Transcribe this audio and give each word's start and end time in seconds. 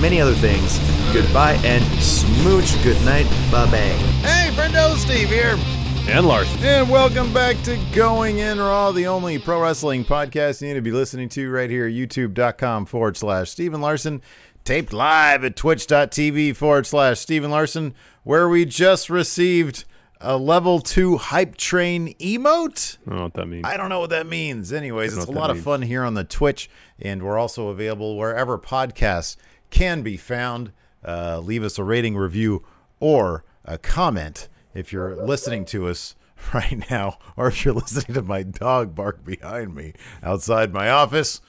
many 0.00 0.20
other 0.20 0.34
things. 0.34 0.78
Goodbye 1.12 1.58
and 1.64 1.84
smooch. 2.02 2.82
Good 2.82 3.02
night. 3.04 3.24
Bye 3.50 3.66
bye. 3.70 3.78
Hey, 4.22 4.50
friendo, 4.54 4.96
Steve 4.96 5.28
here. 5.28 5.56
And 6.08 6.24
Larson. 6.26 6.62
And 6.62 6.88
welcome 6.88 7.34
back 7.34 7.60
to 7.64 7.76
Going 7.92 8.38
In 8.38 8.58
Raw, 8.58 8.92
the 8.92 9.08
only 9.08 9.38
pro 9.40 9.60
wrestling 9.60 10.04
podcast 10.04 10.62
you 10.62 10.68
need 10.68 10.74
to 10.74 10.80
be 10.80 10.92
listening 10.92 11.28
to 11.30 11.50
right 11.50 11.68
here, 11.68 11.88
youtube.com 11.90 12.86
forward 12.86 13.16
slash 13.16 13.50
Steve 13.50 13.74
and 13.74 13.82
Larson, 13.82 14.22
taped 14.62 14.92
live 14.92 15.42
at 15.44 15.56
twitch.tv 15.56 16.54
forward 16.54 16.86
slash 16.86 17.18
Steve 17.18 17.42
and 17.42 17.50
Larson, 17.52 17.92
where 18.22 18.48
we 18.48 18.64
just 18.64 19.10
received 19.10 19.84
a 20.20 20.36
level 20.36 20.78
two 20.78 21.16
hype 21.16 21.56
train 21.56 22.14
emote. 22.14 22.98
I 23.06 23.10
don't 23.10 23.16
know 23.18 23.22
what 23.24 23.34
that 23.34 23.46
means. 23.46 23.66
I 23.66 23.76
don't 23.76 23.88
know 23.88 24.00
what 24.00 24.10
that 24.10 24.26
means. 24.26 24.72
Anyways, 24.72 25.16
it's 25.16 25.26
a 25.26 25.32
lot 25.32 25.48
that 25.48 25.56
of 25.56 25.62
fun 25.64 25.82
here 25.82 26.04
on 26.04 26.14
the 26.14 26.24
Twitch, 26.24 26.70
and 27.00 27.22
we're 27.22 27.36
also 27.36 27.68
available 27.68 28.16
wherever 28.16 28.58
podcasts 28.58 29.36
can 29.70 30.02
be 30.02 30.16
found. 30.16 30.72
Uh, 31.04 31.40
leave 31.40 31.62
us 31.62 31.78
a 31.78 31.84
rating, 31.84 32.16
review, 32.16 32.64
or 33.00 33.44
a 33.64 33.78
comment 33.78 34.48
if 34.74 34.92
you're 34.92 35.14
listening 35.16 35.64
to 35.66 35.88
us 35.88 36.14
right 36.54 36.88
now, 36.90 37.18
or 37.36 37.48
if 37.48 37.64
you're 37.64 37.74
listening 37.74 38.14
to 38.14 38.22
my 38.22 38.42
dog 38.42 38.94
bark 38.94 39.24
behind 39.24 39.74
me 39.74 39.92
outside 40.22 40.72
my 40.72 40.90
office. 40.90 41.40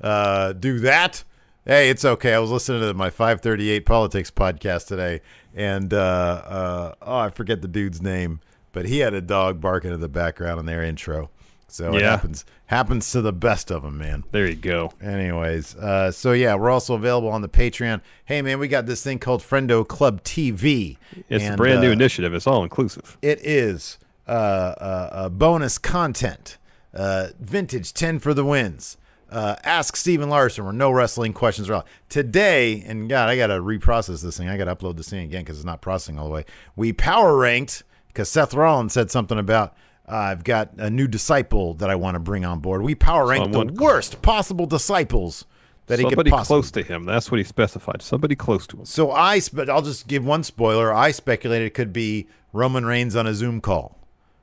Uh, 0.00 0.52
do 0.52 0.78
that. 0.80 1.24
Hey, 1.64 1.90
it's 1.90 2.04
okay. 2.04 2.34
I 2.34 2.40
was 2.40 2.50
listening 2.50 2.80
to 2.80 2.92
my 2.92 3.08
538 3.08 3.86
politics 3.86 4.32
podcast 4.32 4.88
today, 4.88 5.20
and 5.54 5.94
uh, 5.94 5.96
uh, 6.44 6.94
oh, 7.02 7.18
I 7.18 7.30
forget 7.30 7.62
the 7.62 7.68
dude's 7.68 8.02
name, 8.02 8.40
but 8.72 8.86
he 8.86 8.98
had 8.98 9.14
a 9.14 9.20
dog 9.20 9.60
barking 9.60 9.92
in 9.92 10.00
the 10.00 10.08
background 10.08 10.58
in 10.58 10.66
their 10.66 10.82
intro. 10.82 11.30
So 11.72 11.94
it 11.94 12.02
happens 12.02 12.44
happens 12.66 13.10
to 13.12 13.22
the 13.22 13.32
best 13.32 13.70
of 13.70 13.82
them, 13.82 13.98
man. 13.98 14.24
there 14.30 14.46
you 14.46 14.56
go. 14.56 14.92
Anyways, 15.00 15.74
uh, 15.76 16.10
so 16.10 16.32
yeah, 16.32 16.54
we're 16.54 16.70
also 16.70 16.94
available 16.94 17.28
on 17.28 17.40
the 17.40 17.48
Patreon. 17.48 18.02
Hey, 18.26 18.42
man, 18.42 18.58
we 18.58 18.68
got 18.68 18.86
this 18.86 19.02
thing 19.02 19.18
called 19.18 19.42
Friendo 19.42 19.86
Club 19.86 20.22
TV. 20.22 20.98
It's 21.30 21.42
a 21.42 21.48
and, 21.48 21.56
brand 21.56 21.80
new 21.80 21.88
uh, 21.88 21.92
initiative. 21.92 22.34
It's 22.34 22.46
all 22.46 22.62
inclusive. 22.62 23.16
it 23.22 23.40
is 23.42 23.98
uh, 24.28 24.30
uh, 24.30 25.08
uh, 25.12 25.28
bonus 25.30 25.78
content, 25.78 26.58
uh, 26.94 27.28
vintage 27.40 27.92
10 27.94 28.18
for 28.18 28.34
the 28.34 28.44
wins. 28.44 28.98
Uh, 29.30 29.56
ask 29.64 29.96
Steve 29.96 30.20
and 30.20 30.30
Larson 30.30 30.64
where 30.64 30.74
no 30.74 30.90
wrestling 30.90 31.32
questions 31.32 31.70
are 31.70 31.72
allowed. 31.72 31.86
Today, 32.10 32.84
and 32.86 33.08
God, 33.08 33.30
I 33.30 33.36
got 33.36 33.46
to 33.46 33.54
reprocess 33.54 34.22
this 34.22 34.36
thing. 34.36 34.50
I 34.50 34.58
got 34.58 34.66
to 34.66 34.76
upload 34.76 34.96
this 34.96 35.08
thing 35.08 35.24
again 35.24 35.40
because 35.40 35.56
it's 35.56 35.64
not 35.64 35.80
processing 35.80 36.18
all 36.18 36.26
the 36.26 36.34
way. 36.34 36.44
We 36.76 36.92
power 36.92 37.36
ranked 37.36 37.82
because 38.08 38.28
Seth 38.28 38.52
Rollins 38.52 38.92
said 38.92 39.10
something 39.10 39.38
about 39.38 39.74
uh, 40.12 40.16
I've 40.16 40.44
got 40.44 40.74
a 40.76 40.90
new 40.90 41.08
disciple 41.08 41.74
that 41.74 41.88
I 41.88 41.94
want 41.94 42.16
to 42.16 42.18
bring 42.20 42.44
on 42.44 42.60
board. 42.60 42.82
We 42.82 42.94
power 42.94 43.26
ranked 43.26 43.52
the 43.52 43.64
worst 43.64 44.20
possible 44.20 44.66
disciples 44.66 45.46
that 45.86 45.98
he 45.98 46.04
could 46.04 46.12
Somebody 46.12 46.30
possibly 46.30 46.54
close 46.60 46.70
to 46.72 46.82
him. 46.82 47.04
That's 47.06 47.30
what 47.30 47.38
he 47.38 47.44
specified. 47.44 48.02
Somebody 48.02 48.36
close 48.36 48.66
to 48.68 48.76
him. 48.78 48.84
so 48.84 49.10
I, 49.10 49.38
spe- 49.38 49.68
I'll 49.68 49.82
just 49.82 50.06
give 50.06 50.24
one 50.24 50.44
spoiler. 50.44 50.92
I 50.92 51.10
speculated 51.10 51.66
it 51.66 51.74
could 51.74 51.92
be 51.92 52.28
Roman 52.52 52.84
Reigns 52.84 53.16
on 53.16 53.26
a 53.26 53.34
Zoom 53.34 53.60
call, 53.60 53.98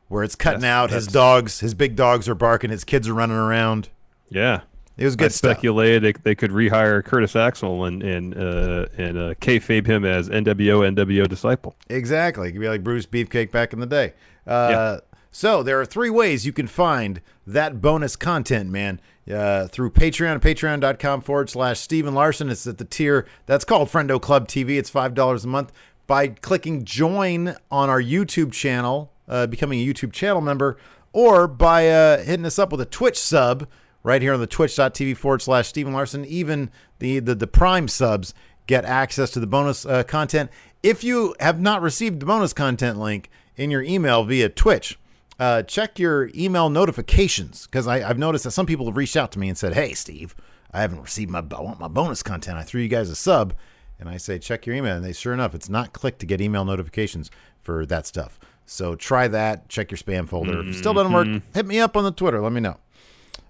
where 0.08 0.24
it's 0.24 0.36
cutting 0.36 0.62
That's- 0.62 0.92
out 0.92 0.96
his 0.96 1.08
dogs, 1.08 1.60
his 1.60 1.74
big 1.76 1.96
dogs 1.96 2.28
are 2.28 2.36
barking, 2.36 2.72
his 2.72 2.84
kids 2.84 3.08
are 3.08 3.14
running 3.14 3.38
around. 3.38 3.90
Yeah. 4.30 4.62
It 4.98 5.06
was 5.06 5.14
I 5.14 5.18
good 5.18 5.32
stuff. 5.32 5.52
speculated 5.52 6.04
they, 6.04 6.12
they 6.24 6.36
could 6.36 6.52
rehire 6.52 7.02
Curtis 7.06 7.34
Axel 7.34 7.86
and 7.86 8.04
and 8.04 8.38
uh, 8.38 8.88
and 8.98 9.18
uh, 9.18 9.34
kayfabe 9.36 9.88
him 9.88 10.04
as 10.04 10.28
NWO 10.28 10.94
NWO 10.94 11.26
disciple. 11.26 11.74
Exactly, 11.90 12.50
it 12.50 12.52
could 12.52 12.60
be 12.60 12.68
like 12.68 12.84
Bruce 12.84 13.06
Beefcake 13.06 13.50
back 13.50 13.72
in 13.72 13.80
the 13.80 13.86
day. 13.86 14.14
Uh, 14.46 15.00
So 15.32 15.62
there 15.62 15.80
are 15.80 15.86
three 15.86 16.10
ways 16.10 16.46
you 16.46 16.54
can 16.54 16.68
find 16.68 17.22
that 17.46 17.82
bonus 17.82 18.16
content, 18.16 18.70
man. 18.70 19.00
Uh, 19.30 19.68
through 19.68 19.92
Patreon, 19.92 20.40
patreon.com 20.40 21.22
forward 21.22 21.52
slash 21.52 21.80
Steve 21.80 22.08
and 22.08 22.16
Larson. 22.16 22.50
It's 22.50 22.66
at 22.66 22.80
the 22.80 22.86
tier 22.86 23.28
that's 23.46 23.64
called 23.64 23.90
Friendo 23.90 24.20
Club 24.20 24.48
TV. 24.48 24.80
It's 24.80 24.90
five 24.90 25.14
dollars 25.14 25.46
a 25.46 25.48
month. 25.48 25.72
By 26.08 26.30
clicking 26.30 26.84
join 26.84 27.56
on 27.70 27.90
our 27.90 28.02
YouTube 28.02 28.52
channel, 28.52 29.12
uh, 29.28 29.46
becoming 29.46 29.80
a 29.80 29.86
YouTube 29.86 30.12
channel 30.12 30.42
member, 30.42 30.78
or 31.14 31.48
by 31.48 31.88
uh, 31.90 32.24
hitting 32.24 32.46
us 32.46 32.58
up 32.58 32.72
with 32.72 32.82
a 32.82 32.86
Twitch 32.86 33.20
sub 33.20 33.68
right 34.02 34.22
here 34.22 34.34
on 34.34 34.40
the 34.40 34.48
twitch.tv 34.48 35.16
forward 35.16 35.44
slash 35.44 35.68
Steve 35.68 35.86
and 35.86 35.96
Larson. 35.96 36.26
Even 36.26 36.72
the, 36.98 37.20
the 37.20 37.36
the 37.36 37.46
Prime 37.48 37.88
subs 37.88 38.34
get 38.66 38.84
access 38.84 39.30
to 39.32 39.40
the 39.40 39.48
bonus 39.48 39.86
uh, 39.86 40.02
content. 40.02 40.50
If 40.82 41.04
you 41.04 41.36
have 41.40 41.62
not 41.62 41.84
received 41.84 42.20
the 42.20 42.26
bonus 42.26 42.54
content 42.54 42.98
link 42.98 43.30
in 43.56 43.70
your 43.70 43.84
email 43.84 44.24
via 44.24 44.50
Twitch, 44.50 44.98
uh, 45.40 45.64
check 45.64 45.98
your 46.00 46.30
email 46.36 46.70
notifications 46.70 47.66
because 47.66 47.88
I've 47.88 48.18
noticed 48.20 48.44
that 48.44 48.52
some 48.52 48.66
people 48.66 48.86
have 48.88 48.98
reached 48.98 49.16
out 49.16 49.32
to 49.34 49.40
me 49.40 49.48
and 49.50 49.58
said, 49.58 49.74
"Hey, 49.74 49.94
Steve, 49.94 50.36
I 50.74 50.82
haven't 50.82 51.02
received 51.02 51.32
my 51.32 51.40
I 51.40 51.62
want 51.62 51.80
my 51.80 51.88
bonus 51.88 52.22
content. 52.24 52.58
I 52.58 52.64
threw 52.64 52.82
you 52.82 52.90
guys 52.90 53.10
a 53.10 53.16
sub." 53.16 53.54
And 54.02 54.08
I 54.08 54.16
say, 54.16 54.40
check 54.40 54.66
your 54.66 54.78
email. 54.78 54.96
And 54.96 55.04
they, 55.04 55.12
sure 55.12 55.34
enough, 55.34 55.54
it's 55.54 55.68
not 55.68 55.92
clicked 55.92 56.20
to 56.20 56.26
get 56.26 56.40
email 56.40 56.64
notifications 56.64 57.30
for 57.62 57.86
that 57.88 58.08
stuff. 58.08 58.40
So 58.66 58.96
try 58.96 59.28
that. 59.28 59.68
Check 59.68 59.92
your 59.92 59.98
spam 59.98 60.26
folder. 60.26 60.62
If 60.62 60.68
it 60.68 60.74
still 60.76 60.94
doesn't 60.94 61.12
work, 61.12 61.28
hit 61.54 61.66
me 61.66 61.82
up 61.82 61.98
on 61.98 62.06
the 62.06 62.12
Twitter. 62.12 62.40
Let 62.40 62.54
me 62.54 62.62
know. 62.62 62.78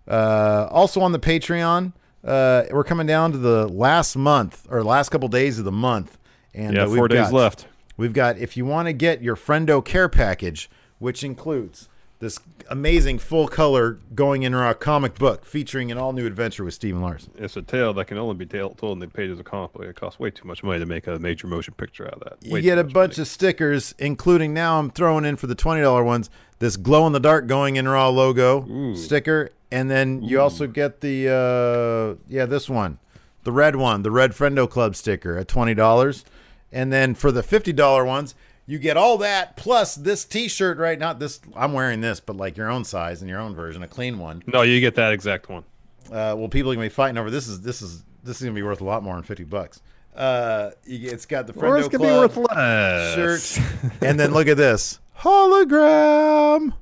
Uh, 0.07 0.67
also 0.71 1.01
on 1.01 1.11
the 1.11 1.19
Patreon, 1.19 1.93
uh, 2.23 2.63
we're 2.71 2.83
coming 2.83 3.05
down 3.05 3.31
to 3.33 3.37
the 3.37 3.67
last 3.67 4.15
month 4.15 4.65
or 4.71 4.83
last 4.83 5.09
couple 5.09 5.27
days 5.27 5.59
of 5.59 5.65
the 5.65 5.71
month, 5.71 6.17
and 6.55 6.75
Yeah, 6.75 6.85
uh, 6.85 6.87
four 6.95 7.07
days 7.07 7.29
got- 7.29 7.33
left. 7.33 7.67
We've 7.95 8.13
got 8.13 8.37
if 8.39 8.57
you 8.57 8.65
want 8.65 8.87
to 8.87 8.93
get 8.93 9.21
your 9.21 9.35
Friendo 9.35 9.85
Care 9.85 10.09
package, 10.09 10.67
which 10.99 11.23
includes 11.23 11.89
this 12.19 12.37
amazing 12.69 13.17
full 13.17 13.47
color 13.47 13.97
going 14.13 14.43
in 14.43 14.53
raw 14.53 14.73
comic 14.73 15.15
book 15.15 15.45
featuring 15.45 15.89
an 15.89 15.97
all 15.97 16.11
new 16.11 16.25
adventure 16.25 16.65
with 16.65 16.73
Steve 16.73 16.93
and 16.93 17.01
Larson. 17.01 17.31
It's 17.37 17.55
a 17.55 17.61
tale 17.61 17.93
that 17.93 18.05
can 18.05 18.17
only 18.17 18.35
be 18.35 18.45
told 18.45 18.83
in 18.83 18.99
the 18.99 19.07
pages 19.07 19.39
of 19.39 19.45
a 19.45 19.49
comic 19.49 19.71
book. 19.71 19.83
It 19.83 19.95
costs 19.95 20.19
way 20.19 20.29
too 20.29 20.45
much 20.45 20.61
money 20.61 20.79
to 20.79 20.85
make 20.85 21.07
a 21.07 21.17
major 21.17 21.47
motion 21.47 21.73
picture 21.75 22.05
out 22.05 22.15
of 22.15 22.19
that. 22.19 22.45
You 22.45 22.61
get 22.61 22.77
a 22.77 22.83
bunch 22.83 23.13
money. 23.17 23.21
of 23.21 23.27
stickers, 23.29 23.95
including 23.97 24.53
now 24.53 24.79
I'm 24.79 24.89
throwing 24.89 25.23
in 25.23 25.37
for 25.37 25.47
the 25.47 25.55
twenty 25.55 25.81
dollar 25.81 26.03
ones 26.03 26.29
this 26.59 26.75
glow 26.75 27.07
in 27.07 27.13
the 27.13 27.21
dark 27.21 27.47
going 27.47 27.77
in 27.77 27.87
raw 27.87 28.09
logo 28.09 28.93
sticker, 28.95 29.51
and 29.71 29.89
then 29.89 30.21
you 30.21 30.41
also 30.41 30.67
get 30.67 30.99
the 30.99 31.29
uh, 31.29 32.21
yeah 32.27 32.45
this 32.45 32.69
one, 32.69 32.99
the 33.43 33.53
red 33.53 33.77
one, 33.77 34.01
the 34.01 34.11
red 34.11 34.31
Friendo 34.31 34.69
Club 34.69 34.97
sticker 34.97 35.37
at 35.37 35.47
twenty 35.47 35.73
dollars, 35.73 36.25
and 36.69 36.91
then 36.91 37.15
for 37.15 37.31
the 37.31 37.43
fifty 37.43 37.71
dollar 37.71 38.03
ones. 38.03 38.35
You 38.69 38.77
get 38.77 38.97
all 38.97 39.17
that 39.17 39.57
plus 39.57 39.95
this 39.95 40.23
T-shirt, 40.25 40.77
right? 40.77 40.99
Not 40.99 41.17
this. 41.17 41.39
I'm 41.55 41.73
wearing 41.73 42.01
this, 42.01 42.19
but 42.19 42.37
like 42.37 42.55
your 42.55 42.69
own 42.69 42.83
size 42.85 43.19
and 43.21 43.27
your 43.27 43.39
own 43.39 43.55
version, 43.55 43.81
a 43.81 43.87
clean 43.87 44.19
one. 44.19 44.43
No, 44.45 44.61
you 44.61 44.79
get 44.79 44.93
that 44.93 45.11
exact 45.11 45.49
one. 45.49 45.63
Uh, 46.05 46.35
well, 46.37 46.49
people 46.49 46.71
are 46.71 46.75
gonna 46.75 46.85
be 46.85 46.89
fighting 46.89 47.17
over 47.17 47.31
this. 47.31 47.47
Is 47.47 47.61
this 47.61 47.81
is 47.81 48.03
this 48.23 48.37
is 48.37 48.43
gonna 48.43 48.53
be 48.53 48.61
worth 48.61 48.81
a 48.81 48.83
lot 48.83 49.01
more 49.01 49.15
than 49.15 49.23
fifty 49.23 49.43
bucks. 49.43 49.81
Uh, 50.15 50.69
it's 50.85 51.25
got 51.25 51.47
the 51.47 51.53
Friendo 51.53 51.89
gonna 51.89 52.03
be 52.03 52.11
worth 52.11 52.37
less. 52.37 53.15
shirt, 53.15 53.63
and 54.01 54.19
then 54.19 54.33
look 54.33 54.47
at 54.47 54.57
this 54.57 54.99
hologram. 55.17 56.73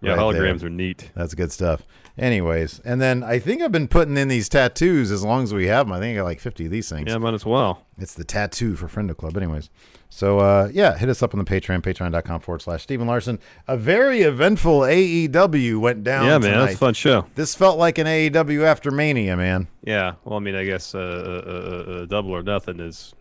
Yeah, 0.00 0.10
Right 0.14 0.18
holograms 0.18 0.58
there. 0.60 0.66
are 0.66 0.70
neat. 0.70 1.10
That's 1.14 1.34
good 1.34 1.52
stuff. 1.52 1.82
Anyways, 2.18 2.80
and 2.82 2.98
then 3.00 3.22
I 3.22 3.38
think 3.38 3.60
I've 3.60 3.72
been 3.72 3.88
putting 3.88 4.16
in 4.16 4.28
these 4.28 4.48
tattoos 4.48 5.10
as 5.10 5.22
long 5.22 5.42
as 5.42 5.52
we 5.52 5.66
have 5.66 5.86
them. 5.86 5.92
I 5.94 6.00
think 6.00 6.14
I 6.16 6.20
got 6.20 6.24
like 6.24 6.40
fifty 6.40 6.64
of 6.64 6.70
these 6.70 6.88
things. 6.88 7.08
Yeah, 7.10 7.18
might 7.18 7.34
as 7.34 7.44
well. 7.44 7.82
It's 7.98 8.14
the 8.14 8.24
tattoo 8.24 8.74
for 8.74 8.88
Friendo 8.88 9.14
Club. 9.14 9.36
Anyways, 9.36 9.68
so 10.08 10.38
uh, 10.38 10.70
yeah, 10.72 10.96
hit 10.96 11.10
us 11.10 11.22
up 11.22 11.34
on 11.34 11.38
the 11.38 11.44
Patreon, 11.44 11.82
patreon.com 11.82 12.40
forward 12.40 12.62
slash 12.62 12.82
Steve 12.84 13.00
and 13.00 13.08
Larson. 13.08 13.38
A 13.68 13.76
very 13.76 14.22
eventful 14.22 14.80
AEW 14.80 15.78
went 15.78 16.04
down. 16.04 16.24
yeah, 16.24 16.38
man, 16.38 16.58
that's 16.58 16.74
a 16.74 16.78
fun 16.78 16.94
show. 16.94 17.26
This 17.34 17.54
felt 17.54 17.78
like 17.78 17.98
an 17.98 18.06
AEW 18.06 18.64
after 18.64 18.90
Mania, 18.90 19.36
man. 19.36 19.68
Yeah, 19.84 20.14
well, 20.24 20.36
I 20.38 20.40
mean, 20.40 20.54
I 20.54 20.64
guess 20.64 20.94
uh, 20.94 20.98
uh, 20.98 21.50
uh, 21.50 21.92
uh, 22.02 22.04
Double 22.06 22.30
or 22.30 22.42
Nothing 22.42 22.80
is 22.80 23.14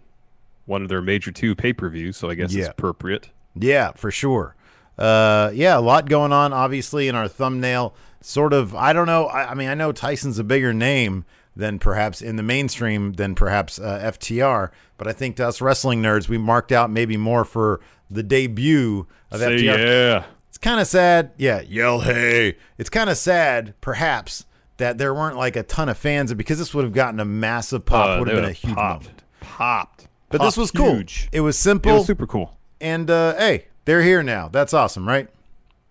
one 0.67 0.81
of 0.83 0.87
their 0.87 1.01
major 1.01 1.31
two 1.33 1.53
pay 1.53 1.73
per 1.73 1.89
views, 1.89 2.15
so 2.15 2.29
I 2.29 2.35
guess 2.35 2.53
Yeah. 2.53 2.61
it's 2.61 2.69
appropriate. 2.69 3.29
Yeah, 3.55 3.91
for 3.91 4.09
sure. 4.09 4.55
Uh, 4.97 5.51
yeah, 5.53 5.77
a 5.77 5.81
lot 5.81 6.07
going 6.07 6.31
on, 6.31 6.53
obviously, 6.53 7.09
in 7.09 7.15
our 7.15 7.27
thumbnail. 7.27 7.93
Sort 8.27 8.53
of, 8.53 8.73
I 8.73 8.91
don't 8.91 9.05
know. 9.05 9.27
I, 9.27 9.51
I 9.51 9.53
mean, 9.53 9.69
I 9.69 9.75
know 9.75 9.91
Tyson's 9.91 10.39
a 10.39 10.43
bigger 10.43 10.73
name 10.73 11.25
than 11.55 11.77
perhaps 11.77 12.21
in 12.23 12.37
the 12.37 12.43
mainstream 12.43 13.13
than 13.13 13.35
perhaps 13.35 13.77
uh, 13.79 13.99
FTR, 14.13 14.71
but 14.97 15.07
I 15.07 15.13
think 15.13 15.35
to 15.35 15.47
us 15.47 15.61
wrestling 15.61 16.01
nerds, 16.01 16.27
we 16.27 16.37
marked 16.39 16.71
out 16.71 16.89
maybe 16.89 17.17
more 17.17 17.45
for 17.45 17.81
the 18.09 18.23
debut 18.23 19.05
of 19.29 19.39
Say 19.41 19.57
FTR. 19.57 19.77
yeah. 19.77 20.25
It's 20.49 20.57
kind 20.57 20.79
of 20.79 20.87
sad. 20.87 21.33
Yeah, 21.37 21.61
yell 21.61 21.99
hey. 21.99 22.57
It's 22.79 22.89
kind 22.89 23.09
of 23.11 23.17
sad, 23.17 23.75
perhaps, 23.79 24.45
that 24.77 24.97
there 24.97 25.13
weren't 25.13 25.37
like 25.37 25.55
a 25.55 25.61
ton 25.63 25.87
of 25.87 25.97
fans 25.97 26.33
because 26.33 26.57
this 26.57 26.73
would 26.73 26.83
have 26.83 26.93
gotten 26.93 27.19
a 27.19 27.25
massive 27.25 27.85
pop. 27.85 28.09
Uh, 28.09 28.19
would 28.19 28.27
have 28.29 28.37
been 28.37 28.45
a 28.49 28.51
huge 28.53 28.73
popped. 28.73 29.03
moment. 29.05 29.23
Popped. 29.41 30.07
But 30.29 30.41
this 30.41 30.57
Oh, 30.57 30.61
was 30.61 30.71
cool. 30.71 30.95
huge. 30.95 31.29
It 31.31 31.41
was 31.41 31.55
It 31.57 31.59
simple, 31.59 31.97
was 31.97 32.07
super 32.07 32.25
cool. 32.25 32.57
and 32.81 33.07
uh, 33.11 33.35
hey, 33.37 33.65
they're 33.85 34.01
here 34.01 34.23
now. 34.23 34.47
That's 34.47 34.73
awesome, 34.73 35.07
right? 35.07 35.29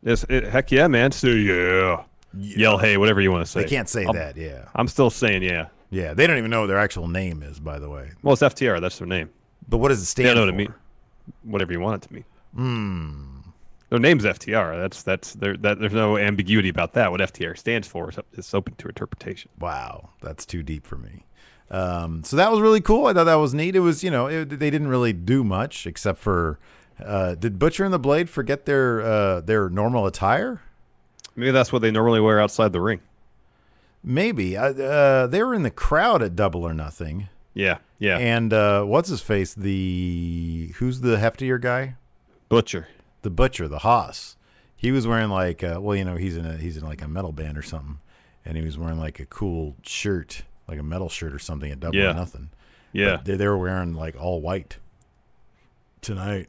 Yes, 0.02 0.24
it, 0.28 0.44
heck 0.44 0.72
yeah, 0.72 0.88
man. 0.88 1.12
So 1.12 1.28
yeah. 1.28 2.02
Yell 2.38 2.78
hey, 2.78 2.96
whatever 2.96 3.20
you 3.20 3.30
want 3.32 3.44
to 3.44 3.50
say. 3.50 3.62
They 3.62 3.68
can't 3.68 3.88
say 3.88 4.04
I'm- 4.04 4.14
that. 4.14 4.36
Yeah, 4.36 4.66
I'm 4.74 4.88
still 4.88 5.10
saying 5.10 5.42
yeah. 5.42 5.68
yeah. 5.90 6.14
They 6.14 6.26
don't 6.26 6.38
even 6.38 6.50
know 6.50 6.62
what 6.62 6.66
their 6.68 6.78
actual 6.78 7.08
name 7.08 7.42
is, 7.42 7.60
by 7.60 7.78
the 7.78 7.88
way. 7.88 8.10
Well, 8.22 8.32
it's 8.32 8.42
FTR. 8.42 8.80
That's 8.80 8.98
their 8.98 9.06
name. 9.08 9.30
But 9.68 9.78
what 9.78 9.88
does 9.88 10.02
it 10.02 10.06
stand 10.06 10.28
They 10.28 10.34
know 10.34 10.40
for? 10.42 10.46
what 10.46 10.54
I 10.54 10.56
mean. 10.56 10.74
Whatever 11.44 11.72
you 11.72 11.80
want 11.80 12.02
it 12.04 12.08
to 12.08 12.14
mean. 12.14 12.24
Hmm. 12.54 13.30
Their 13.90 13.98
name's 13.98 14.24
FTR. 14.24 14.80
That's 14.80 15.02
that's 15.02 15.34
there. 15.34 15.56
That 15.56 15.78
there's 15.78 15.92
no 15.92 16.16
ambiguity 16.18 16.68
about 16.68 16.94
that. 16.94 17.10
What 17.10 17.20
FTR 17.20 17.56
stands 17.56 17.86
for 17.86 18.10
is, 18.10 18.18
is 18.32 18.52
open 18.54 18.74
to 18.76 18.88
interpretation. 18.88 19.50
Wow, 19.60 20.10
that's 20.20 20.44
too 20.44 20.62
deep 20.62 20.86
for 20.86 20.96
me. 20.96 21.24
Um, 21.70 22.24
so 22.24 22.36
that 22.36 22.50
was 22.50 22.60
really 22.60 22.80
cool. 22.80 23.06
I 23.06 23.12
thought 23.14 23.24
that 23.24 23.34
was 23.36 23.54
neat. 23.54 23.74
It 23.74 23.80
was, 23.80 24.04
you 24.04 24.10
know, 24.10 24.26
it, 24.26 24.58
they 24.58 24.70
didn't 24.70 24.88
really 24.88 25.12
do 25.12 25.44
much 25.44 25.86
except 25.86 26.18
for. 26.18 26.58
Uh, 27.04 27.34
did 27.34 27.58
Butcher 27.58 27.84
and 27.84 27.92
the 27.92 27.98
Blade 27.98 28.28
forget 28.30 28.66
their 28.66 29.00
uh, 29.02 29.40
their 29.40 29.68
normal 29.68 30.06
attire? 30.06 30.62
Maybe 31.36 31.50
that's 31.50 31.72
what 31.72 31.82
they 31.82 31.90
normally 31.90 32.20
wear 32.20 32.40
outside 32.40 32.72
the 32.72 32.80
ring. 32.80 33.00
Maybe. 34.02 34.56
Uh, 34.56 35.26
they 35.26 35.42
were 35.42 35.54
in 35.54 35.62
the 35.62 35.70
crowd 35.70 36.22
at 36.22 36.36
Double 36.36 36.62
or 36.62 36.74
Nothing. 36.74 37.28
Yeah, 37.54 37.78
yeah. 37.98 38.18
And 38.18 38.52
uh, 38.52 38.82
what's 38.84 39.08
his 39.08 39.20
face? 39.20 39.54
The 39.54 40.72
who's 40.76 41.00
the 41.00 41.16
heftier 41.16 41.60
guy? 41.60 41.94
Butcher. 42.48 42.88
The 43.22 43.30
butcher, 43.30 43.68
the 43.68 43.78
Haas. 43.78 44.36
He 44.76 44.90
was 44.92 45.06
wearing 45.06 45.30
like, 45.30 45.62
uh, 45.64 45.78
well, 45.80 45.96
you 45.96 46.04
know, 46.04 46.16
he's 46.16 46.36
in 46.36 46.44
a 46.44 46.56
he's 46.56 46.76
in 46.76 46.84
like 46.84 47.00
a 47.00 47.08
metal 47.08 47.32
band 47.32 47.56
or 47.56 47.62
something, 47.62 48.00
and 48.44 48.56
he 48.56 48.62
was 48.64 48.76
wearing 48.76 48.98
like 48.98 49.20
a 49.20 49.26
cool 49.26 49.76
shirt, 49.82 50.42
like 50.68 50.78
a 50.78 50.82
metal 50.82 51.08
shirt 51.08 51.32
or 51.32 51.38
something 51.38 51.70
at 51.70 51.80
Double 51.80 51.96
Yeah. 51.96 52.10
or 52.10 52.14
Nothing. 52.14 52.50
Yeah. 52.92 53.16
But 53.16 53.24
they, 53.24 53.36
they 53.36 53.46
were 53.48 53.56
wearing 53.58 53.94
like 53.94 54.20
all 54.20 54.40
white 54.40 54.78
tonight, 56.02 56.48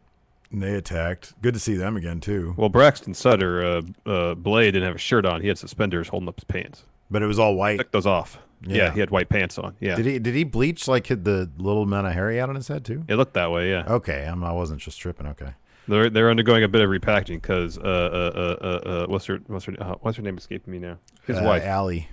and 0.56 0.64
they 0.64 0.76
attacked. 0.76 1.40
Good 1.42 1.54
to 1.54 1.60
see 1.60 1.76
them 1.76 1.98
again 1.98 2.20
too. 2.22 2.54
Well, 2.58 2.70
Braxton 2.70 3.14
Sutter, 3.14 3.64
uh, 3.64 3.82
uh, 4.10 4.36
Blade 4.36 4.72
didn't 4.72 4.88
have 4.88 4.96
a 4.96 5.00
shirt 5.00 5.26
on. 5.26 5.42
He 5.42 5.48
had 5.50 5.58
suspenders 5.58 6.08
holding 6.08 6.30
up 6.30 6.36
his 6.38 6.46
pants. 6.46 6.84
But 7.12 7.22
it 7.22 7.28
was 7.28 7.38
all 7.38 7.56
white. 7.56 7.78
Took 7.78 7.92
those 7.92 8.08
off. 8.08 8.40
Yeah. 8.66 8.76
Yeah. 8.86 8.94
he 8.94 9.00
had 9.02 9.12
white 9.12 9.30
pants 9.30 9.60
on. 9.60 9.76
Yeah, 9.80 9.96
Did 9.96 10.06
he 10.06 10.18
did 10.20 10.34
he 10.34 10.44
bleach 10.44 10.88
like 10.88 11.08
the 11.08 11.50
little 11.58 11.84
amount 11.84 12.08
of 12.08 12.14
hair 12.14 12.32
he 12.32 12.38
had 12.38 12.50
on 12.50 12.56
his 12.56 12.68
head 12.68 12.84
too? 12.86 13.04
it 13.08 13.16
looked 13.16 13.34
that 13.36 13.52
way. 13.52 13.70
Yeah, 13.70 13.84
Okay, 13.88 14.24
I'm, 14.26 14.44
I 14.44 14.54
wasn't 14.54 14.80
just 14.82 15.00
tripping. 15.00 15.28
Okay. 15.28 15.52
they're 15.88 16.10
they're 16.10 16.32
undergoing 16.32 16.64
a 16.64 16.68
bit 16.68 16.82
of 16.82 16.90
repackaging 16.90 17.42
because 17.42 17.78
uh, 17.78 17.82
uh, 17.82 18.32
uh, 18.36 18.66
uh, 18.66 18.90
uh, 18.90 19.06
what's 19.08 19.26
her 19.26 19.40
what's 19.48 19.66
her 19.66 19.76
uh, 19.80 19.96
what's 20.02 20.18
her 20.18 20.24
name 20.24 20.38
escaping 20.38 20.72
me 20.72 20.80
now? 20.80 20.98
His 21.28 21.38
Uh, 21.38 21.44
wife, 21.44 21.64
Allie. 21.64 22.08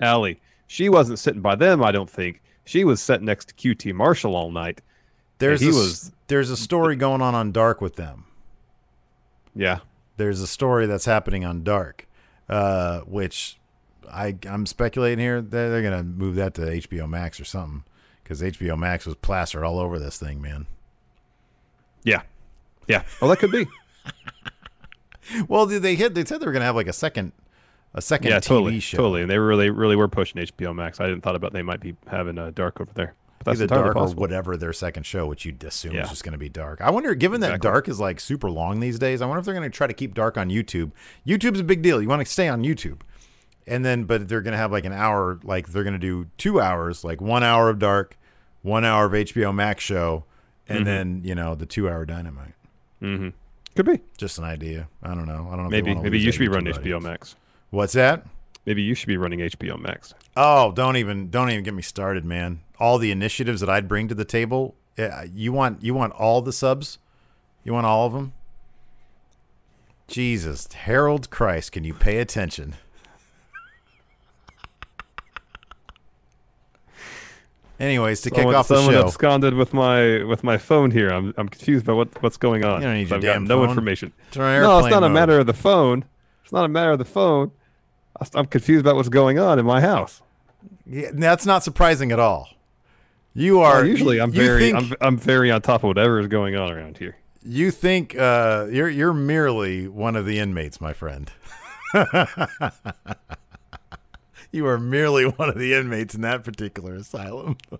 Allie. 0.00 0.40
She 0.68 0.88
wasn't 0.88 1.18
sitting 1.18 1.42
by 1.42 1.56
them. 1.56 1.82
I 1.82 1.90
don't 1.92 2.08
think 2.08 2.40
she 2.64 2.84
was 2.84 3.02
sitting 3.02 3.26
next 3.26 3.48
to 3.48 3.54
QT 3.54 3.92
Marshall 3.94 4.34
all 4.36 4.50
night. 4.50 4.80
There's 5.38 5.60
he 5.60 5.68
a, 5.68 5.72
was- 5.72 6.12
there's 6.26 6.50
a 6.50 6.56
story 6.56 6.96
going 6.96 7.22
on 7.22 7.34
on 7.34 7.52
Dark 7.52 7.80
with 7.80 7.96
them. 7.96 8.24
Yeah, 9.54 9.80
There's 10.18 10.40
a 10.40 10.46
story 10.46 10.86
that's 10.86 11.04
happening 11.06 11.44
on 11.44 11.64
Dark, 11.64 12.06
uh, 12.48 13.00
which 13.00 13.58
I 14.10 14.36
I'm 14.48 14.66
speculating 14.66 15.18
here 15.18 15.40
that 15.40 15.50
they're 15.50 15.82
gonna 15.82 16.02
move 16.04 16.36
that 16.36 16.54
to 16.54 16.62
HBO 16.62 17.08
Max 17.08 17.40
or 17.40 17.44
something 17.44 17.82
because 18.22 18.40
HBO 18.40 18.78
Max 18.78 19.04
was 19.06 19.14
plastered 19.16 19.64
all 19.64 19.78
over 19.80 19.98
this 19.98 20.16
thing, 20.18 20.40
man. 20.40 20.66
yeah, 22.04 22.22
yeah. 22.86 23.02
Oh, 23.20 23.28
that 23.28 23.38
could 23.38 23.50
be. 23.50 23.66
Well, 25.46 25.66
they 25.66 25.78
they 25.78 25.94
hit 25.94 26.14
they 26.14 26.24
said 26.24 26.40
they 26.40 26.46
were 26.46 26.52
gonna 26.52 26.64
have 26.64 26.74
like 26.76 26.86
a 26.86 26.92
second 26.92 27.32
a 27.92 28.00
second 28.00 28.30
yeah, 28.30 28.38
TV 28.38 28.42
totally, 28.44 28.80
show. 28.80 28.96
totally. 28.96 29.20
And 29.22 29.30
they 29.30 29.38
really 29.38 29.68
really 29.68 29.94
were 29.96 30.08
pushing 30.08 30.40
HBO 30.40 30.74
Max. 30.74 31.00
I 31.00 31.06
didn't 31.06 31.22
thought 31.22 31.36
about 31.36 31.52
they 31.52 31.60
might 31.62 31.80
be 31.80 31.96
having 32.06 32.38
a 32.38 32.50
dark 32.50 32.80
over 32.80 32.90
there. 32.94 33.14
That's 33.44 33.60
Either 33.60 33.66
dark 33.68 33.96
or 33.96 34.08
whatever 34.14 34.56
their 34.56 34.72
second 34.72 35.04
show, 35.04 35.26
which 35.26 35.44
you'd 35.44 35.62
assume 35.64 35.92
Yeah. 35.94 36.02
is 36.04 36.10
just 36.10 36.24
going 36.24 36.32
to 36.32 36.38
be 36.38 36.48
dark. 36.48 36.80
I 36.80 36.90
wonder, 36.90 37.14
given 37.14 37.40
that 37.42 37.60
dark 37.60 37.88
is 37.88 38.00
like 38.00 38.18
super 38.20 38.50
long 38.50 38.80
these 38.80 38.98
days, 38.98 39.22
I 39.22 39.26
wonder 39.26 39.38
if 39.38 39.44
they're 39.44 39.54
going 39.54 39.70
to 39.70 39.74
try 39.76 39.86
to 39.86 39.92
keep 39.94 40.12
dark 40.14 40.36
on 40.36 40.48
YouTube. 40.50 40.90
YouTube's 41.26 41.60
a 41.60 41.64
big 41.64 41.80
deal. 41.82 42.02
You 42.02 42.08
want 42.08 42.20
to 42.20 42.30
stay 42.30 42.48
on 42.48 42.62
YouTube, 42.62 43.00
and 43.66 43.84
then 43.84 44.04
but 44.04 44.28
they're 44.28 44.40
going 44.42 44.52
to 44.52 44.58
have 44.58 44.72
like 44.72 44.84
an 44.84 44.92
hour, 44.92 45.38
like 45.44 45.68
they're 45.68 45.84
going 45.84 45.92
to 45.94 45.98
do 45.98 46.26
two 46.36 46.60
hours, 46.60 47.04
like 47.04 47.20
one 47.20 47.42
hour 47.44 47.70
of 47.70 47.78
dark, 47.78 48.18
one 48.62 48.84
hour 48.84 49.04
of 49.06 49.12
HBO 49.12 49.54
Max 49.54 49.84
show, 49.84 50.24
and 50.68 50.78
Mm-hmm. 50.80 50.84
then 50.84 51.20
you 51.24 51.34
know 51.34 51.54
the 51.54 51.66
two 51.66 51.88
hour 51.88 52.04
Dynamite. 52.04 52.54
Could 53.00 53.86
be. 53.86 54.00
Just 54.16 54.38
an 54.38 54.44
idea. 54.44 54.88
I 55.02 55.14
don't 55.14 55.26
know. 55.26 55.48
I 55.52 55.54
don't 55.54 55.64
know. 55.64 55.70
Maybe 55.70 55.94
maybe 55.94 56.18
you 56.18 56.32
should 56.32 56.40
be 56.40 56.48
running 56.48 56.72
HBO. 56.74 57.00
Max. 57.00 57.36
What's 57.70 57.92
that? 57.92 58.26
Maybe 58.68 58.82
you 58.82 58.94
should 58.94 59.06
be 59.06 59.16
running 59.16 59.38
HBO 59.38 59.80
Max. 59.80 60.12
Oh, 60.36 60.72
don't 60.72 60.98
even 60.98 61.30
don't 61.30 61.48
even 61.48 61.64
get 61.64 61.72
me 61.72 61.80
started, 61.80 62.26
man. 62.26 62.60
All 62.78 62.98
the 62.98 63.10
initiatives 63.10 63.62
that 63.62 63.70
I'd 63.70 63.88
bring 63.88 64.08
to 64.08 64.14
the 64.14 64.26
table. 64.26 64.74
You 65.32 65.54
want 65.54 65.82
you 65.82 65.94
want 65.94 66.12
all 66.12 66.42
the 66.42 66.52
subs? 66.52 66.98
You 67.64 67.72
want 67.72 67.86
all 67.86 68.04
of 68.06 68.12
them? 68.12 68.34
Jesus, 70.06 70.70
Harold 70.70 71.30
Christ, 71.30 71.72
can 71.72 71.84
you 71.84 71.94
pay 71.94 72.18
attention? 72.18 72.74
Anyways, 77.80 78.20
to 78.20 78.30
kick 78.30 78.40
Someone, 78.40 78.54
off 78.54 78.68
the 78.68 78.76
someone 78.76 78.92
show, 78.92 79.06
absconded 79.06 79.54
with 79.54 79.72
my 79.72 80.24
with 80.24 80.44
my 80.44 80.58
phone 80.58 80.90
here. 80.90 81.08
I'm 81.08 81.32
I'm 81.38 81.48
confused 81.48 81.86
by 81.86 81.94
what 81.94 82.22
what's 82.22 82.36
going 82.36 82.66
on. 82.66 82.82
You 82.82 82.88
don't 82.88 82.96
need 82.96 83.08
your 83.08 83.16
I've 83.16 83.22
got 83.22 83.40
no 83.40 83.60
phone. 83.60 83.70
information. 83.70 84.12
No, 84.36 84.80
it's 84.80 84.90
not 84.90 85.04
a 85.04 85.08
matter 85.08 85.38
of 85.38 85.46
the 85.46 85.54
phone. 85.54 86.04
It's 86.42 86.52
not 86.52 86.66
a 86.66 86.68
matter 86.68 86.90
of 86.90 86.98
the 86.98 87.06
phone. 87.06 87.52
I'm 88.34 88.46
confused 88.46 88.80
about 88.84 88.96
what's 88.96 89.08
going 89.08 89.38
on 89.38 89.58
in 89.58 89.66
my 89.66 89.80
house. 89.80 90.22
Yeah, 90.86 91.10
that's 91.12 91.46
not 91.46 91.62
surprising 91.62 92.10
at 92.12 92.18
all. 92.18 92.48
You 93.34 93.60
are 93.60 93.76
Well, 93.76 93.86
usually 93.86 94.20
I'm 94.20 94.32
very 94.32 94.60
think- 94.72 94.76
I'm 94.76 94.92
I'm 95.00 95.16
very 95.18 95.50
on 95.50 95.62
top 95.62 95.84
of 95.84 95.88
whatever 95.88 96.18
is 96.18 96.26
going 96.26 96.56
on 96.56 96.72
around 96.72 96.98
here. 96.98 97.16
You 97.44 97.70
think 97.70 98.18
uh, 98.18 98.66
you're 98.70 98.88
you're 98.88 99.14
merely 99.14 99.86
one 99.86 100.16
of 100.16 100.26
the 100.26 100.38
inmates, 100.40 100.80
my 100.80 100.92
friend. 100.92 101.30
you 104.52 104.66
are 104.66 104.78
merely 104.78 105.24
one 105.26 105.48
of 105.48 105.56
the 105.58 105.74
inmates 105.74 106.14
in 106.14 106.20
that 106.22 106.44
particular 106.44 106.94
asylum. 106.94 107.56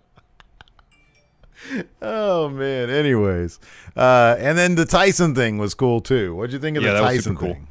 oh 2.01 2.49
man. 2.49 2.89
Anyways, 2.89 3.59
uh, 3.97 4.35
and 4.39 4.57
then 4.57 4.75
the 4.75 4.85
Tyson 4.85 5.35
thing 5.35 5.57
was 5.57 5.73
cool 5.73 6.01
too. 6.01 6.35
What'd 6.35 6.53
you 6.53 6.59
think 6.59 6.77
of 6.77 6.83
Yeah, 6.83 6.93
the 6.93 7.01
Tyson 7.01 7.35
cool. 7.35 7.53
thing? 7.53 7.67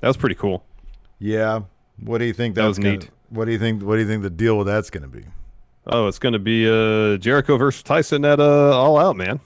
That 0.00 0.08
was 0.08 0.16
pretty 0.16 0.36
cool. 0.36 0.64
Yeah. 1.18 1.60
What 2.00 2.18
do 2.18 2.24
you 2.24 2.32
think 2.32 2.54
That 2.54 2.66
was 2.66 2.78
gonna, 2.78 2.92
neat. 2.92 3.10
What 3.30 3.46
do 3.46 3.52
you 3.52 3.58
think? 3.58 3.82
What 3.82 3.94
do 3.96 4.02
you 4.02 4.06
think 4.08 4.22
the 4.22 4.30
deal 4.30 4.56
with 4.58 4.66
that's 4.66 4.90
going 4.90 5.02
to 5.02 5.08
be? 5.08 5.24
Oh, 5.86 6.08
it's 6.08 6.18
going 6.18 6.32
to 6.32 6.38
be 6.38 6.68
uh, 6.68 7.16
Jericho 7.18 7.56
versus 7.56 7.82
Tyson 7.82 8.24
at 8.24 8.40
uh, 8.40 8.76
All 8.76 8.98
Out, 8.98 9.16
man, 9.16 9.38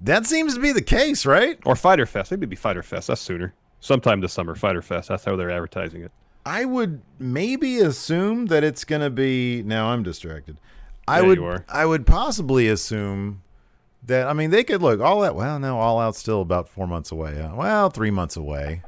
That 0.00 0.26
seems 0.26 0.54
to 0.54 0.60
be 0.60 0.72
the 0.72 0.82
case, 0.82 1.24
right? 1.24 1.58
or 1.64 1.76
Fyter 1.76 2.06
Fest. 2.06 2.30
Maybe 2.32 2.40
it'd 2.40 2.50
be 2.50 2.56
Fyter 2.56 2.82
Fest. 2.82 3.06
That's 3.06 3.20
sooner. 3.20 3.54
Sometime 3.80 4.20
this 4.20 4.32
summer, 4.32 4.54
Fyter 4.56 4.82
Fest. 4.82 5.08
That's 5.08 5.24
how 5.24 5.36
they're 5.36 5.50
advertising 5.50 6.02
it. 6.02 6.10
I 6.44 6.64
would 6.64 7.02
maybe 7.18 7.78
assume 7.78 8.46
that 8.46 8.64
it's 8.64 8.84
going 8.84 9.02
to 9.02 9.10
be. 9.10 9.62
Now 9.62 9.88
I'm 9.90 10.02
distracted. 10.02 10.56
I 11.06 11.20
Yeah, 11.20 11.26
would. 11.28 11.38
you 11.38 11.44
are. 11.46 11.64
I 11.68 11.86
would 11.86 12.04
possibly 12.06 12.66
assume 12.68 13.42
that. 14.06 14.26
I 14.26 14.32
mean, 14.32 14.50
they 14.50 14.64
could 14.64 14.82
look 14.82 15.00
all 15.00 15.22
out. 15.22 15.36
Well, 15.36 15.58
no, 15.60 15.78
all 15.78 16.00
out's 16.00 16.18
still 16.18 16.40
about 16.40 16.68
four 16.68 16.86
months 16.88 17.12
away. 17.12 17.36
huh? 17.40 17.52
Well, 17.54 17.90
three 17.90 18.10
months 18.10 18.36
away. 18.36 18.82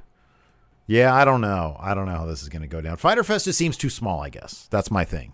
Yeah, 0.92 1.14
I 1.14 1.24
don't 1.24 1.40
know. 1.40 1.76
I 1.80 1.94
don't 1.94 2.04
know 2.04 2.16
how 2.16 2.26
this 2.26 2.42
is 2.42 2.50
going 2.50 2.60
to 2.60 2.68
go 2.68 2.82
down. 2.82 2.98
Fyter 2.98 3.24
Fest 3.24 3.46
just 3.46 3.58
seems 3.58 3.78
too 3.78 3.88
small. 3.88 4.20
I 4.20 4.28
guess 4.28 4.68
that's 4.70 4.90
my 4.90 5.04
thing. 5.04 5.32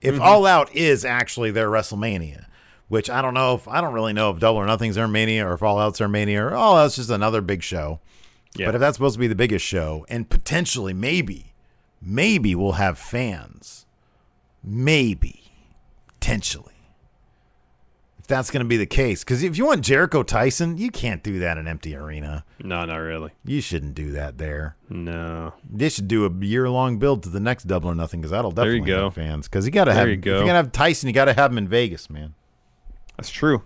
If 0.00 0.14
Mm-hmm. 0.14 0.22
All 0.22 0.46
Out 0.46 0.74
is 0.74 1.04
actually 1.04 1.52
their 1.52 1.68
WrestleMania, 1.68 2.46
which 2.88 3.08
I 3.08 3.22
don't 3.22 3.34
know 3.34 3.54
if 3.54 3.68
I 3.68 3.80
don't 3.80 3.94
really 3.94 4.12
know 4.12 4.30
if 4.30 4.40
Double 4.40 4.58
or 4.58 4.66
Nothing's 4.66 4.96
their 4.96 5.06
Mania 5.06 5.46
or 5.46 5.54
if 5.54 5.62
All 5.62 5.78
Out's 5.78 6.00
their 6.00 6.08
Mania 6.08 6.44
or 6.44 6.54
All 6.56 6.76
Out's 6.76 6.96
just 6.96 7.10
another 7.10 7.40
big 7.40 7.62
show. 7.62 8.00
Yeah. 8.56 8.66
But 8.66 8.74
if 8.74 8.80
that's 8.80 8.96
supposed 8.96 9.14
to 9.14 9.20
be 9.20 9.28
the 9.28 9.36
biggest 9.36 9.64
show, 9.64 10.04
and 10.08 10.28
potentially, 10.28 10.92
maybe, 10.92 11.52
maybe 12.02 12.56
we'll 12.56 12.72
have 12.72 12.98
fans, 12.98 13.86
maybe, 14.64 15.52
potentially, 16.06 16.74
if 18.26 18.28
that's 18.28 18.50
going 18.50 18.64
to 18.64 18.68
be 18.68 18.76
the 18.76 18.86
case. 18.86 19.22
Because 19.22 19.44
if 19.44 19.56
you 19.56 19.66
want 19.66 19.82
Jericho 19.84 20.24
Tyson, 20.24 20.78
you 20.78 20.90
can't 20.90 21.22
do 21.22 21.38
that 21.38 21.52
in 21.52 21.58
an 21.66 21.68
empty 21.68 21.94
arena. 21.94 22.44
No, 22.58 22.84
not 22.84 22.96
really. 22.96 23.30
You 23.44 23.60
shouldn't 23.60 23.94
do 23.94 24.10
that 24.12 24.36
there. 24.36 24.74
No. 24.90 25.54
They 25.70 25.88
should 25.88 26.08
do 26.08 26.26
a 26.26 26.44
year 26.44 26.68
long 26.68 26.98
build 26.98 27.22
to 27.22 27.28
the 27.28 27.38
next 27.38 27.68
Double 27.68 27.88
or 27.88 27.94
Nothing 27.94 28.20
because 28.20 28.32
that'll 28.32 28.50
There 28.50 28.66
you 28.72 28.80
definitely 28.80 28.92
go. 28.94 29.10
fans. 29.10 29.46
Because 29.48 29.64
you 29.64 29.70
got 29.70 29.84
to 29.84 29.92
There 29.92 30.00
have, 30.00 30.08
you 30.08 30.14
If 30.16 30.24
you're 30.24 30.40
gonna 30.40 30.54
have 30.54 30.72
Tyson, 30.72 31.06
you 31.06 31.12
got 31.12 31.26
to 31.26 31.34
have 31.34 31.52
him 31.52 31.58
in 31.58 31.68
Vegas, 31.68 32.10
man. 32.10 32.34
That's 33.16 33.30
true. 33.30 33.62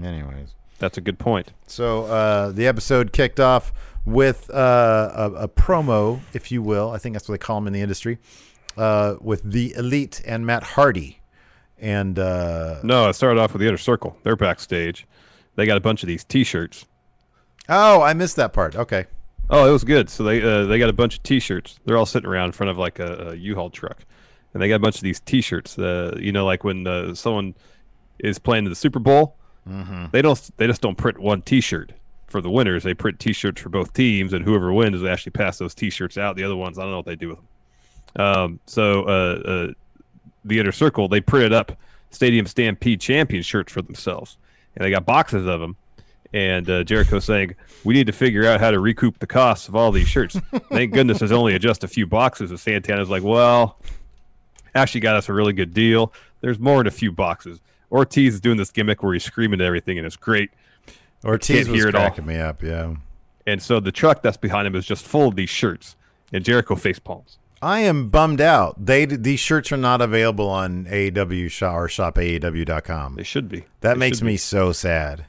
Anyways. 0.00 0.54
That's 0.78 0.96
a 0.96 1.00
good 1.00 1.18
point. 1.18 1.52
So 1.66 2.04
uh, 2.04 2.52
the 2.52 2.68
episode 2.68 3.12
kicked 3.12 3.40
off 3.40 3.72
with 4.04 4.48
uh, 4.50 5.10
a, 5.14 5.30
a 5.32 5.48
promo, 5.48 6.20
if 6.32 6.52
you 6.52 6.62
will. 6.62 6.92
I 6.92 6.98
think 6.98 7.14
that's 7.14 7.28
what 7.28 7.32
they 7.34 7.44
call 7.44 7.56
them 7.56 7.66
in 7.66 7.72
the 7.72 7.80
industry, 7.82 8.18
uh, 8.76 9.16
with 9.20 9.42
the 9.42 9.74
Elite 9.74 10.22
and 10.24 10.46
Matt 10.46 10.62
Hardy. 10.62 11.19
And 11.80 12.18
uh, 12.18 12.80
No, 12.82 13.08
it 13.08 13.14
started 13.14 13.40
off 13.40 13.52
with 13.52 13.60
the 13.60 13.68
Inner 13.68 13.78
Circle. 13.78 14.16
They're 14.22 14.36
backstage. 14.36 15.06
They 15.56 15.66
got 15.66 15.76
a 15.76 15.80
bunch 15.80 16.02
of 16.02 16.06
these 16.06 16.24
T-shirts. 16.24 16.86
oh, 17.68 18.02
I 18.02 18.12
missed 18.14 18.36
that 18.36 18.52
part. 18.52 18.76
Okay, 18.76 19.06
Oh, 19.48 19.68
it 19.68 19.72
was 19.72 19.82
good. 19.82 20.08
So 20.08 20.22
they 20.22 20.40
uh, 20.42 20.66
they 20.66 20.78
got 20.78 20.88
a 20.90 20.92
bunch 20.92 21.16
of 21.16 21.22
T-shirts. 21.22 21.80
They're 21.84 21.96
all 21.96 22.06
sitting 22.06 22.28
around 22.28 22.46
in 22.46 22.52
front 22.52 22.70
of 22.70 22.78
like 22.78 22.98
a, 23.00 23.30
a 23.30 23.34
U-Haul 23.34 23.70
truck, 23.70 23.98
and 24.54 24.62
they 24.62 24.68
got 24.68 24.76
a 24.76 24.80
bunch 24.80 24.96
of 24.96 25.02
these 25.02 25.20
T-shirts. 25.20 25.78
Uh, 25.78 26.16
you 26.20 26.30
know, 26.32 26.44
like 26.46 26.62
when 26.64 26.86
uh, 26.86 27.14
someone 27.14 27.54
is 28.20 28.38
playing 28.38 28.64
in 28.66 28.70
the 28.70 28.76
Super 28.76 28.98
Bowl, 29.00 29.36
They 30.12 30.22
don't. 30.22 30.50
They 30.56 30.66
just 30.66 30.82
don't 30.82 30.96
print 30.96 31.18
one 31.18 31.42
T-shirt 31.42 31.92
for 32.28 32.40
the 32.40 32.50
winners. 32.50 32.82
They 32.84 32.94
print 32.94 33.18
T-shirts 33.18 33.60
for 33.60 33.70
both 33.70 33.92
teams, 33.92 34.32
and 34.32 34.44
whoever 34.44 34.72
wins, 34.72 35.00
they 35.00 35.08
actually 35.10 35.32
pass 35.32 35.58
those 35.58 35.74
T-shirts 35.74 36.16
out. 36.16 36.36
The 36.36 36.44
other 36.44 36.56
ones, 36.56 36.78
I 36.78 36.82
don't 36.82 36.90
know 36.92 36.98
what 36.98 37.06
they 37.06 37.16
do 37.16 37.28
with 37.30 37.38
them. 37.38 38.24
Um, 38.24 38.60
so 38.66 39.02
uh, 39.04 39.08
uh, 39.44 39.72
the 40.44 40.58
inner 40.58 40.72
circle, 40.72 41.08
they 41.08 41.20
printed 41.20 41.52
up 41.52 41.72
Stadium 42.10 42.46
Stampede 42.46 43.00
champion 43.00 43.42
shirts 43.42 43.72
for 43.72 43.82
themselves, 43.82 44.36
and 44.74 44.84
they 44.84 44.90
got 44.90 45.06
boxes 45.06 45.46
of 45.46 45.60
them. 45.60 45.76
And 46.32 46.70
uh, 46.70 46.84
Jericho 46.84 47.18
saying, 47.18 47.56
"We 47.84 47.94
need 47.94 48.06
to 48.06 48.12
figure 48.12 48.46
out 48.46 48.60
how 48.60 48.70
to 48.70 48.78
recoup 48.78 49.18
the 49.18 49.26
costs 49.26 49.68
of 49.68 49.74
all 49.74 49.90
these 49.90 50.08
shirts." 50.08 50.38
Thank 50.70 50.92
goodness 50.92 51.18
there's 51.18 51.32
only 51.32 51.58
just 51.58 51.82
a 51.82 51.88
few 51.88 52.06
boxes. 52.06 52.50
And 52.50 52.60
Santana's 52.60 53.10
like, 53.10 53.22
"Well, 53.22 53.78
actually 54.74 55.00
got 55.00 55.16
us 55.16 55.28
a 55.28 55.32
really 55.32 55.52
good 55.52 55.74
deal. 55.74 56.12
There's 56.40 56.58
more 56.58 56.78
than 56.78 56.86
a 56.86 56.92
few 56.92 57.10
boxes." 57.10 57.60
Ortiz 57.90 58.34
is 58.34 58.40
doing 58.40 58.56
this 58.56 58.70
gimmick 58.70 59.02
where 59.02 59.12
he's 59.12 59.24
screaming 59.24 59.60
at 59.60 59.66
everything, 59.66 59.98
and 59.98 60.06
it's 60.06 60.16
great. 60.16 60.50
Ortiz 61.24 61.68
was 61.68 61.82
hear 61.82 61.90
cracking 61.90 62.26
me 62.26 62.36
up. 62.36 62.62
Yeah. 62.62 62.94
And 63.46 63.60
so 63.60 63.80
the 63.80 63.90
truck 63.90 64.22
that's 64.22 64.36
behind 64.36 64.68
him 64.68 64.76
is 64.76 64.86
just 64.86 65.04
full 65.04 65.26
of 65.26 65.34
these 65.34 65.50
shirts, 65.50 65.96
and 66.32 66.44
Jericho 66.44 66.76
face 66.76 67.00
palms. 67.00 67.38
I 67.62 67.80
am 67.80 68.08
bummed 68.08 68.40
out. 68.40 68.86
They 68.86 69.04
these 69.04 69.40
shirts 69.40 69.70
are 69.72 69.76
not 69.76 70.00
available 70.00 70.48
on 70.48 70.86
AEW 70.86 71.50
shop 71.50 71.74
or 71.74 71.88
shop 71.88 72.16
AEW.com. 72.16 73.16
They 73.16 73.22
should 73.22 73.48
be. 73.48 73.64
That 73.80 73.94
They 73.94 74.00
makes 74.00 74.22
me 74.22 74.32
be. 74.32 74.36
so 74.38 74.72
sad. 74.72 75.26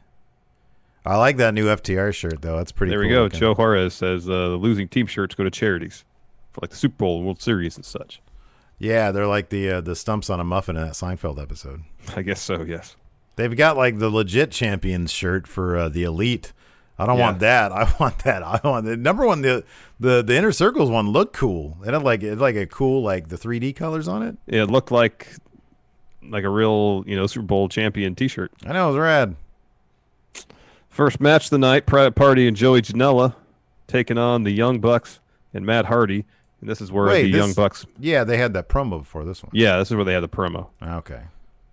I 1.05 1.17
like 1.17 1.37
that 1.37 1.53
new 1.53 1.65
FTR 1.65 2.13
shirt 2.13 2.41
though. 2.41 2.57
That's 2.57 2.71
pretty. 2.71 2.91
There 2.91 2.99
we 2.99 3.09
go. 3.09 3.23
looking. 3.23 3.39
Joe 3.39 3.53
Juarez 3.55 3.93
says 3.93 4.29
uh, 4.29 4.49
the 4.49 4.55
losing 4.55 4.87
team 4.87 5.07
shirts 5.07 5.35
go 5.35 5.43
to 5.43 5.49
charities 5.51 6.05
for 6.53 6.59
like 6.61 6.69
the 6.69 6.77
Super 6.77 6.95
Bowl 6.97 7.21
World 7.23 7.41
Series 7.41 7.75
and 7.75 7.85
such. 7.85 8.21
Yeah, 8.77 9.11
they're 9.11 9.27
like 9.27 9.49
the 9.49 9.69
uh, 9.69 9.81
the 9.81 9.95
stumps 9.95 10.29
on 10.29 10.39
a 10.39 10.43
muffin 10.43 10.77
in 10.77 10.83
that 10.83 10.93
Seinfeld 10.93 11.41
episode. 11.41 11.81
I 12.15 12.21
guess 12.21 12.39
so. 12.41 12.61
Yes. 12.63 12.95
They've 13.35 13.55
got 13.55 13.77
like 13.77 13.97
the 13.99 14.09
legit 14.09 14.51
champions 14.51 15.11
shirt 15.11 15.47
for 15.47 15.75
uh, 15.77 15.89
the 15.89 16.03
elite. 16.03 16.53
I 17.01 17.05
don't 17.07 17.17
Yeah. 17.17 17.23
want 17.25 17.39
that. 17.39 17.71
I 17.81 17.93
want 17.99 18.19
that. 18.23 18.43
I 18.43 18.59
want 18.63 18.85
the 18.85 18.95
number 18.97 19.25
one. 19.25 19.41
The 19.41 19.63
the 19.99 20.21
the 20.23 20.35
inner 20.35 20.51
circles 20.51 20.89
one 20.89 21.09
looked 21.09 21.33
cool. 21.33 21.77
It 21.85 21.93
had 21.93 22.03
like 22.03 22.23
it 22.23 22.29
had 22.29 22.39
like 22.39 22.55
a 22.55 22.65
cool 22.65 23.01
like 23.03 23.29
the 23.29 23.35
3D 23.37 23.75
colors 23.75 24.07
on 24.07 24.23
it. 24.23 24.37
It 24.47 24.65
looked 24.65 24.91
like 24.91 25.27
like 26.23 26.43
a 26.43 26.49
real 26.49 27.03
you 27.07 27.15
know 27.15 27.27
Super 27.27 27.45
Bowl 27.45 27.67
champion 27.69 28.15
T-shirt. 28.15 28.51
I 28.65 28.73
know 28.73 28.85
it 28.89 28.91
was 28.93 28.99
rad. 28.99 29.35
First 30.89 31.19
match 31.21 31.45
of 31.45 31.49
the 31.51 31.57
night: 31.57 31.85
Private 31.85 32.15
Party 32.15 32.47
and 32.47 32.55
Joey 32.57 32.81
Janela 32.81 33.35
taking 33.87 34.17
on 34.17 34.43
the 34.43 34.51
Young 34.51 34.79
Bucks 34.79 35.19
and 35.53 35.65
Matt 35.65 35.85
Hardy. 35.85 36.25
And 36.59 36.69
this 36.69 36.81
is 36.81 36.91
where 36.91 37.07
Wait, 37.07 37.23
the 37.23 37.31
this- 37.31 37.39
Young 37.39 37.53
Bucks. 37.53 37.85
Yeah, 37.99 38.23
they 38.23 38.37
had 38.37 38.53
that 38.53 38.69
promo 38.69 38.99
before 38.99 39.23
this 39.25 39.41
one. 39.43 39.51
Yeah, 39.53 39.77
this 39.77 39.89
is 39.89 39.95
where 39.95 40.05
they 40.05 40.13
had 40.13 40.21
the 40.23 40.29
promo. 40.29 40.67
Ah, 40.81 40.97
okay. 40.97 41.21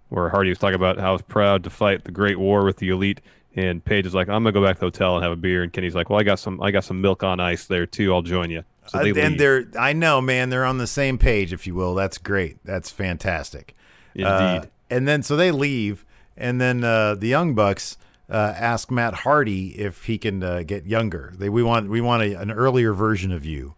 where 0.09 0.31
Hardy 0.31 0.49
was 0.51 0.59
talking 0.59 0.77
about 0.77 0.99
how 0.99 1.13
he's 1.13 1.23
proud 1.23 1.63
to 1.65 1.71
fight 1.71 2.05
the 2.05 2.11
Great 2.11 2.39
War 2.39 2.65
with 2.65 2.79
the 2.79 2.89
Elite, 2.89 3.21
and 3.59 3.85
Page 3.85 4.07
is 4.07 4.15
like, 4.15 4.29
"I'm 4.29 4.43
gonna 4.43 4.53
go 4.53 4.63
back 4.63 4.77
to 4.77 4.81
the 4.81 4.87
hotel 4.87 5.17
and 5.17 5.23
have 5.25 5.33
a 5.33 5.37
beer," 5.37 5.63
and 5.63 5.73
Kenny's 5.73 5.95
like, 5.95 6.09
"Well, 6.11 6.19
I 6.21 6.23
got 6.23 6.39
some, 6.39 6.63
I 6.63 6.71
got 6.71 6.85
some 6.85 7.01
milk 7.01 7.23
on 7.25 7.41
ice 7.41 7.67
there 7.67 7.87
too. 7.87 8.13
I'll 8.15 8.23
join 8.23 8.51
you." 8.51 8.63
So 8.87 8.99
they 8.99 9.11
Uh, 9.11 9.15
and 9.17 9.31
leave. 9.33 9.39
they're 9.39 9.65
I 9.79 9.93
know, 9.93 10.21
man, 10.21 10.49
they're 10.51 10.65
on 10.65 10.79
the 10.79 10.87
same 10.87 11.19
page, 11.19 11.53
if 11.53 11.67
you 11.67 11.75
will. 11.75 11.95
That's 11.95 12.19
great. 12.19 12.57
That's 12.65 12.91
fantastic. 12.91 13.75
Uh, 14.19 14.55
Indeed. 14.57 14.71
and 14.91 15.07
then 15.09 15.23
so 15.23 15.37
they 15.37 15.51
leave, 15.51 16.05
and 16.37 16.61
then 16.61 16.83
uh, 16.85 17.15
the 17.15 17.29
Young 17.29 17.55
Bucks 17.55 17.97
uh, 18.31 18.55
ask 18.57 18.91
Matt 18.91 19.15
Hardy 19.15 19.79
if 19.79 20.05
he 20.05 20.19
can 20.19 20.43
uh, 20.43 20.63
get 20.65 20.87
younger. 20.87 21.33
They 21.37 21.49
we 21.49 21.63
want 21.63 21.89
we 21.91 22.01
want 22.01 22.23
a, 22.23 22.35
an 22.41 22.51
earlier 22.51 22.93
version 22.93 23.33
of 23.33 23.45
you. 23.45 23.75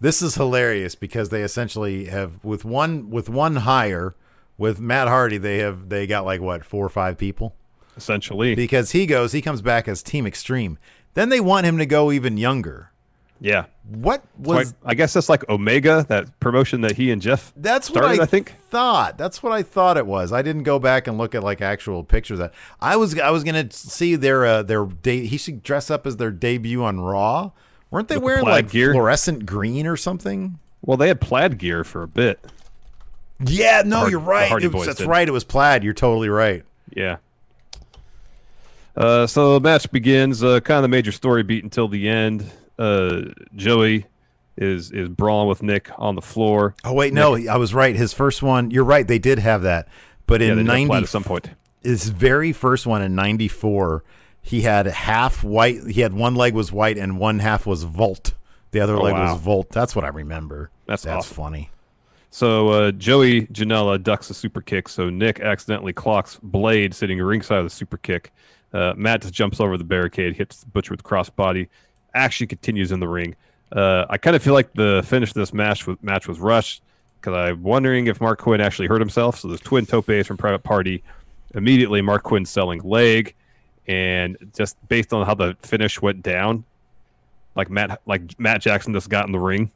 This 0.00 0.20
is 0.22 0.34
hilarious 0.34 0.94
because 0.94 1.30
they 1.30 1.42
essentially 1.42 2.06
have 2.06 2.44
with 2.44 2.64
one 2.64 3.08
with 3.10 3.28
one 3.28 3.56
hire 3.56 4.14
with 4.58 4.78
Matt 4.80 5.08
Hardy 5.08 5.38
they 5.38 5.58
have 5.58 5.88
they 5.88 6.06
got 6.06 6.24
like 6.24 6.40
what 6.40 6.64
four 6.64 6.84
or 6.84 6.88
five 6.90 7.16
people 7.18 7.54
essentially. 7.96 8.54
because 8.54 8.92
he 8.92 9.06
goes 9.06 9.32
he 9.32 9.42
comes 9.42 9.62
back 9.62 9.88
as 9.88 10.02
Team 10.02 10.26
Extreme. 10.26 10.78
Then 11.14 11.28
they 11.30 11.40
want 11.40 11.66
him 11.66 11.78
to 11.78 11.86
go 11.86 12.12
even 12.12 12.36
younger. 12.36 12.90
yeah, 13.40 13.66
What 13.88 14.22
So 14.44 14.52
I, 14.52 14.56
was 14.56 14.74
I 14.84 14.94
guess 14.94 15.12
that's 15.14 15.28
like 15.28 15.48
Omega, 15.48 16.04
that 16.08 16.38
promotion 16.40 16.80
that 16.82 16.96
he 16.96 17.10
and 17.10 17.20
Jeff 17.22 17.52
That's 17.56 17.90
what 17.90 18.02
started. 18.02 18.20
I, 18.20 18.24
I 18.24 18.26
think. 18.26 18.54
thought. 18.70 19.16
That's 19.18 19.42
what 19.42 19.52
I 19.52 19.62
thought 19.62 19.96
it 19.96 20.06
was. 20.06 20.32
I 20.32 20.42
didn't 20.42 20.62
go 20.64 20.78
back 20.78 21.06
and 21.06 21.16
look 21.18 21.34
at 21.34 21.42
like 21.42 21.60
actual 21.62 22.02
pictures. 22.04 22.38
That 22.38 22.52
I 22.80 22.96
was 22.96 23.18
I 23.18 23.30
was 23.30 23.44
gonna 23.44 23.70
see 23.70 24.14
their 24.16 24.44
uh, 24.46 24.62
their 24.62 24.84
day. 24.86 25.26
He 25.26 25.36
should 25.38 25.62
dress 25.62 25.90
up 25.90 26.06
as 26.06 26.16
their 26.18 26.30
debut 26.30 26.82
on 26.84 27.00
Raw. 27.00 27.50
Weren't 27.90 28.08
they 28.08 28.16
With 28.16 28.24
wearing 28.24 28.44
plaid 28.44 28.64
like 28.64 28.70
gear? 28.72 28.92
fluorescent 28.92 29.46
green 29.46 29.86
or 29.86 29.96
something? 29.96 30.58
Well, 30.82 30.96
they 30.96 31.08
had 31.08 31.20
plaid 31.20 31.56
gear 31.58 31.82
for 31.84 32.02
a 32.02 32.08
bit. 32.08 32.44
Yeah, 33.44 33.82
no, 33.84 33.98
Hard- 33.98 34.10
you're 34.10 34.20
right. 34.20 34.72
Was- 34.72 34.86
that's 34.86 34.98
did. 34.98 35.08
right. 35.08 35.26
It 35.28 35.32
was 35.32 35.44
plaid. 35.44 35.84
You're 35.84 35.92
totally 35.94 36.28
right. 36.28 36.64
Yeah. 36.94 37.16
Uh, 38.96 39.26
so 39.26 39.54
the 39.54 39.60
match 39.60 39.90
begins. 39.92 40.42
Uh, 40.42 40.60
kind 40.60 40.78
of 40.78 40.82
the 40.82 40.88
major 40.88 41.12
story 41.12 41.42
beat 41.42 41.64
until 41.64 41.88
the 41.88 42.08
end. 42.08 42.50
Uh, 42.78 43.22
Joey 43.54 44.06
is 44.56 44.90
is 44.90 45.08
brawling 45.08 45.48
with 45.48 45.62
Nick 45.62 45.90
on 45.98 46.14
the 46.14 46.22
floor. 46.22 46.74
Oh 46.84 46.92
wait, 46.94 47.12
no, 47.12 47.36
I 47.36 47.56
was 47.56 47.74
right. 47.74 47.94
His 47.94 48.12
first 48.12 48.42
one. 48.42 48.70
You're 48.70 48.84
right. 48.84 49.06
They 49.06 49.18
did 49.18 49.38
have 49.38 49.62
that, 49.62 49.88
but 50.26 50.40
Yeah, 50.40 50.52
in 50.52 50.56
they 50.56 50.62
did 50.62 50.68
have 50.70 50.76
plaid 50.76 50.88
ninety 50.88 51.04
at 51.04 51.08
some 51.10 51.24
point. 51.24 51.50
his 51.82 52.08
very 52.08 52.52
first 52.52 52.86
one 52.86 53.02
in 53.02 53.14
94 53.14 54.02
he 54.42 54.62
had 54.62 54.86
half 54.86 55.42
white 55.44 55.84
he 55.88 56.00
had 56.00 56.12
one 56.12 56.34
leg 56.36 56.54
was 56.54 56.70
white 56.72 56.96
and 56.96 57.18
one 57.18 57.38
half 57.40 57.66
was 57.66 57.82
volt 57.82 58.32
the 58.70 58.80
other 58.80 58.96
Oh, 58.96 59.02
leg 59.02 59.12
wow. 59.14 59.32
was 59.32 59.40
volt 59.42 59.70
that's 59.70 59.94
what 59.96 60.04
i 60.04 60.08
remember 60.08 60.70
That's 60.86 61.02
that's 61.02 61.26
awesome. 61.26 61.36
funny 61.36 61.70
So 62.30 62.68
uh, 62.68 62.90
Joey 62.92 63.46
Janela 63.48 64.02
ducks 64.02 64.28
a 64.30 64.34
super 64.34 64.60
kick, 64.60 64.88
so 64.88 65.08
Nick 65.10 65.40
accidentally 65.40 65.92
clocks 65.92 66.38
Blade 66.42 66.92
sitting 66.94 67.18
ringside 67.18 67.58
of 67.58 67.64
the 67.64 67.70
super 67.70 67.96
kick. 67.96 68.32
Uh, 68.76 68.92
Matt 68.94 69.22
just 69.22 69.32
jumps 69.32 69.58
over 69.58 69.78
the 69.78 69.84
barricade, 69.84 70.36
hits 70.36 70.64
Butcher 70.64 70.92
with 70.92 71.02
crossbody. 71.02 71.68
Action 72.12 72.46
continues 72.46 72.92
in 72.92 73.00
the 73.00 73.08
ring. 73.08 73.34
Uh, 73.72 74.04
I 74.10 74.18
kind 74.18 74.36
of 74.36 74.42
feel 74.42 74.52
like 74.52 74.70
the 74.74 75.02
finish 75.06 75.30
of 75.30 75.34
this 75.34 75.54
match 75.54 75.86
was, 75.86 75.96
match 76.02 76.28
was 76.28 76.38
rushed 76.38 76.82
because 77.18 77.34
I'm 77.34 77.62
wondering 77.62 78.06
if 78.06 78.18
Marq 78.18 78.36
Quen 78.36 78.60
actually 78.60 78.88
hurt 78.88 79.00
himself. 79.00 79.38
So 79.38 79.48
there's 79.48 79.62
twin 79.62 79.86
topes 79.86 80.26
from 80.26 80.36
Private 80.36 80.62
Party. 80.62 81.02
Immediately, 81.54 82.02
Marq 82.02 82.22
Quen 82.22 82.44
selling 82.44 82.80
leg, 82.82 83.34
and 83.86 84.36
just 84.54 84.76
based 84.88 85.14
on 85.14 85.24
how 85.24 85.32
the 85.34 85.56
finish 85.62 86.02
went 86.02 86.22
down, 86.22 86.62
like 87.54 87.70
Matt 87.70 88.02
like 88.04 88.38
Matt 88.38 88.60
Jackson 88.60 88.92
just 88.92 89.08
got 89.08 89.24
in 89.24 89.32
the 89.32 89.38
ring. 89.38 89.70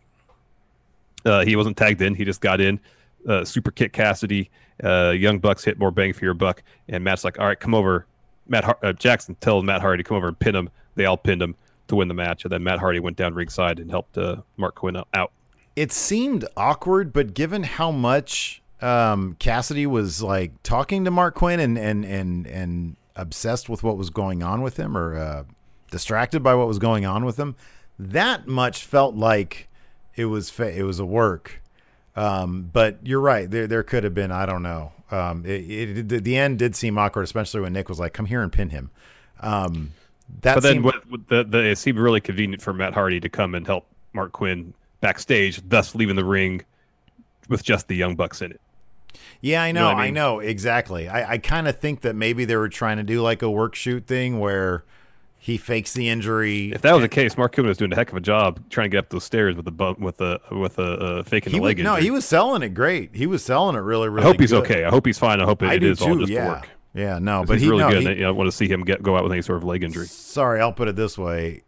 Uh, 1.24 1.42
he 1.42 1.56
wasn't 1.56 1.78
tagged 1.78 2.02
in. 2.02 2.14
He 2.14 2.26
just 2.26 2.42
got 2.42 2.60
in. 2.60 2.78
Uh, 3.26 3.46
super 3.46 3.70
kick 3.70 3.94
Kassidy. 3.94 4.50
Uh, 4.84 5.10
Young 5.10 5.38
Bucks 5.38 5.64
hit 5.64 5.78
more 5.78 5.90
bang 5.90 6.12
for 6.12 6.26
your 6.26 6.34
buck. 6.34 6.62
And 6.88 7.02
Matt's 7.02 7.24
like, 7.24 7.38
all 7.38 7.46
right, 7.46 7.58
come 7.58 7.74
over. 7.74 8.06
Matt 8.50 8.64
Har- 8.64 8.78
uh, 8.82 8.92
Jackson 8.92 9.36
tells 9.36 9.64
Matt 9.64 9.80
Hardy 9.80 10.02
to 10.02 10.06
come 10.08 10.18
over 10.18 10.28
and 10.28 10.38
pin 10.38 10.54
him. 10.54 10.68
They 10.96 11.06
all 11.06 11.16
pinned 11.16 11.40
him 11.40 11.54
to 11.88 11.96
win 11.96 12.08
the 12.08 12.14
match. 12.14 12.44
And 12.44 12.52
then 12.52 12.62
Matt 12.62 12.78
Hardy 12.80 13.00
went 13.00 13.16
down 13.16 13.32
ringside 13.34 13.78
and 13.78 13.90
helped 13.90 14.18
uh, 14.18 14.42
Marq 14.58 14.74
Quen 14.74 14.96
out. 15.14 15.32
it 15.76 15.92
seemed 15.92 16.44
awkward 16.56 17.12
but 17.12 17.32
given 17.32 17.62
how 17.62 17.90
much 17.90 18.60
um, 18.82 19.36
kassidy 19.38 19.86
was 19.86 20.20
like 20.22 20.52
talking 20.62 21.04
to 21.04 21.10
marq 21.10 21.34
quen 21.34 21.60
and 21.60 21.78
and 21.78 22.04
and 22.04 22.46
and 22.46 22.96
obsessed 23.14 23.68
with 23.68 23.82
what 23.82 23.96
was 23.96 24.10
going 24.10 24.42
on 24.42 24.62
with 24.62 24.76
him 24.78 24.96
or 24.96 25.16
uh, 25.16 25.44
distracted 25.90 26.42
by 26.42 26.54
what 26.54 26.66
was 26.66 26.78
going 26.78 27.04
on 27.06 27.24
with 27.24 27.38
him 27.38 27.54
that 27.98 28.46
much 28.48 28.82
felt 28.84 29.14
like 29.14 29.68
it 30.16 30.24
was 30.26 30.48
fa- 30.50 30.76
it 30.76 30.82
was 30.82 30.98
a 30.98 31.04
work 31.06 31.60
um, 32.16 32.68
but 32.72 32.98
you're 33.02 33.20
right 33.20 33.50
there 33.50 33.66
there 33.66 33.82
could 33.82 34.02
have 34.02 34.14
been 34.14 34.32
i 34.32 34.44
don't 34.46 34.62
know 34.62 34.92
um, 35.10 35.44
it, 35.44 35.70
it, 35.70 36.08
the, 36.08 36.20
the 36.20 36.36
end 36.36 36.58
did 36.58 36.76
seem 36.76 36.96
awkward 36.98 37.22
especially 37.22 37.60
when 37.60 37.72
nick 37.72 37.88
was 37.88 37.98
like 37.98 38.12
come 38.12 38.26
here 38.26 38.42
and 38.42 38.52
pin 38.52 38.70
him 38.70 38.90
um, 39.40 39.92
that 40.42 40.54
But 40.54 40.62
then 40.62 40.72
seemed, 40.74 40.84
with, 40.84 41.10
with 41.10 41.26
the, 41.28 41.44
the, 41.44 41.58
it 41.70 41.78
seemed 41.78 41.98
really 41.98 42.20
convenient 42.20 42.62
for 42.62 42.72
Matt 42.72 42.94
Hardy 42.94 43.20
to 43.20 43.28
come 43.28 43.54
and 43.54 43.66
help 43.66 43.86
Marq 44.14 44.32
Quen 44.32 44.74
backstage, 45.00 45.60
thus 45.68 45.94
leaving 45.94 46.16
the 46.16 46.24
ring 46.24 46.62
with 47.48 47.62
just 47.62 47.88
the 47.88 47.96
Young 47.96 48.16
Bucks 48.16 48.42
in 48.42 48.52
it. 48.52 48.60
Yeah, 49.40 49.62
I 49.62 49.72
know, 49.72 49.80
know 49.80 49.86
what 49.88 49.96
I 49.96 50.06
I, 50.06 50.10
know 50.10 50.38
exactly. 50.40 51.08
I, 51.08 51.32
I 51.32 51.38
kind 51.38 51.66
of 51.66 51.78
think 51.78 52.02
that 52.02 52.14
maybe 52.14 52.44
they 52.44 52.56
were 52.56 52.68
trying 52.68 52.98
to 52.98 53.02
do 53.02 53.22
like 53.22 53.42
a 53.42 53.50
work 53.50 53.74
shoot 53.74 54.06
thing 54.06 54.38
where 54.38 54.84
he 55.42 55.56
fakes 55.56 55.94
the 55.94 56.08
injury. 56.10 56.70
If 56.70 56.82
that 56.82 56.92
was 56.92 57.00
the 57.00 57.08
case, 57.08 57.36
Mark 57.38 57.52
Cuban 57.54 57.68
was 57.68 57.78
doing 57.78 57.92
a 57.92 57.96
heck 57.96 58.10
of 58.10 58.16
a 58.16 58.20
job 58.20 58.60
trying 58.68 58.84
to 58.84 58.88
get 58.90 58.98
up 58.98 59.08
those 59.08 59.24
stairs 59.24 59.56
with 59.56 59.66
a 59.66 59.70
bump, 59.70 59.98
with 59.98 60.20
a 60.20 60.38
with 60.50 60.78
a 60.78 60.82
uh, 60.82 61.22
faking 61.22 61.52
he 61.52 61.58
the 61.58 61.62
was, 61.62 61.68
leg 61.68 61.78
no, 61.82 61.94
he 61.96 62.10
was 62.10 62.24
selling 62.26 62.62
it 62.62 62.70
great. 62.74 63.14
He 63.16 63.26
was 63.26 63.42
selling 63.42 63.74
it 63.74 63.80
really, 63.80 64.08
really. 64.10 64.22
I 64.26 64.26
hope 64.28 64.38
he's 64.38 64.50
good. 64.50 64.64
okay. 64.64 64.84
I 64.84 64.90
hope 64.90 65.06
he's 65.06 65.18
fine. 65.18 65.40
I 65.40 65.44
hope 65.44 65.62
it, 65.62 65.66
I 65.70 65.74
it 65.74 65.82
is 65.82 66.02
all 66.02 66.14
just 66.18 66.30
yeah, 66.30 66.46
work. 66.48 66.68
yeah, 66.94 67.18
no, 67.18 67.42
But 67.46 67.54
he's 67.54 67.62
he 67.62 67.68
really 67.70 67.82
no, 67.84 67.90
good. 67.90 68.02
he- 68.02 68.08
and, 68.08 68.26
I 68.26 68.30
want 68.32 68.48
to 68.48 68.52
see 68.56 68.68
him 68.68 68.82
get 68.84 69.02
go 69.02 69.16
out 69.16 69.22
with 69.22 69.32
any 69.32 69.40
sort 69.42 69.56
of 69.56 69.64
leg 69.64 69.82
injury. 69.82 70.06
sorry, 70.06 70.60
I'll 70.60 70.72
put 70.74 70.88
it 70.88 70.96
this 70.96 71.16
way. 71.16 71.62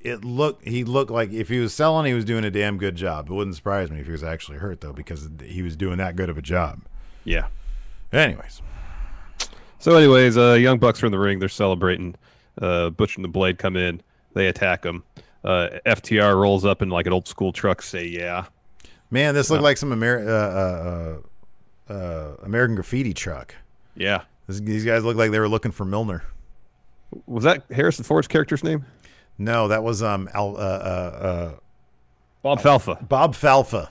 It 0.00 0.24
looked 0.24 0.66
he 0.66 0.84
looked 0.84 1.10
like 1.10 1.30
if 1.32 1.48
he 1.50 1.58
was 1.58 1.74
selling, 1.74 2.06
he 2.06 2.14
was 2.14 2.24
doing 2.24 2.44
a 2.44 2.50
damn 2.50 2.78
good 2.78 2.96
job. 2.96 3.28
It 3.28 3.34
wouldn't 3.34 3.56
surprise 3.56 3.90
me 3.90 3.98
if 4.00 4.06
he 4.06 4.12
was 4.12 4.22
actually 4.24 4.56
hurt 4.58 4.80
though, 4.80 4.92
because 4.94 5.28
he 5.44 5.60
was 5.60 5.76
doing 5.76 5.98
that 5.98 6.16
good 6.16 6.30
of 6.30 6.38
a 6.38 6.42
job. 6.42 6.80
Yeah. 7.24 7.48
Anyways, 8.12 8.62
So, 9.80 9.96
anyways, 9.96 10.38
uh, 10.38 10.52
Young 10.54 10.78
Bucks 10.78 11.02
are 11.02 11.06
in 11.06 11.12
the 11.12 11.18
ring. 11.18 11.40
They're 11.40 11.48
celebrating. 11.50 12.14
Uh, 12.60 12.90
Butcher 12.90 13.18
and 13.18 13.24
the 13.24 13.28
Blade 13.28 13.58
come 13.58 13.76
in. 13.76 14.00
They 14.34 14.46
attack 14.48 14.84
him. 14.84 15.02
Uh, 15.44 15.68
FTR 15.86 16.40
rolls 16.40 16.64
up 16.64 16.82
in 16.82 16.88
like 16.90 17.06
an 17.06 17.12
old 17.12 17.28
school 17.28 17.52
truck. 17.52 17.82
Say 17.82 18.06
yeah. 18.06 18.46
man, 19.10 19.34
this 19.34 19.50
looked 19.50 19.62
like 19.62 19.76
some 19.76 19.92
Amer- 19.92 20.28
uh, 20.28 20.32
uh, 21.90 21.92
uh, 21.92 21.92
uh, 21.92 22.36
American 22.42 22.74
Graffiti 22.74 23.14
truck. 23.14 23.54
Yeah. 23.94 24.22
This- 24.46 24.60
These 24.60 24.84
guys 24.84 25.04
look 25.04 25.16
like 25.16 25.30
they 25.30 25.38
were 25.38 25.48
looking 25.48 25.72
for 25.72 25.84
Milner. 25.84 26.24
Was 27.26 27.44
that 27.44 27.64
Harrison 27.70 28.04
Ford's 28.04 28.28
character's 28.28 28.62
name? 28.62 28.84
No, 29.38 29.68
that 29.68 29.82
was 29.82 30.02
um 30.02 30.28
Al, 30.34 30.56
uh, 30.56 30.60
uh, 30.60 31.54
Bob 32.42 32.58
Falfa. 32.60 33.00
uh, 33.00 33.04
Bob 33.04 33.34
Falfa. 33.34 33.88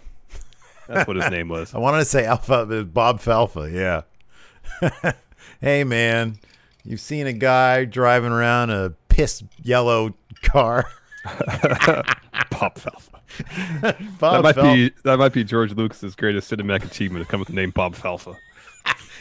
That's 0.87 1.07
what 1.07 1.15
his 1.17 1.29
name 1.31 1.49
was. 1.49 1.73
I 1.75 1.79
wanted 1.79 1.99
to 1.99 2.05
say 2.05 2.25
Alpha, 2.25 2.65
but 2.65 2.93
Bob 2.93 3.19
Falfa. 3.19 3.71
Yeah. 3.73 5.13
hey 5.61 5.83
man, 5.83 6.37
you've 6.83 6.99
seen 6.99 7.27
a 7.27 7.33
guy 7.33 7.85
driving 7.85 8.31
around 8.31 8.69
a 8.69 8.93
piss 9.09 9.43
yellow 9.63 10.13
car. 10.43 10.85
Bob 11.25 12.75
Falfa. 12.75 13.17
Bob 14.19 14.43
That 14.43 14.55
might 14.55 14.75
be 14.75 14.91
that 15.03 15.17
might 15.19 15.33
be 15.33 15.43
George 15.43 15.73
Lucas's 15.73 16.15
greatest 16.15 16.51
cinematic 16.51 16.85
achievement 16.85 17.25
to 17.25 17.29
come 17.29 17.39
with 17.39 17.49
the 17.49 17.55
name 17.55 17.71
Bob 17.71 17.95
Falfa. 17.95 18.35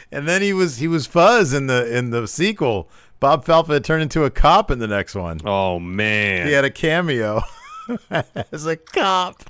And 0.09 0.25
then 0.25 0.41
he 0.41 0.53
was 0.53 0.77
he 0.77 0.87
was 0.87 1.05
Fuzz 1.05 1.53
in 1.53 1.67
the 1.67 1.93
in 1.93 2.11
the 2.11 2.29
sequel. 2.29 2.89
Bob 3.19 3.43
Falfa 3.43 3.83
turned 3.83 4.03
into 4.03 4.23
a 4.23 4.29
cop 4.29 4.71
in 4.71 4.79
the 4.79 4.87
next 4.87 5.15
one. 5.15 5.41
Oh 5.43 5.79
man. 5.79 6.47
He 6.47 6.53
had 6.53 6.63
a 6.63 6.69
cameo 6.69 7.41
as 8.53 8.65
a 8.65 8.77
cop. 8.77 9.43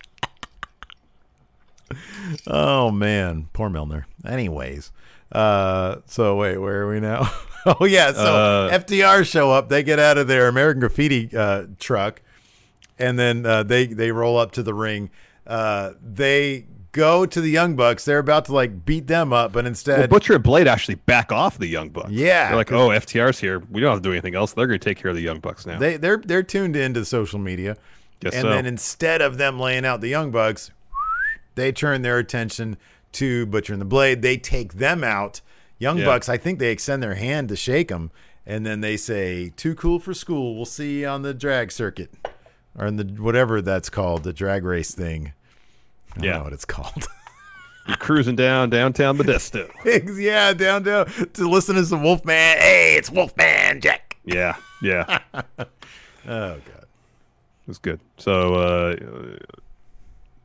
Oh 2.48 2.90
man, 2.90 3.50
poor 3.54 3.70
Milner. 3.70 4.08
Anyways, 4.26 4.92
uh, 5.31 5.98
so 6.05 6.36
wait, 6.36 6.57
where 6.57 6.84
are 6.84 6.89
we 6.89 7.00
now? 7.00 7.31
oh 7.65 7.86
yeah, 7.86 8.12
so 8.13 8.36
Uh, 8.72 8.77
FTR 8.79 9.25
show 9.25 9.51
up. 9.51 9.69
They 9.69 9.84
get 9.84 10.00
out 10.00 10.17
of 10.17 10.27
their 10.27 10.48
American 10.48 10.79
Graffiti 10.79 11.29
uh, 11.36 11.65
truck, 11.79 12.22
and 12.98 13.17
then 13.19 13.46
uh, 13.46 13.63
they 13.63 13.88
they 13.88 14.12
roll 14.12 14.38
up 14.38 14.51
to 14.53 14.63
the 14.63 14.74
ring. 14.74 15.10
Uh, 15.46 15.91
they 16.01 16.65
go 16.93 17.25
to 17.25 17.41
the 17.41 17.50
Young 17.50 17.75
Bucks. 17.75 18.05
They're 18.05 18.19
about 18.19 18.46
to 18.46 18.53
like 18.53 18.86
beat 18.86 19.07
them 19.07 19.31
up, 19.34 19.51
but 19.53 19.65
instead, 19.65 20.00
Well, 20.00 20.07
Butcher 20.07 20.34
and 20.36 20.43
Blade 20.43 20.67
actually 20.67 20.96
back 20.96 21.31
off 21.31 21.57
the 21.57 21.67
Young 21.67 21.89
Bucks. 21.89 22.10
Yeah, 22.10 22.48
They're 22.48 22.55
like, 22.57 22.72
oh, 22.72 22.89
FTR's 22.89 23.39
here. 23.39 23.60
We 23.69 23.81
don't 23.81 23.91
have 23.91 24.00
to 24.01 24.10
do 24.10 24.12
anything 24.13 24.36
else. 24.36 24.53
They're 24.53 24.65
going 24.67 24.79
to 24.79 24.84
take 24.84 24.98
care 24.98 25.10
of 25.10 25.15
the 25.15 25.22
Young 25.24 25.39
Bucks 25.39 25.65
now. 25.65 25.77
They 25.77 25.98
they're 25.98 26.17
they're 26.17 26.43
tuned 26.43 26.75
into 26.75 27.05
social 27.05 27.39
media, 27.39 27.75
Guess 28.22 28.34
and 28.34 28.41
so. 28.43 28.50
then 28.50 28.65
instead 28.65 29.22
of 29.22 29.38
them 29.38 29.60
laying 29.60 29.86
out 29.86 30.01
the 30.01 30.10
young 30.10 30.31
bucks, 30.31 30.72
they 31.55 31.72
turn 31.72 32.01
their 32.01 32.17
attention 32.17 32.77
to 33.17 33.45
Butcher 33.45 33.74
and 33.74 33.81
the 33.81 33.86
Blade. 33.86 34.21
They 34.21 34.38
take 34.38 34.74
them 34.75 35.03
out. 35.03 35.41
Young 35.79 36.00
Yeah. 36.00 36.05
bucks, 36.05 36.27
I 36.29 36.38
think 36.38 36.57
they 36.59 36.71
extend 36.71 37.03
their 37.03 37.15
hand 37.15 37.50
to 37.50 37.55
shake 37.55 37.89
them, 37.89 38.09
and 38.45 38.65
then 38.65 38.81
they 38.81 38.97
say, 38.97 39.51
"Too 39.55 39.75
cool 39.75 40.00
for 40.00 40.13
school. 40.13 40.55
We'll 40.55 40.65
see 40.65 41.01
you 41.01 41.07
on 41.07 41.21
the 41.21 41.33
drag 41.33 41.71
circuit, 41.71 42.12
or 42.77 42.88
in 42.88 42.95
the 42.97 43.03
whatever 43.21 43.62
that's 43.62 43.89
called, 43.89 44.24
the 44.24 44.33
drag 44.33 44.63
race 44.63 44.93
thing." 44.95 45.33
I 46.13 46.15
don't 46.15 46.24
Yeah. 46.24 46.38
know 46.38 46.43
what 46.45 46.53
it's 46.53 46.65
called. 46.65 47.07
You're 47.88 47.95
cruising 47.97 48.36
down 48.36 48.69
downtown 48.69 49.17
Modesto. 49.17 49.69
yeah, 50.19 50.51
down 50.53 50.83
down 50.83 51.05
to 51.33 51.47
listen 51.47 51.75
to 51.75 51.86
some 51.86 52.03
Wolfman. 52.03 52.57
Hey, 52.57 52.95
it's 52.97 53.09
Wolfman 53.12 53.79
Jack. 53.81 54.17
yeah, 54.25 54.55
yeah. 54.81 55.19
Oh 56.29 56.55
god. 56.57 56.86
was 57.67 57.77
good. 57.77 58.00
So 58.17 58.55
uh, 58.55 58.95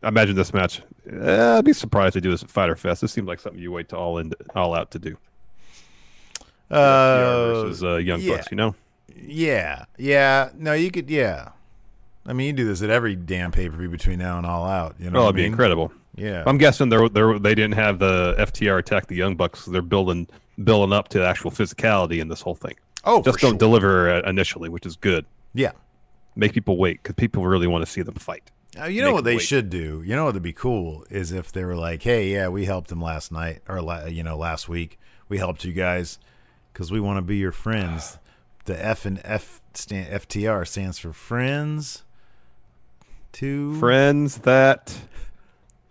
I 0.04 0.08
imagine 0.08 0.36
this 0.36 0.54
match. 0.54 0.82
Eh, 1.10 1.58
I'd 1.58 1.64
be 1.64 1.72
surprised 1.72 2.14
to 2.14 2.20
do 2.20 2.30
this 2.30 2.42
at 2.42 2.50
Fyter 2.50 2.76
Fest. 2.76 3.00
This 3.00 3.12
seems 3.12 3.26
like 3.26 3.40
something 3.40 3.60
you 3.60 3.72
wait 3.72 3.88
to 3.90 3.96
all 3.96 4.18
in, 4.18 4.32
all 4.54 4.74
out 4.74 4.90
to 4.92 4.98
do. 4.98 5.16
Uh, 6.70 7.62
versus 7.62 7.84
uh, 7.84 7.96
Young 7.96 8.20
yeah. 8.20 8.36
Bucks. 8.36 8.48
You 8.50 8.56
know. 8.56 8.74
Yeah, 9.14 9.84
yeah. 9.98 10.50
No, 10.56 10.72
you 10.72 10.90
could. 10.90 11.10
Yeah, 11.10 11.50
I 12.24 12.32
mean, 12.32 12.46
you 12.46 12.52
do 12.52 12.66
this 12.66 12.82
at 12.82 12.90
every 12.90 13.14
damn 13.16 13.50
pay 13.50 13.68
per 13.68 13.76
view 13.76 13.88
between 13.88 14.18
now 14.18 14.38
and 14.38 14.46
all 14.46 14.64
out. 14.66 14.96
You 14.98 15.10
know, 15.10 15.20
oh, 15.20 15.22
it'd 15.24 15.36
be 15.36 15.42
mean? 15.42 15.52
incredible. 15.52 15.92
Yeah, 16.14 16.44
I'm 16.46 16.58
guessing 16.58 16.88
they 16.88 17.08
they 17.08 17.38
they 17.38 17.54
didn't 17.54 17.74
have 17.74 17.98
the 17.98 18.34
FTR 18.38 18.78
attack 18.78 19.06
the 19.06 19.16
Young 19.16 19.36
Bucks. 19.36 19.66
They're 19.66 19.82
building 19.82 20.28
building 20.64 20.92
up 20.92 21.08
to 21.08 21.26
actual 21.26 21.50
physicality 21.50 22.20
in 22.20 22.28
this 22.28 22.40
whole 22.40 22.54
thing. 22.54 22.74
oh, 23.04 23.22
Just 23.22 23.40
don't 23.40 23.52
sure. 23.52 23.58
deliver 23.58 24.10
uh, 24.10 24.28
initially, 24.28 24.68
which 24.68 24.86
is 24.86 24.96
good. 24.96 25.24
Yeah, 25.54 25.72
Make 26.36 26.52
people 26.54 26.78
wait 26.78 27.02
because 27.02 27.14
people 27.16 27.46
really 27.46 27.66
want 27.66 27.84
to 27.84 27.90
see 27.90 28.02
them 28.02 28.14
fight. 28.14 28.50
Uh, 28.80 28.84
you 28.86 29.02
know 29.02 29.12
what 29.12 29.24
they 29.24 29.36
wait. 29.36 29.42
should 29.42 29.68
do. 29.68 30.02
You 30.04 30.16
know 30.16 30.24
what 30.24 30.34
would 30.34 30.42
be 30.42 30.52
cool 30.54 31.04
is 31.10 31.30
if 31.32 31.52
they 31.52 31.64
were 31.64 31.76
like, 31.76 32.02
"Hey, 32.02 32.32
yeah, 32.32 32.48
we 32.48 32.64
helped 32.64 32.88
them 32.88 33.02
last 33.02 33.30
night 33.30 33.60
or 33.68 33.82
la- 33.82 34.06
you 34.06 34.22
know 34.22 34.36
last 34.36 34.68
week. 34.68 34.98
We 35.28 35.38
helped 35.38 35.64
you 35.64 35.72
guys 35.72 36.18
because 36.72 36.90
we 36.90 36.98
want 37.00 37.18
to 37.18 37.22
be 37.22 37.36
your 37.36 37.52
friends." 37.52 38.18
The 38.64 38.80
F 38.84 39.04
and 39.06 39.20
F 39.24 39.60
stand 39.74 40.08
FTR 40.22 40.64
stands 40.68 40.96
for 40.96 41.12
friends 41.12 42.04
to 43.32 43.74
Friends 43.80 44.38
that 44.38 44.94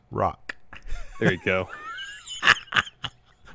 rock. 0.09 0.55
there 1.19 1.33
you 1.33 1.39
go. 1.43 1.67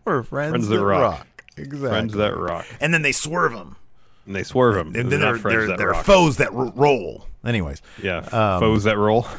Or 0.04 0.22
friends, 0.22 0.50
Friends 0.52 0.68
that 0.68 0.76
that 0.76 0.84
rock. 0.84 1.00
rock. 1.18 1.44
Exactly. 1.56 1.88
Friends 1.88 2.12
that 2.14 2.36
rock, 2.36 2.66
and 2.80 2.92
then 2.94 3.02
they 3.02 3.10
swerve 3.12 3.52
them. 3.54 3.76
And 4.26 4.34
they 4.34 4.42
swerve 4.42 4.74
them. 4.74 4.88
And 4.88 4.94
They're 5.10 5.18
then 5.18 5.20
they're, 5.20 5.38
they're, 5.38 5.66
that 5.68 5.78
they're 5.78 5.94
foes 5.94 6.36
that 6.38 6.52
ro- 6.52 6.72
roll. 6.74 7.26
Anyways, 7.44 7.80
Yeah, 8.02 8.18
Um, 8.18 8.60
foes 8.60 8.84
that 8.84 8.98
roll. 8.98 9.26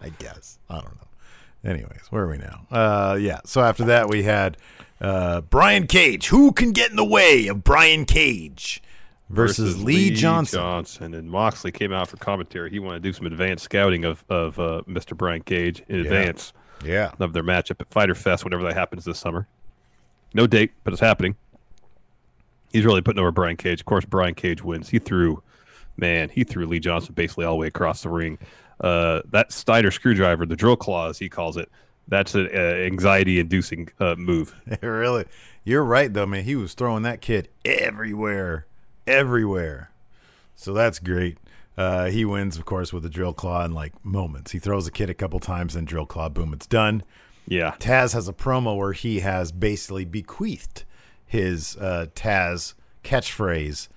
I 0.00 0.10
guess. 0.18 0.58
I 0.68 0.74
don't 0.74 0.94
know. 0.96 1.70
Anyways, 1.70 2.06
where 2.10 2.24
are 2.24 2.28
we 2.30 2.38
now? 2.38 2.66
Uh, 2.70 3.16
yeah. 3.20 3.40
So 3.44 3.62
after 3.62 3.84
that, 3.84 4.08
we 4.08 4.22
had 4.24 4.56
uh, 5.00 5.40
Brian 5.42 5.86
Cage. 5.86 6.28
Who 6.28 6.52
can 6.52 6.72
get 6.72 6.90
in 6.90 6.96
the 6.96 7.04
way 7.04 7.46
of 7.46 7.64
Brian 7.64 8.04
Cage 8.04 8.82
versus, 9.30 9.82
Lee, 9.82 10.10
Johnson? 10.10 10.58
Johnson 10.58 11.14
and 11.14 11.30
Moxley 11.30 11.72
came 11.72 11.92
out 11.92 12.08
for 12.08 12.18
commentary. 12.18 12.70
He 12.70 12.78
wanted 12.78 13.02
to 13.02 13.08
do 13.08 13.12
some 13.14 13.26
advanced 13.26 13.64
scouting 13.64 14.04
of 14.04 14.22
of 14.28 14.58
uh, 14.58 14.82
Mr. 14.86 15.16
Brian 15.16 15.42
Cage 15.42 15.82
in 15.88 16.00
advance 16.00 16.52
Yeah. 16.84 17.12
of 17.18 17.32
their 17.32 17.42
matchup 17.42 17.80
at 17.80 17.88
Fyter 17.88 18.14
Fest, 18.14 18.44
whenever 18.44 18.62
that 18.64 18.74
happens 18.74 19.06
this 19.06 19.18
summer. 19.18 19.46
No 20.34 20.46
date, 20.46 20.72
but 20.84 20.92
it's 20.92 21.00
happening. 21.00 21.36
He's 22.74 22.84
really 22.84 23.02
putting 23.02 23.20
over 23.20 23.30
Brian 23.30 23.56
Cage. 23.56 23.78
Of 23.78 23.86
course, 23.86 24.04
Brian 24.04 24.34
Cage 24.34 24.64
wins. 24.64 24.88
He 24.88 24.98
threw, 24.98 25.40
man, 25.96 26.28
he 26.28 26.42
threw 26.42 26.66
Lee 26.66 26.80
Johnson 26.80 27.14
basically 27.14 27.44
all 27.44 27.52
the 27.52 27.60
way 27.60 27.68
across 27.68 28.02
the 28.02 28.08
ring. 28.08 28.36
Uh, 28.80 29.22
that 29.30 29.52
Steiner 29.52 29.92
screwdriver, 29.92 30.44
the 30.44 30.56
drill 30.56 30.74
claw, 30.74 31.08
as 31.08 31.16
he 31.16 31.28
calls 31.28 31.56
it, 31.56 31.70
that's 32.08 32.34
an 32.34 32.48
uh, 32.52 32.58
anxiety-inducing 32.58 33.90
uh, 34.00 34.16
move. 34.18 34.56
really. 34.82 35.24
You're 35.62 35.84
right, 35.84 36.12
though, 36.12 36.26
man. 36.26 36.42
He 36.42 36.56
was 36.56 36.74
throwing 36.74 37.04
that 37.04 37.20
kid 37.20 37.48
everywhere, 37.64 38.66
everywhere. 39.06 39.92
So 40.56 40.74
that's 40.74 40.98
great. 40.98 41.38
Uh, 41.78 42.06
he 42.06 42.24
wins, 42.24 42.56
of 42.58 42.64
course, 42.64 42.92
with 42.92 43.04
a 43.04 43.08
drill 43.08 43.34
claw 43.34 43.64
in 43.64 43.72
like 43.72 44.04
moments. 44.04 44.50
He 44.50 44.58
throws 44.58 44.88
a 44.88 44.90
kid 44.90 45.08
a 45.08 45.14
couple 45.14 45.38
times, 45.38 45.74
then 45.74 45.84
drill 45.84 46.06
claw, 46.06 46.28
boom, 46.28 46.52
it's 46.52 46.66
done. 46.66 47.04
Yeah, 47.46 47.76
Taz 47.78 48.14
has 48.14 48.26
a 48.26 48.32
promo 48.32 48.76
where 48.76 48.94
he 48.94 49.20
has 49.20 49.52
basically 49.52 50.04
bequeathed 50.04 50.82
his 51.34 51.76
uh, 51.76 52.06
Taz 52.14 52.72
catchphrase 53.02 53.88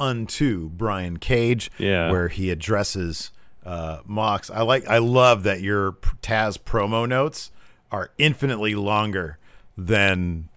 unto 0.00 0.68
Brian 0.70 1.18
Cage, 1.18 1.70
Yeah. 1.78 2.10
where 2.10 2.28
he 2.28 2.50
addresses 2.50 3.30
uh, 3.66 3.98
Mox. 4.06 4.50
I 4.50 4.62
like, 4.62 4.86
I 4.88 4.98
love 4.98 5.42
that 5.42 5.60
your 5.60 5.92
Taz 6.22 6.56
promo 6.58 7.06
notes 7.08 7.50
are 7.92 8.10
infinitely 8.18 8.74
longer 8.74 9.38
than. 9.76 10.48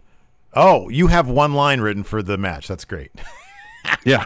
Oh, 0.53 0.89
you 0.89 1.07
have 1.07 1.27
one 1.29 1.53
line 1.53 1.81
written 1.81 2.03
for 2.03 2.23
the 2.23 2.37
match. 2.37 2.67
That's 2.67 2.85
great. 2.85 3.11
yeah. 4.05 4.25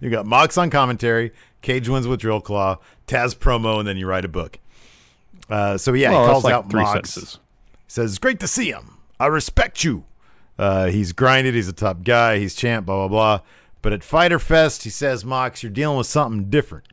You 0.00 0.10
got 0.10 0.26
Mox 0.26 0.56
on 0.58 0.68
commentary, 0.70 1.32
Cage 1.62 1.88
wins 1.88 2.06
with 2.08 2.20
Drill 2.20 2.40
Claw, 2.40 2.78
Taz 3.06 3.36
promo, 3.36 3.78
and 3.78 3.86
then 3.86 3.96
you 3.96 4.06
write 4.06 4.24
a 4.24 4.28
book. 4.28 4.58
Uh, 5.48 5.76
so 5.78 5.92
yeah, 5.92 6.10
Well, 6.10 6.24
he 6.26 6.30
calls 6.32 6.44
like 6.44 6.54
out 6.54 6.72
Mox 6.72 6.90
sentences. 7.10 7.38
says, 7.88 8.18
"Great 8.18 8.38
to 8.40 8.46
see 8.48 8.70
him. 8.70 8.98
I 9.18 9.26
respect 9.26 9.82
you. 9.84 10.04
Uh, 10.60 10.86
he's 10.86 11.12
grinded. 11.12 11.54
He's 11.54 11.68
a 11.68 11.72
top 11.72 12.02
guy. 12.04 12.38
He's 12.38 12.54
champ. 12.54 12.86
Blah 12.86 13.08
blah 13.08 13.08
blah." 13.08 13.40
But 13.82 13.92
at 13.94 14.04
Fyter 14.04 14.38
Fest, 14.38 14.82
he 14.84 14.90
says, 14.90 15.24
"Mox, 15.24 15.62
you're 15.62 15.72
dealing 15.72 15.96
with 15.98 16.06
something 16.06 16.50
different. 16.50 16.86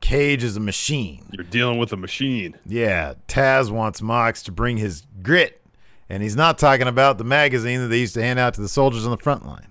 Cage 0.00 0.44
is 0.44 0.56
a 0.56 0.60
machine. 0.60 1.24
You're 1.32 1.44
dealing 1.44 1.78
with 1.78 1.90
a 1.92 1.96
machine. 1.96 2.56
Yeah, 2.66 3.14
Taz 3.26 3.70
wants 3.70 4.02
Mox 4.02 4.42
to 4.42 4.52
bring 4.52 4.76
his 4.76 5.04
grit, 5.22 5.62
and 6.10 6.22
he's 6.22 6.36
not 6.36 6.58
talking 6.58 6.86
about 6.86 7.16
the 7.16 7.24
magazine 7.24 7.80
that 7.80 7.86
they 7.88 8.00
used 8.00 8.12
to 8.14 8.22
hand 8.22 8.38
out 8.38 8.52
to 8.54 8.60
the 8.60 8.68
soldiers 8.68 9.06
on 9.06 9.10
the 9.12 9.16
front 9.16 9.46
line. 9.46 9.68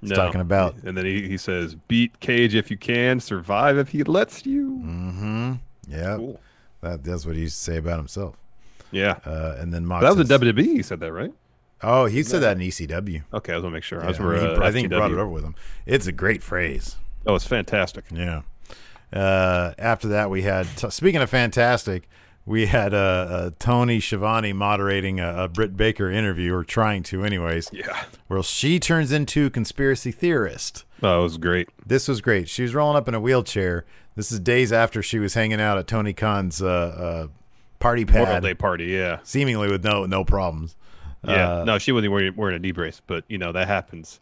He's 0.00 0.10
No. 0.10 0.16
talking 0.16 0.40
about 0.42 0.76
And 0.84 0.96
then 0.96 1.06
he, 1.06 1.26
he 1.26 1.36
says, 1.38 1.74
beat 1.88 2.20
Cage 2.20 2.54
if 2.54 2.70
you 2.70 2.76
can, 2.76 3.18
survive 3.20 3.76
if 3.78 3.88
he 3.88 4.04
lets 4.04 4.44
you. 4.46 4.68
Mm-hmm. 4.84 5.52
Yeah, 5.88 6.16
Cool. 6.18 6.40
that, 6.82 7.02
that's 7.02 7.24
what 7.26 7.34
he 7.34 7.42
used 7.42 7.56
to 7.56 7.62
say 7.72 7.76
about 7.78 7.96
himself. 7.96 8.36
Yeah. 8.92 9.16
Uh, 9.24 9.56
and 9.58 9.72
then 9.72 9.84
Mox. 9.86 10.02
that 10.04 10.14
was 10.16 10.28
says- 10.28 10.40
in 10.42 10.54
WWE, 10.54 10.62
he 10.76 10.82
said 10.82 11.00
that, 11.00 11.12
right? 11.12 11.32
Oh, 11.82 12.06
he 12.06 12.22
said 12.22 12.40
that 12.42 12.56
in 12.56 12.62
ECW. 12.66 13.22
Okay, 13.34 13.52
I 13.52 13.56
was 13.56 13.62
going 13.62 13.72
to 13.72 13.76
make 13.76 13.82
sure. 13.84 14.00
I, 14.00 14.04
Yeah, 14.04 14.08
was 14.08 14.20
I, 14.20 14.22
mean, 14.24 14.40
he- 14.40 14.46
uh, 14.56 14.62
I 14.62 14.72
think 14.72 14.90
he 14.90 14.96
brought 14.96 15.10
it 15.10 15.18
over 15.18 15.28
with 15.28 15.44
him. 15.44 15.54
It's 15.86 16.06
a 16.06 16.12
great 16.12 16.42
phrase. 16.42 16.96
Oh, 17.26 17.34
it's 17.34 17.46
fantastic. 17.46 18.04
Yeah. 18.10 18.42
Uh, 19.12 19.72
after 19.78 20.08
that, 20.08 20.30
we 20.30 20.42
had 20.42 20.66
t- 20.76 20.90
speaking 20.90 21.20
of 21.20 21.30
fantastic, 21.30 22.08
we 22.46 22.66
had 22.66 22.92
uh, 22.92 22.96
uh, 22.96 23.50
Tony 23.58 24.00
Schiavone 24.00 24.52
moderating 24.52 25.20
a, 25.20 25.44
a 25.44 25.48
Britt 25.48 25.76
Baker 25.76 26.10
interview, 26.10 26.52
or 26.54 26.64
trying 26.64 27.02
to, 27.04 27.24
anyways. 27.24 27.70
Yeah. 27.72 28.04
Where 28.26 28.42
she 28.42 28.78
turns 28.80 29.12
into 29.12 29.48
conspiracy 29.50 30.10
theorist. 30.10 30.84
Oh, 31.02 31.20
it 31.20 31.22
was 31.22 31.38
great. 31.38 31.68
This 31.86 32.08
was 32.08 32.20
great. 32.20 32.48
She 32.48 32.62
was 32.62 32.74
rolling 32.74 32.96
up 32.96 33.08
in 33.08 33.14
a 33.14 33.20
wheelchair. 33.20 33.84
This 34.16 34.30
is 34.30 34.40
days 34.40 34.72
after 34.72 35.02
she 35.02 35.18
was 35.18 35.34
hanging 35.34 35.60
out 35.60 35.78
at 35.78 35.86
Tony 35.86 36.12
Khan's 36.12 36.60
uh, 36.62 36.66
uh, 36.66 37.26
party 37.78 38.04
Memorial 38.04 38.40
Day 38.40 38.54
party, 38.54 38.86
yeah. 38.86 39.18
seemingly 39.22 39.68
with 39.70 39.84
no 39.84 40.06
no 40.06 40.24
problems. 40.24 40.76
Yeah, 41.26 41.60
Uh, 41.60 41.64
no, 41.64 41.78
she 41.78 41.92
wasn't 41.92 42.12
wearing, 42.12 42.34
wearing 42.36 42.56
a 42.56 42.58
knee 42.58 42.72
brace, 42.72 43.00
but 43.06 43.24
you 43.28 43.38
know 43.38 43.52
that 43.52 43.66
happens 43.68 44.20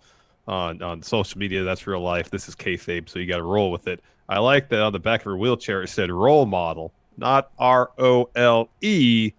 on 0.48 0.82
on 0.82 1.02
social 1.02 1.38
media. 1.38 1.62
That's 1.64 1.86
real 1.86 2.00
life. 2.00 2.30
This 2.30 2.48
is 2.48 2.54
kayfabe, 2.54 3.08
so 3.08 3.18
you 3.18 3.26
got 3.26 3.38
to 3.38 3.42
roll 3.44 3.70
with 3.70 3.86
it. 3.88 4.00
I 4.28 4.38
like 4.38 4.68
that 4.70 4.80
on 4.80 4.92
the 4.92 4.98
back 4.98 5.20
of 5.20 5.24
her 5.26 5.36
wheelchair 5.36 5.82
it 5.82 5.88
said 5.88 6.10
role 6.10 6.46
model, 6.46 6.92
not 7.16 7.50
R 7.58 7.90
O 7.98 8.30
L 8.34 8.68
E, 8.80 9.32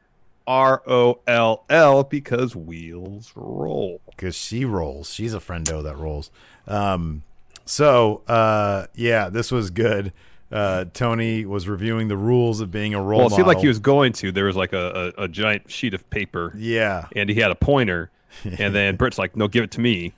R 0.46 0.82
O 0.88 1.20
L 1.28 1.64
L, 1.70 2.04
because 2.04 2.56
wheels 2.56 3.32
roll. 3.36 4.02
because 4.12 4.36
she 4.36 4.66
rolls. 4.66 5.10
She's 5.12 5.34
a 5.34 5.40
friendo 5.40 5.82
that 5.84 5.98
rolls. 5.98 6.30
Um, 6.68 7.24
so 7.66 8.22
uh, 8.28 8.88
yeah, 8.94 9.30
this 9.30 9.52
was 9.52 9.70
good. 9.70 10.12
Uh, 10.54 10.86
Tony 10.94 11.46
was 11.46 11.68
reviewing 11.68 12.08
the 12.10 12.16
rules 12.16 12.62
of 12.62 12.70
being 12.70 12.94
a 12.94 13.02
role 13.02 13.22
Well, 13.22 13.28
it 13.28 13.32
seemed 13.32 13.48
like 13.48 13.58
he 13.58 13.68
was 13.68 13.80
going 13.80 14.14
to. 14.14 14.32
There 14.32 14.46
was 14.46 14.56
like 14.56 14.72
a, 14.72 15.14
a, 15.18 15.24
a 15.24 15.28
giant 15.28 15.72
sheet 15.72 15.96
of 15.96 16.08
paper, 16.12 16.54
Yeah, 16.56 17.08
and 17.16 17.28
he 17.28 17.40
had 17.40 17.50
a 17.50 17.56
pointer, 17.56 18.12
and 18.44 18.76
then 18.76 18.96
Britt's 18.96 19.18
like, 19.18 19.36
"No, 19.36 19.48
give 19.48 19.64
it 19.64 19.72
to 19.72 19.82
me." 19.82 20.14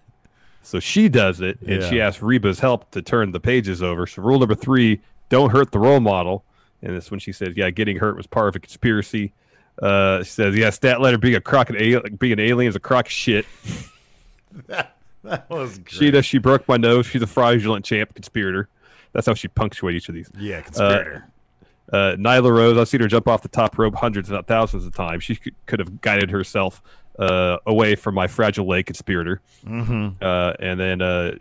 So 0.61 0.81
she 0.81 1.07
does 1.07 1.39
it, 1.39 1.61
and 1.61 1.83
she 1.83 2.01
asks 2.01 2.21
Reba's 2.21 2.59
help 2.59 2.91
to 2.91 3.01
turn 3.01 3.31
the 3.31 3.39
pages 3.39 3.81
over. 3.81 4.05
So 4.05 4.21
rule 4.21 4.39
number 4.39 4.55
three: 4.55 4.99
don't 5.29 5.51
hurt 5.51 5.71
the 5.71 5.79
role 5.79 6.01
model. 6.01 6.43
And 6.81 6.95
that's 6.95 7.09
when 7.09 7.19
she 7.19 7.31
says, 7.31 7.53
"Yeah, 7.55 7.69
getting 7.69 7.97
hurt 7.97 8.17
was 8.17 8.27
part 8.27 8.49
of 8.49 8.57
a 8.57 8.59
conspiracy." 8.59 9.31
Uh, 9.81 10.21
she 10.23 10.31
says, 10.31 10.55
"Yeah, 10.55 10.69
stat 10.69 10.99
letter 10.99 11.17
being 11.17 11.35
a 11.35 11.41
crock 11.41 11.69
being 11.69 12.33
an 12.33 12.39
alien 12.39 12.69
is 12.69 12.75
a 12.75 12.79
crock 12.79 13.05
of 13.05 13.11
shit." 13.11 13.45
that 14.67 15.49
was 15.49 15.77
great. 15.77 15.91
She 15.91 16.11
does. 16.11 16.25
She 16.25 16.39
broke 16.39 16.67
my 16.67 16.77
nose. 16.77 17.05
She's 17.05 17.21
a 17.21 17.27
fraudulent 17.27 17.85
champ 17.85 18.13
conspirator. 18.13 18.67
That's 19.15 19.27
how 19.27 19.33
she 19.33 19.47
punctuates 19.47 19.95
each 19.95 20.09
of 20.09 20.15
these. 20.15 20.29
yeah, 20.37 20.59
conspirator. 20.59 21.29
Uh, 21.91 22.17
Nyla 22.17 22.51
Rose, 22.51 22.77
I've 22.77 22.89
seen 22.89 22.99
her 22.99 23.07
jump 23.07 23.29
off 23.29 23.41
the 23.41 23.47
top 23.47 23.77
rope 23.77 23.95
hundreds, 23.95 24.27
if 24.27 24.33
not 24.33 24.45
thousands 24.45 24.85
of 24.85 24.93
times. 24.93 25.23
She 25.23 25.37
could, 25.37 25.55
could 25.67 25.79
have 25.79 26.01
guided 26.01 26.31
herself 26.31 26.81
uh, 27.17 27.57
away 27.65 27.95
from 27.95 28.13
my 28.13 28.27
fragile 28.27 28.67
leg 28.67 28.87
conspirator. 28.87 29.41
mm-hmm. 29.65 30.21
Uh, 30.21 30.53
and 30.59 30.77
then 30.77 31.01
uh, 31.01 31.35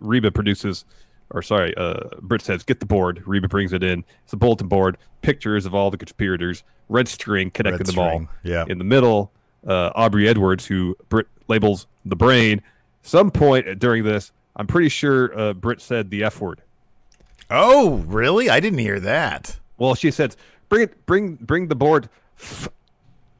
Reba 0.00 0.32
produces, 0.32 0.84
or 1.30 1.40
sorry, 1.40 1.72
uh, 1.76 2.00
Britt 2.20 2.42
says, 2.42 2.64
get 2.64 2.80
the 2.80 2.86
board. 2.86 3.22
Reba 3.26 3.46
brings 3.46 3.72
it 3.72 3.84
in. 3.84 4.04
It's 4.24 4.32
a 4.32 4.36
bulletin 4.36 4.66
board, 4.66 4.98
pictures 5.22 5.66
of 5.66 5.74
all 5.74 5.92
the 5.92 5.98
conspirators, 5.98 6.64
red 6.88 7.06
string 7.06 7.52
connecting 7.52 7.78
Red 7.78 7.86
them 7.86 7.98
all. 8.00 8.26
yeah. 8.42 8.64
In 8.68 8.78
the 8.78 8.84
middle, 8.84 9.30
uh, 9.68 9.90
Aubrey 9.94 10.26
Edwards, 10.26 10.66
who 10.66 10.96
Britt 11.08 11.28
labels 11.46 11.86
the 12.04 12.16
brain. 12.16 12.60
Some 13.02 13.30
point 13.30 13.78
during 13.78 14.02
this, 14.02 14.32
I'm 14.56 14.66
pretty 14.66 14.88
sure 14.88 15.38
uh, 15.38 15.52
Britt 15.52 15.80
said 15.80 16.10
the 16.10 16.24
F 16.24 16.40
word. 16.40 16.62
Oh, 17.50 17.96
really? 18.06 18.48
I 18.50 18.60
didn't 18.60 18.78
hear 18.78 19.00
that. 19.00 19.58
Well, 19.78 19.94
she 19.94 20.10
says, 20.10 20.36
"Bring 20.68 20.82
it, 20.82 21.06
bring, 21.06 21.34
bring 21.36 21.68
the 21.68 21.74
board," 21.74 22.08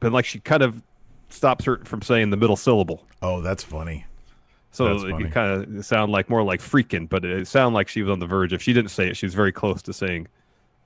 but 0.01 0.13
like 0.13 0.25
she 0.25 0.41
kind 0.41 0.63
of 0.63 0.83
stops 1.29 1.65
her 1.65 1.79
from 1.85 2.03
saying 2.03 2.31
the 2.31 2.37
middle 2.37 2.57
syllable. 2.57 3.05
Oh, 3.23 3.41
that's 3.41 3.65
funny. 3.65 4.05
So 4.71 4.89
That's 4.89 5.05
it 5.05 5.11
funny. 5.11 5.29
kind 5.31 5.79
of 5.79 5.87
sound 5.87 6.11
like 6.11 6.29
more 6.29 6.43
like 6.43 6.61
freaking, 6.61 7.09
but 7.09 7.25
it 7.25 7.47
sounded 7.47 7.75
like 7.77 7.89
she 7.89 8.03
was 8.03 8.11
on 8.11 8.19
the 8.19 8.27
verge. 8.27 8.53
If 8.53 8.61
she 8.61 8.73
didn't 8.73 8.91
say 8.91 9.09
it, 9.09 9.17
she 9.17 9.25
was 9.25 9.33
very 9.35 9.53
close 9.53 9.81
to 9.83 9.93
saying 9.93 10.27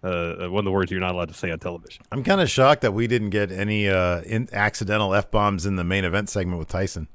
uh, 0.03 0.49
one 0.49 0.59
of 0.59 0.65
the 0.67 0.71
words 0.71 0.91
you're 0.91 1.01
not 1.01 1.15
allowed 1.15 1.29
to 1.29 1.35
say 1.35 1.51
on 1.51 1.59
television. 1.59 2.05
I'm 2.13 2.23
kind 2.23 2.43
of 2.43 2.51
shocked 2.51 2.83
that 2.83 2.93
we 2.93 3.07
didn't 3.07 3.31
get 3.31 3.51
any 3.51 3.89
uh, 3.89 4.21
in- 4.23 4.49
accidental 4.53 5.15
f 5.15 5.31
bombs 5.31 5.65
in 5.65 5.77
the 5.77 5.85
main 5.85 6.05
event 6.05 6.29
segment 6.29 6.59
with 6.59 6.69
Tyson. 6.69 7.09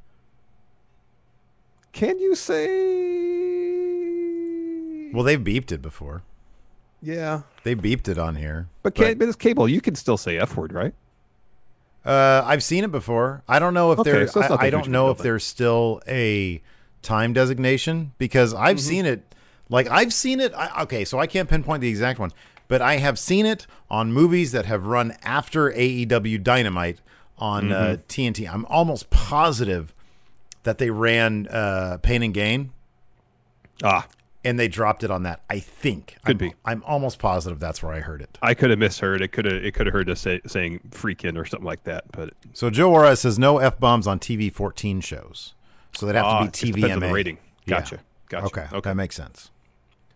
Can 1.91 2.17
you 2.17 2.33
say? 2.33 2.65
Well, 5.13 5.23
they've 5.23 5.39
beeped 5.39 5.71
it 5.71 5.81
before. 5.81 6.23
yeah, 7.01 7.41
They 7.63 7.75
beeped 7.75 8.07
it 8.09 8.17
on 8.17 8.35
here. 8.35 8.67
but 8.81 8.95
can 8.95 9.17
but 9.17 9.27
it's 9.27 9.37
cable. 9.37 9.69
You 9.69 9.79
can 9.79 9.95
still 9.95 10.17
say 10.17 10.37
f 10.37 10.57
word, 10.57 10.73
right? 10.73 10.93
Uh, 12.05 12.43
I've 12.45 12.63
seen 12.63 12.83
it 12.83 12.91
before. 12.91 13.43
I 13.47 13.59
don't 13.59 13.73
know 13.73 13.93
if 13.93 13.99
Okay, 13.99 14.11
there. 14.11 14.27
so 14.27 14.41
I, 14.41 14.65
I 14.65 14.69
don't 14.69 14.81
huge 14.81 14.87
of 14.87 14.87
a 14.87 14.91
know 14.91 15.09
if 15.11 15.19
there's 15.19 15.43
still 15.45 16.01
a 16.07 16.61
time 17.01 17.31
designation 17.31 18.11
because 18.17 18.53
I've 18.53 18.77
Mm-hmm. 18.77 18.87
seen 18.89 19.05
it. 19.05 19.35
Like 19.69 19.87
I've 19.89 20.11
seen 20.13 20.39
it. 20.41 20.53
I, 20.53 20.81
okay, 20.83 21.05
so 21.05 21.19
I 21.19 21.27
can't 21.27 21.47
pinpoint 21.49 21.79
the 21.81 21.87
exact 21.87 22.19
one, 22.19 22.31
but 22.67 22.81
I 22.81 22.97
have 22.97 23.17
seen 23.17 23.45
it 23.45 23.67
on 23.89 24.11
movies 24.11 24.51
that 24.51 24.65
have 24.65 24.85
run 24.85 25.15
after 25.23 25.71
AEW 25.71 26.43
Dynamite 26.43 26.99
on 27.37 27.71
uh, 27.71 27.97
Mm-hmm. 27.97 28.01
TNT. 28.07 28.53
I'm 28.53 28.65
almost 28.65 29.09
positive 29.09 29.93
that 30.63 30.77
they 30.79 30.89
ran 30.89 31.47
uh, 31.47 31.97
Pain 32.01 32.23
and 32.23 32.33
Gain 32.33 32.71
Ah, 33.83 34.07
and 34.45 34.59
they 34.59 34.67
dropped 34.67 35.03
it 35.03 35.11
on 35.11 35.23
that. 35.23 35.41
I 35.49 35.59
think 35.59 36.17
Could 36.25 36.41
I'm, 36.41 36.49
be. 36.49 36.55
I'm 36.65 36.83
almost 36.83 37.19
positive 37.19 37.59
that's 37.59 37.81
where 37.81 37.93
I 37.93 37.99
heard 37.99 38.21
it. 38.21 38.37
I 38.41 38.53
could 38.53 38.69
have 38.69 38.79
misheard. 38.79 39.21
It 39.21 39.29
could 39.29 39.45
have 39.45 39.63
it 39.63 39.73
could 39.73 39.87
have 39.87 39.93
heard 39.93 40.09
us 40.09 40.21
say, 40.21 40.41
saying 40.45 40.79
freaking 40.89 41.37
or 41.37 41.45
something 41.45 41.65
like 41.65 41.83
that. 41.85 42.11
But 42.11 42.33
So 42.53 42.69
Joe 42.69 42.89
Juarez 42.89 43.21
says 43.21 43.39
no 43.39 43.59
f 43.59 43.79
bombs 43.79 44.07
on 44.07 44.19
TV 44.19 44.51
14 44.51 45.01
shows. 45.01 45.53
So 45.95 46.05
they'd 46.05 46.15
have 46.15 46.25
Ah, 46.25 46.45
to 46.47 46.65
be 46.65 46.71
depends 46.81 47.03
TVMA 47.03 47.13
rating. 47.13 47.37
Yeah. 47.65 47.79
Gotcha. 47.79 47.99
Gotcha. 48.29 48.45
Okay. 48.47 48.67
Okay. 48.73 48.89
That 48.89 48.95
makes 48.95 49.15
sense. 49.15 49.51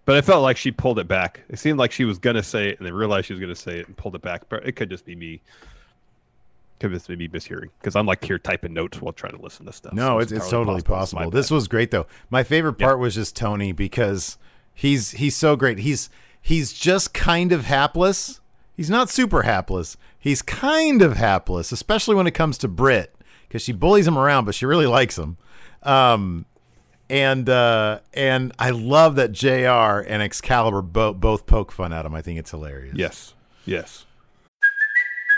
But 0.05 0.15
I 0.15 0.21
felt 0.21 0.41
like 0.41 0.55
she 0.57 0.71
pulled 0.71 0.99
it 0.99 1.07
back. 1.07 1.41
It 1.49 1.59
seemed 1.59 1.77
like 1.79 1.91
she 1.91 2.05
was 2.05 2.17
gonna 2.17 2.43
say 2.43 2.69
it 2.69 2.79
and 2.79 2.87
then 2.87 2.93
realized 2.93 3.27
she 3.27 3.33
was 3.33 3.41
gonna 3.41 3.55
say 3.55 3.79
it 3.79 3.87
and 3.87 3.95
pulled 3.97 4.15
it 4.15 4.21
back. 4.21 4.43
But 4.49 4.65
it 4.65 4.73
could 4.75 4.89
just 4.89 5.05
be 5.05 5.15
me. 5.15 5.41
Could 6.79 6.91
just 6.91 7.07
be 7.07 7.27
mishearing 7.27 7.69
because 7.79 7.95
I'm 7.95 8.05
like 8.05 8.23
here 8.23 8.37
typing 8.37 8.73
notes 8.73 9.01
while 9.01 9.13
trying 9.13 9.35
to 9.35 9.41
listen 9.41 9.65
to 9.65 9.73
stuff. 9.73 9.93
No, 9.93 10.07
So 10.15 10.19
it's, 10.19 10.31
it's 10.31 10.49
totally 10.49 10.75
my 10.77 10.81
possible. 10.81 11.31
This 11.31 11.49
was 11.49 11.67
great 11.67 11.89
though. 11.91 12.05
My 12.29 12.43
favorite 12.43 12.73
part 12.73 12.99
was 12.99 13.15
just 13.15 13.35
Tony 13.35 13.71
because 13.71 14.37
he's 14.73 15.11
he's 15.11 15.35
so 15.35 15.55
great. 15.55 15.79
He's 15.79 16.09
he's 16.41 16.73
just 16.73 17.13
kind 17.13 17.51
of 17.51 17.65
hapless. 17.65 18.41
He's 18.75 18.89
not 18.91 19.09
super 19.09 19.41
hapless. 19.41 19.97
He's 20.19 20.43
kind 20.43 21.01
of 21.01 21.17
hapless, 21.17 21.71
especially 21.71 22.13
when 22.15 22.27
it 22.27 22.31
comes 22.31 22.57
to 22.59 22.67
Britt 22.67 23.15
because 23.47 23.63
she 23.63 23.71
bullies 23.71 24.07
him 24.07 24.17
around, 24.17 24.45
but 24.45 24.53
she 24.53 24.65
really 24.67 24.85
likes 24.85 25.17
him. 25.17 25.37
Um, 25.83 26.45
and 27.09 27.49
uh, 27.49 28.01
and 28.13 28.51
I 28.59 28.69
love 28.71 29.15
that 29.15 29.31
Jr. 29.31 30.05
and 30.07 30.21
Excalibur 30.21 30.81
bo- 30.81 31.13
both 31.13 31.45
poke 31.47 31.71
fun 31.71 31.91
at 31.93 32.05
him. 32.05 32.13
I 32.13 32.21
think 32.21 32.37
it's 32.37 32.51
hilarious. 32.51 32.95
yes, 32.95 33.33
yes. 33.65 34.05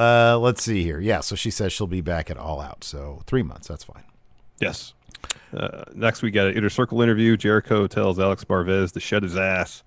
uh, 0.00 0.38
let's 0.38 0.62
see 0.62 0.82
here. 0.82 0.98
Yeah, 1.00 1.20
so 1.20 1.36
she 1.36 1.50
says 1.50 1.72
she'll 1.72 1.86
be 1.86 2.00
back 2.00 2.30
at 2.30 2.36
All 2.36 2.60
Out. 2.60 2.84
So 2.84 3.20
three 3.26 3.42
months. 3.42 3.68
That's 3.68 3.84
fine. 3.84 4.04
Yes. 4.60 4.94
Uh, 5.54 5.84
next, 5.94 6.22
we 6.22 6.30
got 6.30 6.48
an 6.48 6.56
inner 6.56 6.70
circle 6.70 7.02
interview. 7.02 7.36
Jericho 7.36 7.86
tells 7.86 8.18
Alex 8.18 8.44
Marvez 8.44 8.92
to 8.92 9.00
shut 9.00 9.22
his 9.22 9.36
ass. 9.36 9.82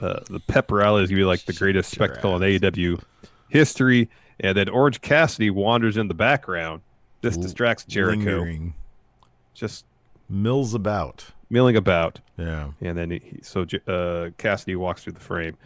Uh, 0.00 0.20
the 0.28 0.40
pep 0.40 0.70
rally 0.70 1.04
is 1.04 1.10
going 1.10 1.18
to 1.18 1.22
be 1.22 1.24
like 1.24 1.44
the 1.44 1.52
greatest 1.52 1.94
Shut 1.94 2.10
spectacle 2.10 2.36
in 2.36 2.42
AEW 2.42 3.00
history. 3.48 4.08
And 4.40 4.56
then 4.56 4.68
Orange 4.68 5.00
Cassidy 5.00 5.50
wanders 5.50 5.96
in 5.96 6.08
the 6.08 6.14
background. 6.14 6.82
This 7.20 7.36
distracts 7.36 7.84
Jericho. 7.84 8.18
Lingering. 8.18 8.74
Just 9.54 9.86
Mills 10.28 10.74
about. 10.74 11.26
milling 11.50 11.76
about. 11.76 12.20
Yeah. 12.36 12.70
And 12.80 12.98
then 12.98 13.10
he, 13.12 13.40
so 13.42 13.66
uh, 13.86 14.30
Cassidy 14.36 14.74
walks 14.74 15.04
through 15.04 15.12
the 15.12 15.20
frame. 15.20 15.56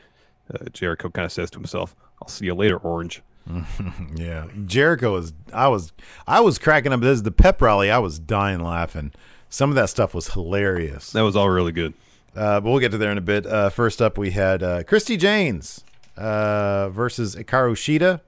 Uh, 0.53 0.64
Jericho 0.72 1.09
kind 1.11 1.24
of 1.24 1.33
says 1.33 1.51
to 1.51 1.59
himself, 1.59 1.96
"I'll 2.20 2.29
see 2.29 2.46
you 2.46 2.55
later, 2.55 2.77
Orange." 2.77 3.22
Yeah. 4.14 4.46
Jericho 4.66 5.16
is 5.16 5.32
I 5.52 5.68
was 5.68 5.92
I 6.26 6.40
was 6.40 6.58
cracking 6.58 6.92
up. 6.92 7.00
This 7.00 7.16
is 7.16 7.22
the 7.22 7.30
pep 7.30 7.61
rally. 7.62 7.90
I 7.90 7.98
was 7.98 8.18
dying 8.18 8.61
laughing. 8.61 9.12
Some 9.48 9.70
of 9.70 9.76
that 9.76 9.88
stuff 9.88 10.14
was 10.14 10.28
hilarious. 10.34 11.12
That 11.12 11.22
was 11.22 11.34
all 11.37 11.48
really 11.48 11.72
good. 11.72 11.94
Uh, 12.37 12.61
but 12.61 12.70
we'll 12.70 12.78
get 12.80 12.90
to 12.92 12.98
there 12.98 13.11
in 13.11 13.18
a 13.18 13.22
bit. 13.22 13.46
Uh, 13.46 13.70
first 13.70 14.02
up, 14.02 14.18
we 14.18 14.30
had 14.30 14.62
uh, 14.62 14.82
Christi 14.84 15.16
Jaynes 15.16 15.82
uh, 16.16 16.90
versus 16.90 17.34
Hikaru 17.34 17.72
Shida, 17.72 18.20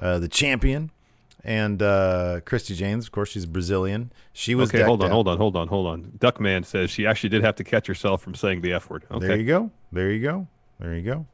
uh, 0.00 0.18
the 0.18 0.28
champion. 0.28 0.90
And 1.46 1.80
uh, 1.82 2.40
Christi 2.44 2.74
Jaynes, 2.74 3.04
of 3.06 3.12
course, 3.12 3.28
she's 3.30 3.44
Brazilian. 3.46 4.10
She 4.32 4.54
was 4.54 4.70
Okay, 4.70 4.82
hold 4.82 5.02
on, 5.02 5.10
out. 5.10 5.12
hold 5.12 5.28
on, 5.28 5.36
hold 5.38 5.56
on, 5.56 5.68
hold 5.68 5.86
on. 5.86 6.12
Duckman 6.18 6.64
says 6.64 6.90
she 6.90 7.06
actually 7.06 7.28
did 7.28 7.44
have 7.44 7.54
to 7.56 7.64
catch 7.64 7.86
herself 7.86 8.22
from 8.22 8.34
saying 8.34 8.62
the 8.62 8.72
F 8.72 8.88
word. 8.90 9.04
Okay. 9.10 9.26
There 9.26 9.36
you 9.36 9.46
go. 9.46 9.70
There 9.92 10.10
you 10.10 10.22
go. 10.22 10.46
There 10.80 10.94
you 10.94 11.02
go. 11.02 11.26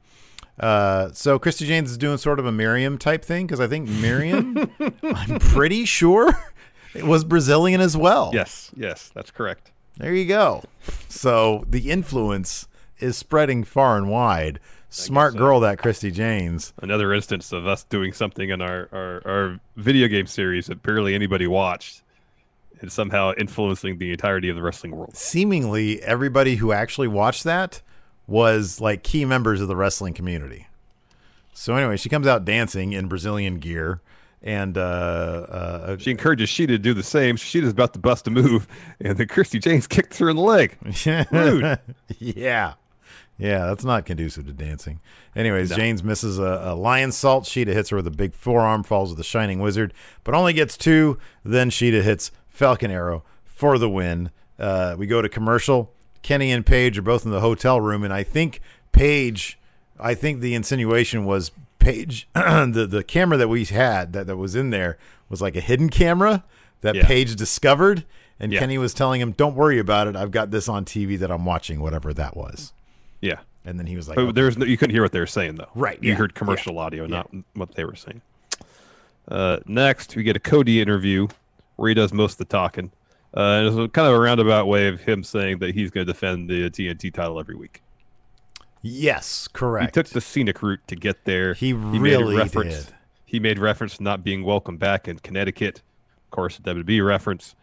Uh, 0.60 1.10
so 1.12 1.38
Christi 1.38 1.66
Jaynes 1.66 1.90
is 1.90 1.96
doing 1.98 2.18
sort 2.18 2.38
of 2.38 2.44
a 2.44 2.52
Miriam 2.52 2.98
type 2.98 3.24
thing 3.24 3.46
because 3.46 3.60
I 3.60 3.66
think 3.66 3.88
Miriam, 3.88 4.70
I'm 5.02 5.38
pretty 5.38 5.86
sure, 5.86 6.38
it 6.94 7.04
was 7.04 7.24
Brazilian 7.24 7.80
as 7.80 7.96
well. 7.96 8.30
Yes, 8.34 8.70
yes, 8.76 9.10
that's 9.14 9.30
correct. 9.30 9.72
There 9.96 10.14
you 10.14 10.26
go. 10.26 10.62
So 11.08 11.64
the 11.68 11.90
influence 11.90 12.68
is 12.98 13.16
spreading 13.16 13.64
far 13.64 13.96
and 13.96 14.10
wide. 14.10 14.60
Smart 14.90 15.32
so. 15.32 15.38
girl, 15.38 15.60
that 15.60 15.78
Christy 15.78 16.10
Janes. 16.10 16.74
Another 16.82 17.14
instance 17.14 17.52
of 17.52 17.66
us 17.66 17.84
doing 17.84 18.12
something 18.12 18.50
in 18.50 18.60
our, 18.60 18.88
our, 18.92 19.22
our 19.24 19.60
video 19.76 20.08
game 20.08 20.26
series 20.26 20.66
that 20.66 20.82
barely 20.82 21.14
anybody 21.14 21.46
watched 21.46 22.02
and 22.80 22.90
somehow 22.90 23.32
influencing 23.38 23.98
the 23.98 24.10
entirety 24.10 24.48
of 24.48 24.56
the 24.56 24.62
wrestling 24.62 24.96
world. 24.96 25.16
Seemingly, 25.16 26.02
everybody 26.02 26.56
who 26.56 26.72
actually 26.72 27.08
watched 27.08 27.44
that 27.44 27.82
was 28.30 28.80
like 28.80 29.02
key 29.02 29.24
members 29.24 29.60
of 29.60 29.68
the 29.68 29.76
wrestling 29.76 30.14
community. 30.14 30.68
So 31.52 31.74
anyway, 31.74 31.96
she 31.96 32.08
comes 32.08 32.26
out 32.26 32.44
dancing 32.44 32.92
in 32.92 33.08
Brazilian 33.08 33.58
gear, 33.58 34.00
and 34.40 34.78
uh, 34.78 34.80
uh, 34.80 35.96
She 35.98 36.12
encourages 36.12 36.48
Shida 36.48 36.68
to 36.68 36.78
do 36.78 36.94
the 36.94 37.02
same. 37.02 37.36
Shida's 37.36 37.72
about 37.72 37.92
to 37.94 37.98
bust 37.98 38.28
a 38.28 38.30
move, 38.30 38.68
and 39.00 39.18
then 39.18 39.26
Christy 39.26 39.58
Jaynes 39.58 39.86
kicks 39.88 40.18
her 40.18 40.30
in 40.30 40.36
the 40.36 40.42
leg. 40.42 40.78
Rude. 41.32 41.78
yeah, 42.18 42.74
yeah, 43.36 43.66
that's 43.66 43.84
not 43.84 44.06
conducive 44.06 44.46
to 44.46 44.52
dancing. 44.52 45.00
Anyways, 45.34 45.74
James 45.74 46.04
misses 46.04 46.38
a, 46.38 46.62
a 46.66 46.74
lion 46.74 47.10
salt. 47.10 47.44
Shida 47.44 47.72
hits 47.72 47.90
her 47.90 47.96
with 47.96 48.06
a 48.06 48.12
big 48.12 48.34
forearm, 48.34 48.84
falls 48.84 49.10
with 49.10 49.18
the 49.18 49.24
shining 49.24 49.58
wizard, 49.58 49.92
but 50.22 50.34
only 50.34 50.52
gets 50.52 50.76
two. 50.76 51.18
Then 51.44 51.68
Shida 51.68 52.02
hits 52.02 52.30
Falcon 52.48 52.92
Arrow 52.92 53.24
for 53.44 53.76
the 53.76 53.90
win. 53.90 54.30
Uh, 54.58 54.94
we 54.96 55.06
go 55.06 55.20
to 55.20 55.28
commercial. 55.28 55.92
Kenny 56.22 56.50
and 56.52 56.64
Page 56.64 56.98
are 56.98 57.02
both 57.02 57.24
in 57.24 57.30
the 57.30 57.40
hotel 57.40 57.80
room, 57.80 58.04
and 58.04 58.12
I 58.12 58.22
think 58.22 58.60
Page, 58.92 59.58
I 59.98 60.14
think 60.14 60.40
the 60.40 60.54
insinuation 60.54 61.24
was 61.24 61.50
Page, 61.78 62.28
the 62.34 62.86
the 62.90 63.02
camera 63.02 63.38
that 63.38 63.48
we 63.48 63.64
had 63.64 64.12
that, 64.12 64.26
that 64.26 64.36
was 64.36 64.54
in 64.54 64.70
there 64.70 64.98
was 65.28 65.40
like 65.40 65.56
a 65.56 65.60
hidden 65.60 65.88
camera 65.88 66.44
that 66.82 66.94
Yeah. 66.94 67.06
Page 67.06 67.36
discovered, 67.36 68.04
and 68.38 68.52
Yeah. 68.52 68.60
Kenny 68.60 68.76
was 68.78 68.92
telling 68.92 69.20
him, 69.20 69.32
"Don't 69.32 69.54
worry 69.54 69.78
about 69.78 70.06
it. 70.06 70.16
I've 70.16 70.30
got 70.30 70.50
this 70.50 70.68
on 70.68 70.84
TV 70.84 71.18
that 71.18 71.30
I'm 71.30 71.44
watching, 71.44 71.80
whatever 71.80 72.12
that 72.14 72.36
was." 72.36 72.72
Yeah. 73.20 73.40
And 73.64 73.78
then 73.78 73.86
he 73.86 73.96
was 73.96 74.08
like, 74.08 74.16
But 74.16 74.22
"Okay." 74.22 74.32
there's 74.32 74.56
no, 74.58 74.64
you 74.66 74.76
couldn't 74.78 74.94
hear 74.94 75.02
what 75.02 75.12
they 75.12 75.20
were 75.20 75.26
saying 75.26 75.54
though. 75.56 75.68
Right, 75.74 75.98
You 76.02 76.10
yeah, 76.10 76.16
heard 76.16 76.34
commercial 76.34 76.78
audio, 76.78 77.06
not 77.06 77.30
what 77.54 77.74
they 77.74 77.84
were 77.84 77.94
saying. 77.96 78.20
Uh, 79.28 79.58
next, 79.66 80.16
we 80.16 80.22
get 80.22 80.36
a 80.36 80.40
Cody 80.40 80.80
interview 80.80 81.28
where 81.76 81.88
he 81.88 81.94
does 81.94 82.12
most 82.12 82.32
of 82.32 82.38
the 82.38 82.44
talking. 82.46 82.90
Uh, 83.32 83.62
it's 83.66 83.76
a 83.76 83.88
kind 83.88 84.08
of 84.08 84.14
a 84.14 84.20
roundabout 84.20 84.66
way 84.66 84.88
of 84.88 85.00
him 85.02 85.22
saying 85.22 85.58
that 85.60 85.74
he's 85.74 85.90
going 85.90 86.06
to 86.06 86.12
defend 86.12 86.48
the 86.50 86.68
TNT 86.70 87.12
title 87.12 87.38
every 87.38 87.54
week. 87.54 87.82
"Yes, 88.82 89.46
correct. 89.48 89.94
He 89.94 90.02
took 90.02 90.10
the 90.12 90.20
scenic 90.20 90.62
route 90.62 90.80
to 90.88 90.96
get 90.96 91.24
there. 91.24 91.54
He 91.54 91.72
made 91.72 92.00
really 92.00 92.36
reference, 92.36 92.86
did. 92.86 92.94
He 93.26 93.38
made 93.38 93.58
reference 93.58 93.98
to 93.98 94.02
not 94.02 94.24
being 94.24 94.42
welcome 94.44 94.76
back 94.78 95.06
in 95.06 95.18
Connecticut. 95.18 95.82
Of 96.26 96.30
course, 96.30 96.58
a 96.58 96.62
WWE 96.62 97.06
reference. 97.06 97.54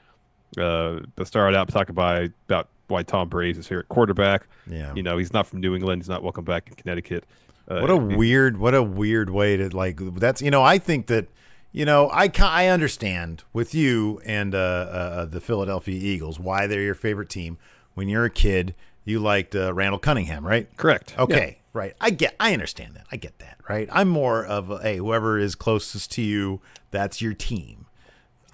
Uh, 0.58 1.02
but 1.16 1.28
started 1.28 1.58
out 1.58 1.68
talking 1.68 1.92
about 1.92 2.30
about 2.48 2.70
why 2.88 3.04
Tom 3.04 3.28
Brady 3.28 3.60
is 3.60 3.68
here 3.68 3.80
at 3.80 3.90
quarterback. 3.90 4.48
Yeah. 4.70 4.94
You 4.96 5.04
know, 5.04 5.18
he's 5.18 5.34
not 5.34 5.46
from 5.48 5.60
New 5.60 5.76
England. 5.76 6.02
He's 6.02 6.08
not 6.10 6.24
welcome 6.24 6.46
back 6.46 6.70
in 6.70 6.76
Connecticut. 6.76 7.26
Uh, 7.68 7.80
What 7.82 7.90
a 7.90 7.98
weird, 7.98 8.58
what 8.58 8.74
a 8.74 8.82
weird 8.82 9.30
way 9.30 9.58
to 9.58 9.76
like. 9.76 9.98
That's 10.00 10.42
you 10.42 10.52
know, 10.52 10.64
I 10.64 10.78
think 10.78 11.08
that 11.08 11.28
you 11.72 11.86
know, 11.86 12.10
I 12.12 12.32
I 12.40 12.68
understand 12.68 13.44
with 13.54 13.74
you 13.76 14.22
and 14.26 14.56
uh, 14.56 14.58
uh, 14.58 15.26
the 15.26 15.42
Philadelphia 15.42 15.96
Eagles 16.00 16.40
why 16.40 16.68
they're 16.68 16.82
your 16.82 16.96
favorite 16.96 17.30
team. 17.30 17.58
When 17.94 18.08
you're 18.08 18.26
a 18.26 18.30
kid, 18.30 18.76
you 19.06 19.20
liked 19.20 19.56
uh, 19.56 19.74
Randall 19.74 20.00
Cunningham, 20.00 20.46
right? 20.46 20.68
Correct. 20.78 21.18
Okay, 21.18 21.60
right. 21.74 21.96
I 22.00 22.10
get, 22.12 22.36
I 22.40 22.54
understand 22.54 22.96
that. 22.96 23.06
I 23.12 23.16
get 23.18 23.40
that, 23.40 23.58
right? 23.68 23.90
I'm 23.92 24.08
more 24.08 24.46
of 24.46 24.70
a, 24.70 24.80
hey, 24.82 24.98
whoever 24.98 25.40
is 25.40 25.56
closest 25.56 26.12
to 26.12 26.22
you, 26.22 26.62
that's 26.92 27.22
your 27.22 27.34
team. 27.34 27.88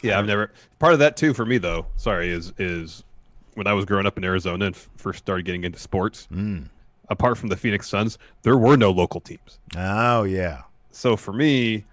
Yeah, 0.01 0.19
I've 0.19 0.25
never 0.25 0.51
part 0.79 0.93
of 0.93 0.99
that 0.99 1.15
too 1.17 1.33
for 1.33 1.45
me 1.45 1.57
though. 1.57 1.85
Sorry, 1.95 2.29
is 2.29 2.53
is 2.57 3.03
when 3.53 3.67
I 3.67 3.73
was 3.73 3.85
growing 3.85 4.05
up 4.05 4.17
in 4.17 4.23
Arizona 4.23 4.65
and 4.65 4.75
f- 4.75 4.89
first 4.97 5.19
started 5.19 5.45
getting 5.45 5.63
into 5.63 5.79
sports. 5.79 6.27
Mm. 6.31 6.67
Apart 7.09 7.37
from 7.37 7.49
the 7.49 7.55
Phoenix 7.57 7.87
Suns, 7.87 8.17
there 8.41 8.57
were 8.57 8.75
no 8.75 8.91
local 8.91 9.21
teams. 9.21 9.59
Oh 9.77 10.23
yeah, 10.23 10.63
So 10.91 11.15
for 11.15 11.31
me, 11.33 11.85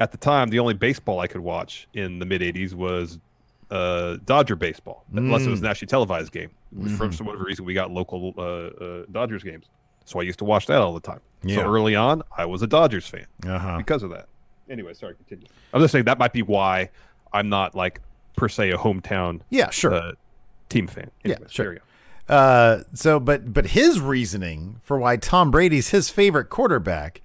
at 0.00 0.10
the 0.10 0.18
time, 0.18 0.48
the 0.48 0.58
only 0.58 0.74
baseball 0.74 1.20
I 1.20 1.26
could 1.28 1.40
watch 1.42 1.86
in 1.94 2.18
the 2.18 2.26
mid 2.26 2.40
'80s 2.40 2.74
was 2.74 3.18
uh, 3.70 4.16
Dodger 4.24 4.56
baseball, 4.56 5.04
unless 5.14 5.42
Mm. 5.42 5.46
it 5.46 5.50
was 5.50 5.60
a 5.60 5.62
nationally 5.62 5.88
televised 5.90 6.32
game. 6.32 6.50
Mm-hmm. 6.76 6.96
For 6.96 7.12
some 7.12 7.26
whatever 7.26 7.44
reason, 7.44 7.64
we 7.64 7.74
got 7.74 7.90
local 7.92 8.34
uh, 8.36 8.42
uh, 8.42 9.04
Dodgers 9.12 9.42
games, 9.44 9.66
so 10.04 10.18
I 10.18 10.22
used 10.22 10.38
to 10.40 10.44
watch 10.44 10.66
that 10.66 10.80
all 10.80 10.92
the 10.94 11.00
time. 11.00 11.20
Yeah. 11.44 11.56
So 11.56 11.62
early 11.72 11.94
on, 11.94 12.22
I 12.36 12.46
was 12.46 12.62
a 12.62 12.66
Dodgers 12.66 13.06
fan 13.06 13.26
uh 13.46 13.58
huh. 13.58 13.76
because 13.78 14.02
of 14.02 14.10
that. 14.10 14.26
Anyway, 14.68 14.94
sorry, 14.94 15.14
continue. 15.14 15.46
I'm 15.72 15.80
just 15.80 15.92
saying 15.92 16.04
that 16.06 16.18
might 16.18 16.32
be 16.32 16.42
why 16.42 16.90
I'm 17.32 17.48
not 17.48 17.74
like 17.74 18.00
per 18.36 18.48
se 18.48 18.70
a 18.70 18.76
hometown 18.78 19.40
Yeah, 19.50 19.70
sure. 19.70 19.92
uh, 19.94 20.12
team 20.68 20.86
fan. 20.86 21.10
Yeah, 21.24 21.36
sure. 21.48 21.64
there 21.66 21.72
you 21.74 21.78
go. 21.80 21.84
Uh, 22.34 22.82
so, 22.94 23.18
but 23.18 23.52
but 23.52 23.66
his 23.68 24.00
reasoning 24.00 24.76
for 24.82 24.98
why 24.98 25.16
Tom 25.16 25.50
Brady's 25.50 25.90
his 25.90 26.10
favorite 26.10 26.48
quarterback 26.48 27.20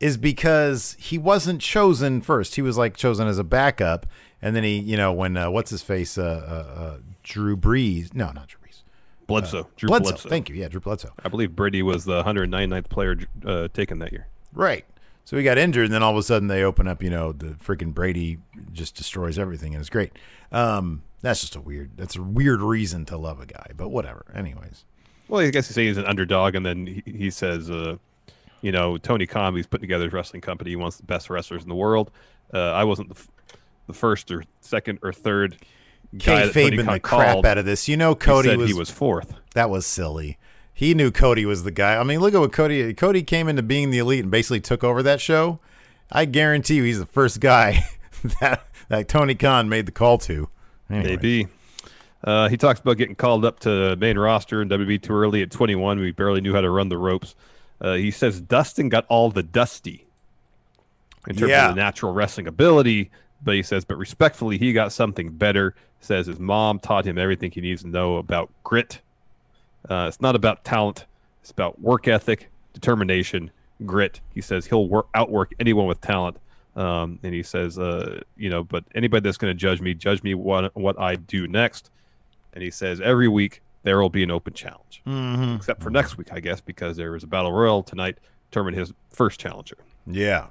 is 0.00 0.16
because 0.16 0.96
he 0.98 1.18
wasn't 1.18 1.60
chosen 1.60 2.20
first. 2.20 2.56
He 2.56 2.62
was 2.62 2.76
like 2.76 2.96
chosen 2.96 3.26
as 3.26 3.38
a 3.38 3.44
backup, 3.44 4.06
and 4.42 4.54
then 4.54 4.64
he, 4.64 4.78
you 4.78 4.96
know, 4.96 5.12
when 5.12 5.36
uh, 5.36 5.50
what's 5.50 5.70
his 5.70 5.82
face, 5.82 6.18
uh, 6.18 6.22
uh, 6.22 6.80
uh, 6.80 6.98
Drew 7.22 7.56
Brees, 7.56 8.14
no, 8.14 8.30
not 8.32 8.48
Drew 8.48 8.60
Brees, 8.60 8.82
Bledsoe, 9.26 9.68
Drew 9.76 9.88
Bledsoe. 9.88 10.10
Bledsoe. 10.10 10.28
Thank 10.28 10.48
you, 10.48 10.56
yeah, 10.56 10.68
Drew 10.68 10.80
Bledsoe. 10.80 11.12
I 11.24 11.28
believe 11.28 11.56
Brady 11.56 11.82
was 11.82 12.04
the 12.04 12.22
199th 12.22 12.88
player 12.88 13.16
uh, 13.44 13.68
taken 13.72 13.98
that 14.00 14.12
year. 14.12 14.26
Right. 14.52 14.84
So 15.24 15.36
he 15.36 15.42
got 15.42 15.58
injured, 15.58 15.86
and 15.86 15.92
then 15.92 16.04
all 16.04 16.12
of 16.12 16.16
a 16.16 16.22
sudden 16.22 16.46
they 16.46 16.62
open 16.62 16.86
up. 16.86 17.02
You 17.02 17.10
know, 17.10 17.32
the 17.32 17.54
freaking 17.54 17.92
Brady 17.92 18.38
just 18.72 18.94
destroys 18.94 19.40
everything, 19.40 19.74
and 19.74 19.80
it's 19.80 19.90
great. 19.90 20.12
Um, 20.52 21.02
that's 21.20 21.40
just 21.40 21.56
a 21.56 21.60
weird. 21.60 21.96
That's 21.96 22.14
a 22.14 22.22
weird 22.22 22.62
reason 22.62 23.04
to 23.06 23.16
love 23.16 23.40
a 23.40 23.46
guy, 23.46 23.72
but 23.76 23.88
whatever. 23.88 24.24
Anyways, 24.32 24.84
Well, 25.26 25.40
I 25.40 25.50
guess 25.50 25.68
you 25.68 25.74
say 25.74 25.86
he's 25.86 25.96
an 25.96 26.04
underdog, 26.06 26.54
and 26.54 26.64
then 26.64 26.86
he, 26.86 27.02
he 27.04 27.30
says, 27.30 27.68
uh, 27.68 27.96
you 28.62 28.72
know, 28.72 28.96
Tony 28.98 29.26
Khan, 29.26 29.54
he's 29.54 29.66
putting 29.66 29.82
together 29.82 30.04
his 30.04 30.12
wrestling 30.12 30.40
company. 30.42 30.70
He 30.70 30.76
wants 30.76 30.96
the 30.96 31.04
best 31.04 31.30
wrestlers 31.30 31.62
in 31.62 31.68
the 31.68 31.74
world. 31.74 32.10
Uh, 32.52 32.72
I 32.72 32.84
wasn't 32.84 33.08
the, 33.08 33.14
f- 33.16 33.28
the 33.86 33.92
first 33.92 34.30
or 34.30 34.44
second 34.60 34.98
or 35.02 35.12
third 35.12 35.56
guy 36.16 36.46
that 36.46 36.54
kayfabing 36.54 36.84
Khan 36.84 36.94
the 36.94 37.00
crap 37.00 37.44
out 37.44 37.58
of 37.58 37.64
this. 37.64 37.88
You 37.88 37.96
know, 37.96 38.10
He 38.10 38.16
Cody 38.16 38.48
said 38.50 38.58
was, 38.58 38.68
he 38.70 38.74
was 38.74 38.90
fourth. 38.90 39.34
that 39.54 39.70
was 39.70 39.86
silly. 39.86 40.38
He 40.72 40.92
knew 40.94 41.10
Cody 41.10 41.46
was 41.46 41.64
the 41.64 41.70
guy. 41.70 41.96
I 41.96 42.02
mean, 42.02 42.20
look 42.20 42.34
at 42.34 42.40
what 42.40 42.52
Cody. 42.52 42.92
Cody 42.94 43.22
came 43.22 43.48
into 43.48 43.62
being 43.62 43.90
the 43.90 43.98
elite 43.98 44.20
and 44.22 44.30
basically 44.30 44.60
took 44.60 44.84
over 44.84 45.02
that 45.02 45.20
show. 45.20 45.58
I 46.12 46.24
guarantee 46.26 46.74
you, 46.76 46.82
he's 46.84 46.98
the 46.98 47.06
first 47.06 47.40
guy 47.40 47.84
that 48.40 48.66
that 48.88 49.08
Tony 49.08 49.34
Khan 49.34 49.68
made 49.68 49.86
the 49.86 49.92
call 49.92 50.18
to. 50.18 50.48
Anyways. 50.90 51.08
Maybe. 51.16 51.48
Uh, 52.22 52.48
he 52.48 52.56
talks 52.56 52.80
about 52.80 52.96
getting 52.96 53.14
called 53.14 53.44
up 53.44 53.60
to 53.60 53.96
main 53.96 54.18
roster 54.18 54.60
in 54.62 54.68
WB 54.68 55.00
too 55.02 55.12
early 55.12 55.42
at 55.42 55.50
21. 55.50 56.00
We 56.00 56.10
barely 56.12 56.40
knew 56.40 56.52
how 56.54 56.60
to 56.60 56.70
run 56.70 56.88
the 56.88 56.98
ropes. 56.98 57.34
Uh, 57.80 57.94
he 57.94 58.10
says 58.10 58.40
Dustin 58.40 58.88
got 58.88 59.04
all 59.08 59.30
the 59.30 59.42
dusty 59.42 60.06
in 61.28 61.36
terms 61.36 61.50
Yeah. 61.50 61.68
of 61.70 61.74
the 61.74 61.80
natural 61.80 62.12
wrestling 62.12 62.46
ability, 62.46 63.10
but 63.42 63.54
he 63.54 63.62
says, 63.62 63.84
but 63.84 63.96
respectfully, 63.96 64.58
he 64.58 64.72
got 64.72 64.92
something 64.92 65.30
better. 65.30 65.74
Says 66.00 66.26
his 66.26 66.38
mom 66.38 66.78
taught 66.78 67.06
him 67.06 67.18
everything 67.18 67.50
he 67.50 67.60
needs 67.60 67.82
to 67.82 67.88
know 67.88 68.16
about 68.16 68.50
grit. 68.64 69.00
Uh, 69.88 70.06
it's 70.08 70.20
not 70.20 70.34
about 70.36 70.64
talent; 70.64 71.06
it's 71.42 71.50
about 71.50 71.80
work 71.80 72.06
ethic, 72.08 72.48
determination, 72.74 73.50
grit. 73.84 74.20
He 74.34 74.40
says 74.40 74.66
he'll 74.66 74.88
work 74.88 75.08
outwork 75.14 75.52
anyone 75.58 75.86
with 75.86 76.00
talent. 76.00 76.36
Um, 76.76 77.18
and 77.22 77.32
he 77.32 77.42
says, 77.42 77.78
uh, 77.78 78.20
you 78.36 78.50
know, 78.50 78.62
but 78.62 78.84
anybody 78.94 79.22
that's 79.22 79.38
going 79.38 79.50
to 79.50 79.58
judge 79.58 79.80
me, 79.80 79.94
judge 79.94 80.22
me 80.22 80.34
what 80.34 80.74
what 80.76 80.98
I 81.00 81.16
do 81.16 81.48
next. 81.48 81.90
And 82.52 82.62
he 82.62 82.70
says 82.70 83.00
every 83.00 83.28
week 83.28 83.62
there 83.86 83.98
will 84.00 84.10
be 84.10 84.22
an 84.24 84.30
open 84.30 84.52
challenge, 84.52 85.00
Mm-hmm. 85.06 85.54
except 85.54 85.82
for 85.82 85.90
next 85.90 86.18
week, 86.18 86.32
I 86.32 86.40
guess, 86.40 86.60
because 86.60 86.96
there 86.96 87.12
was 87.12 87.22
a 87.22 87.26
battle 87.28 87.52
royal 87.52 87.82
tonight, 87.84 88.18
determine 88.50 88.74
his 88.74 88.92
first 89.10 89.38
challenger. 89.38 89.76
Yeah. 90.06 90.48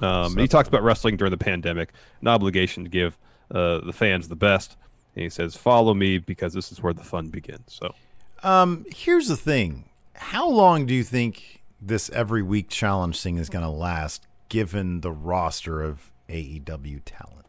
Um, 0.00 0.32
and 0.32 0.40
he 0.40 0.48
talks 0.48 0.68
about 0.68 0.82
wrestling 0.82 1.16
during 1.16 1.30
the 1.30 1.36
pandemic, 1.36 1.92
an 2.22 2.28
obligation 2.28 2.82
to 2.84 2.88
give 2.90 3.18
uh, 3.54 3.80
the 3.84 3.92
fans 3.92 4.28
the 4.28 4.36
best. 4.36 4.76
And 5.14 5.22
he 5.22 5.28
says, 5.28 5.54
"Follow 5.56 5.92
me 5.92 6.16
because 6.18 6.54
this 6.54 6.72
is 6.72 6.82
where 6.82 6.94
the 6.94 7.04
fun 7.04 7.28
begins." 7.28 7.64
So 7.80 7.94
Um, 8.42 8.86
here's 8.90 9.28
the 9.28 9.36
thing. 9.36 9.84
How 10.14 10.48
long 10.48 10.86
do 10.86 10.94
you 10.94 11.04
think 11.04 11.62
this 11.80 12.08
every 12.10 12.42
week 12.42 12.68
challenge 12.70 13.20
thing 13.20 13.36
is 13.36 13.48
going 13.50 13.64
to 13.64 13.70
last 13.70 14.26
given 14.48 15.02
the 15.02 15.12
roster 15.12 15.82
of 15.82 16.10
AEW 16.30 17.00
talent? 17.04 17.41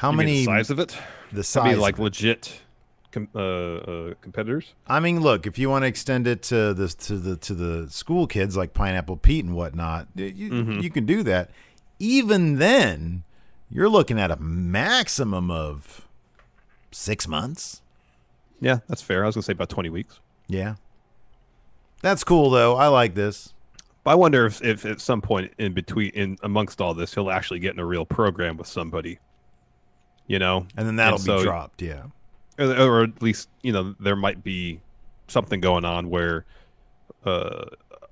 How 0.00 0.10
You 0.12 0.16
many 0.16 0.44
size 0.44 0.70
of 0.70 0.78
it? 0.78 0.96
the 1.30 1.40
I 1.40 1.42
size 1.42 1.64
mean, 1.72 1.80
like 1.80 1.98
it? 1.98 2.02
legit 2.02 2.60
com- 3.12 3.28
uh, 3.34 3.38
uh, 3.38 4.14
competitors. 4.22 4.72
I 4.86 4.98
mean, 4.98 5.20
look, 5.20 5.46
if 5.46 5.58
you 5.58 5.68
want 5.68 5.82
to 5.82 5.88
extend 5.88 6.26
it 6.26 6.42
to 6.44 6.72
the 6.72 6.88
to 6.88 7.16
the 7.18 7.36
to 7.36 7.54
the 7.54 7.90
school 7.90 8.26
kids 8.26 8.56
like 8.56 8.72
Pineapple 8.72 9.18
Pete 9.18 9.44
and 9.44 9.54
whatnot, 9.54 10.08
you, 10.14 10.50
Mm-hmm. 10.50 10.80
you 10.80 10.88
can 10.90 11.04
do 11.04 11.22
that. 11.24 11.50
Even 11.98 12.56
then, 12.56 13.24
you're 13.70 13.90
looking 13.90 14.18
at 14.18 14.30
a 14.30 14.36
maximum 14.36 15.50
of 15.50 16.08
six 16.90 17.28
months. 17.28 17.82
Yeah, 18.58 18.78
that's 18.88 19.02
fair. 19.02 19.22
I 19.24 19.26
was 19.26 19.34
gonna 19.34 19.42
say 19.42 19.52
about 19.52 19.68
twenty 19.68 19.90
weeks. 19.90 20.18
Yeah, 20.48 20.76
that's 22.00 22.24
cool 22.24 22.48
though. 22.48 22.76
I 22.76 22.86
like 22.86 23.14
this. 23.14 23.52
But 24.02 24.12
I 24.12 24.14
wonder 24.14 24.46
if, 24.46 24.64
if 24.64 24.86
at 24.86 24.98
some 24.98 25.20
point 25.20 25.52
in 25.58 25.74
between, 25.74 26.10
in 26.12 26.38
amongst 26.42 26.80
all 26.80 26.94
this, 26.94 27.12
he'll 27.14 27.30
actually 27.30 27.60
get 27.60 27.74
in 27.74 27.80
a 27.80 27.84
real 27.84 28.06
program 28.06 28.56
with 28.56 28.66
somebody. 28.66 29.18
You 30.30 30.38
know, 30.38 30.64
And 30.76 30.86
then 30.86 30.94
that'll 30.96 31.18
so- 31.18 31.38
be 31.38 31.42
dropped. 31.42 31.82
Yeah. 31.82 32.04
or, 32.58 32.66
or 32.78 33.02
at 33.02 33.20
least 33.20 33.48
you 33.62 33.72
know 33.72 33.96
there 33.98 34.14
might 34.16 34.44
be 34.44 34.80
something 35.26 35.60
going 35.60 35.84
on 35.84 36.08
where 36.08 36.44
uh, 37.24 37.64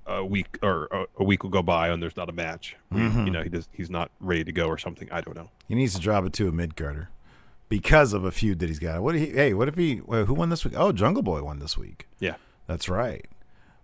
a 0.05 0.25
week 0.25 0.57
or 0.61 0.87
a, 0.91 1.05
a 1.19 1.23
week 1.23 1.43
will 1.43 1.49
go 1.49 1.61
by 1.63 1.87
and 1.89 2.03
there's 2.03 2.17
not 2.17 2.27
a 2.29 2.33
match. 2.33 2.75
Mm-hmm. 2.93 3.25
You 3.25 3.31
know, 3.31 3.41
he 3.43 3.49
does, 3.49 3.69
he's 3.71 3.89
not 3.89 4.11
ready 4.19 4.43
to 4.43 4.51
go 4.51 4.67
or 4.67 4.77
something. 4.77 5.07
I 5.11 5.21
don't 5.21 5.35
know. 5.35 5.49
He 5.67 5.75
needs 5.75 5.93
to 5.95 6.01
drop 6.01 6.25
it 6.25 6.33
to 6.33 6.47
a 6.49 6.51
mid 6.51 6.75
carder 6.75 7.09
because 7.69 8.11
of 8.13 8.25
a 8.25 8.31
feud 8.31 8.59
that 8.59 8.67
he's 8.69 8.79
got. 8.79 9.01
What? 9.01 9.15
He, 9.15 9.27
hey, 9.27 9.53
what 9.53 9.67
if 9.69 9.75
he? 9.75 9.95
Who 9.97 10.33
won 10.33 10.49
this 10.49 10.65
week? 10.65 10.73
Oh, 10.75 10.91
Jungle 10.91 11.23
Boy 11.23 11.41
won 11.43 11.59
this 11.59 11.77
week. 11.77 12.07
Yeah. 12.19 12.35
That's 12.67 12.89
right. 12.89 13.25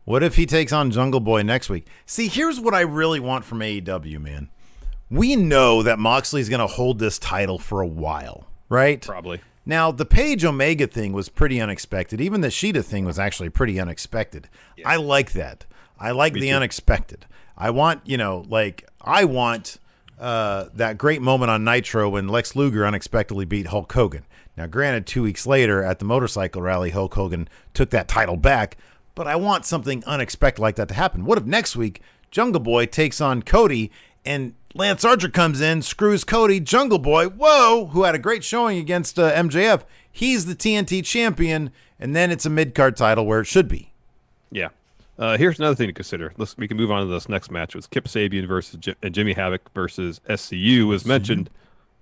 What 0.03 0.23
if 0.23 0.35
he 0.35 0.45
takes 0.45 0.73
on 0.73 0.91
Jungle 0.91 1.19
Boy 1.21 1.41
next 1.41 1.69
week? 1.69 1.87
See, 2.05 2.27
here's 2.27 2.59
what 2.59 2.73
I 2.75 2.81
really 2.81 3.19
want 3.19 3.45
from 3.45 3.59
AEW, 3.59 4.19
man. 4.19 4.49
We 5.09 5.35
know 5.35 5.83
that 5.83 5.99
Moxley's 5.99 6.49
going 6.49 6.61
to 6.61 6.67
hold 6.67 6.99
this 6.99 7.19
title 7.19 7.59
for 7.59 7.81
a 7.81 7.87
while, 7.87 8.47
right? 8.69 9.01
Probably. 9.01 9.41
Now, 9.65 9.91
the 9.91 10.05
Page 10.05 10.43
Omega 10.45 10.87
thing 10.87 11.13
was 11.13 11.29
pretty 11.29 11.59
unexpected. 11.59 12.21
Even 12.21 12.41
the 12.41 12.49
Shida 12.49 12.83
thing 12.83 13.05
was 13.05 13.17
actually 13.17 13.49
pretty 13.49 13.79
unexpected. 13.79 14.47
I 14.85 14.97
like 14.97 15.33
that. 15.33 15.65
I 15.99 16.11
like 16.11 16.33
the 16.33 16.51
unexpected. 16.51 17.25
I 17.57 17.69
want, 17.69 18.01
you 18.05 18.17
know, 18.17 18.45
like, 18.47 18.87
I 19.01 19.25
want 19.25 19.79
uh, 20.19 20.65
that 20.73 20.97
great 20.97 21.21
moment 21.21 21.51
on 21.51 21.63
Nitro 21.63 22.09
when 22.09 22.27
Lex 22.27 22.55
Luger 22.55 22.85
unexpectedly 22.85 23.45
beat 23.45 23.67
Hulk 23.67 23.91
Hogan. 23.91 24.25
Now, 24.57 24.67
granted, 24.67 25.05
two 25.05 25.23
weeks 25.23 25.47
later 25.47 25.83
at 25.83 25.99
the 25.99 26.05
motorcycle 26.05 26.61
rally, 26.61 26.91
Hulk 26.91 27.13
Hogan 27.13 27.47
took 27.73 27.89
that 27.89 28.07
title 28.07 28.37
back, 28.37 28.77
but 29.15 29.27
I 29.27 29.35
want 29.35 29.65
something 29.65 30.03
unexpected 30.05 30.61
like 30.61 30.75
that 30.75 30.89
to 30.89 30.93
happen. 30.93 31.25
What 31.25 31.37
if 31.37 31.45
next 31.45 31.75
week 31.75 32.01
Jungle 32.31 32.61
Boy 32.61 32.85
takes 32.85 33.19
on 33.19 33.41
Cody 33.41 33.91
and 34.25 34.53
Lance 34.77 35.05
Archer 35.05 35.29
comes 35.29 35.61
in, 35.61 35.81
screws 35.81 36.25
Cody, 36.25 36.59
Jungle 36.59 36.99
Boy, 36.99 37.27
whoa, 37.29 37.85
who 37.93 38.03
had 38.03 38.13
a 38.13 38.19
great 38.19 38.43
showing 38.43 38.77
against 38.77 39.17
uh, 39.17 39.31
MJF. 39.31 39.83
He's 40.11 40.47
the 40.47 40.53
TNT 40.53 41.01
champion, 41.05 41.71
and 41.97 42.13
then 42.13 42.29
it's 42.29 42.45
a 42.45 42.49
mid 42.49 42.75
card 42.75 42.97
title 42.97 43.25
where 43.25 43.39
it 43.39 43.45
should 43.45 43.69
be. 43.69 43.93
Yeah. 44.51 44.67
Uh, 45.17 45.37
here's 45.37 45.59
another 45.59 45.75
thing 45.75 45.87
to 45.87 45.93
consider. 45.93 46.33
Let's 46.37 46.57
we 46.57 46.67
can 46.67 46.75
move 46.75 46.91
on 46.91 46.99
to 46.99 47.07
this 47.07 47.29
next 47.29 47.51
match. 47.51 47.69
It 47.69 47.77
was 47.77 47.87
Kip 47.87 48.03
Sabian 48.03 48.45
versus 48.49 48.77
uh, 49.01 49.07
Jimmy 49.07 49.31
Havoc 49.31 49.61
versus 49.73 50.19
SCU. 50.27 50.81
It 50.81 50.83
was 50.83 51.05
mentioned 51.05 51.49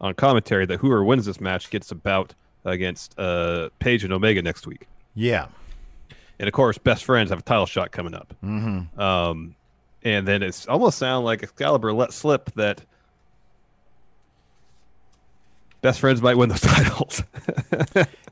on 0.02 0.16
commentary 0.16 0.66
that 0.66 0.80
whoever 0.80 1.04
wins 1.04 1.28
this 1.28 1.40
match 1.40 1.70
gets 1.70 1.92
a 1.92 1.96
bout 1.96 2.34
against 2.66 3.18
uh, 3.20 3.70
Page 3.78 4.04
and 4.04 4.12
Omega 4.12 4.42
next 4.42 4.66
week. 4.66 4.88
Yeah. 5.14 5.48
And 6.40 6.48
of 6.48 6.54
course, 6.54 6.80
best 6.80 7.06
friends 7.06 7.30
have 7.30 7.38
a 7.38 7.44
title 7.44 7.68
shot 7.68 7.92
coming 7.92 8.16
up. 8.16 8.34
Mm-hmm. 8.44 9.00
Um, 9.00 9.56
and 10.04 10.28
then 10.28 10.44
it's 10.44 10.68
almost 10.68 10.98
sound 10.98 11.26
like 11.26 11.44
Excalibur 11.44 11.94
let 11.94 12.14
slip 12.14 12.52
that 12.56 12.82
best 15.82 16.00
friends 16.00 16.22
might 16.22 16.38
win 16.38 16.50
those 16.50 16.62
titles. 16.62 17.24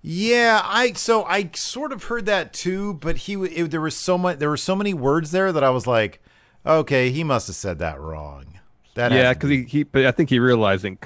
Yeah, 0.03 0.61
I 0.65 0.93
so 0.93 1.25
I 1.25 1.51
sort 1.53 1.91
of 1.91 2.05
heard 2.05 2.25
that 2.25 2.53
too, 2.53 2.95
but 2.95 3.17
he 3.17 3.35
it, 3.35 3.69
there 3.69 3.79
was 3.81 3.95
so 3.95 4.17
much 4.17 4.39
there 4.39 4.49
were 4.49 4.57
so 4.57 4.75
many 4.75 4.95
words 4.95 5.29
there 5.29 5.51
that 5.51 5.63
I 5.63 5.69
was 5.69 5.85
like, 5.85 6.19
okay, 6.65 7.11
he 7.11 7.23
must 7.23 7.45
have 7.45 7.55
said 7.55 7.77
that 7.77 7.99
wrong. 8.01 8.59
That 8.95 9.11
yeah, 9.11 9.31
because 9.33 9.51
he, 9.51 9.61
he, 9.61 9.83
but 9.83 10.07
I 10.07 10.11
think 10.11 10.31
he 10.31 10.39
realized 10.39 10.85
and 10.85 10.97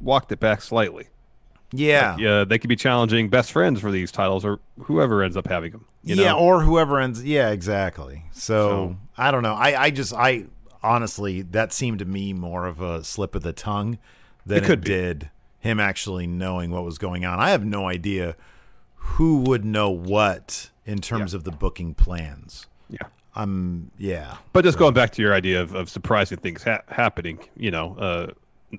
walked 0.00 0.32
it 0.32 0.40
back 0.40 0.62
slightly. 0.62 1.08
yeah. 1.72 2.16
Yeah, 2.18 2.44
they 2.44 2.58
could 2.58 2.68
be 2.68 2.76
challenging 2.76 3.28
best 3.28 3.52
friends 3.52 3.80
for 3.80 3.90
these 3.90 4.10
titles, 4.10 4.46
or 4.46 4.60
whoever 4.84 5.22
ends 5.22 5.36
up 5.36 5.46
having 5.46 5.72
them. 5.72 5.84
You 6.02 6.14
yeah, 6.16 6.30
know? 6.30 6.38
or 6.38 6.62
whoever 6.62 6.98
ends. 7.00 7.22
Yeah, 7.22 7.50
exactly. 7.50 8.22
So, 8.32 8.68
So- 8.68 8.96
I 9.16 9.30
don't 9.30 9.42
know. 9.42 9.54
I, 9.54 9.84
I 9.84 9.90
just, 9.90 10.12
I 10.12 10.46
honestly, 10.82 11.42
that 11.42 11.72
seemed 11.72 11.98
to 12.00 12.04
me 12.04 12.32
more 12.32 12.66
of 12.66 12.80
a 12.80 13.02
slip 13.04 13.34
of 13.34 13.42
the 13.42 13.52
tongue 13.52 13.98
than 14.44 14.64
It 14.64 14.70
it, 14.70 14.80
did 14.82 15.30
him 15.60 15.80
actually 15.80 16.26
knowing 16.26 16.70
what 16.70 16.84
was 16.84 16.98
going 16.98 17.24
on. 17.24 17.38
I 17.40 17.50
have 17.50 17.64
no 17.64 17.88
idea 17.88 18.36
who 18.96 19.38
would 19.38 19.64
know 19.64 19.90
what 19.90 20.70
in 20.84 20.98
terms 21.00 21.32
of 21.34 21.44
the 21.44 21.50
booking 21.50 21.94
plans. 21.94 22.66
yeah. 22.88 23.06
I'm, 23.36 23.90
yeah, 23.98 24.36
But 24.52 24.64
just 24.64 24.78
going 24.78 24.94
back 24.94 25.10
to 25.12 25.22
your 25.22 25.34
idea 25.34 25.60
of, 25.60 25.74
of 25.74 25.88
surprising 25.88 26.38
things 26.38 26.62
ha- 26.62 26.82
happening, 26.86 27.40
you 27.56 27.72
know, 27.72 27.96
uh, 27.98 28.26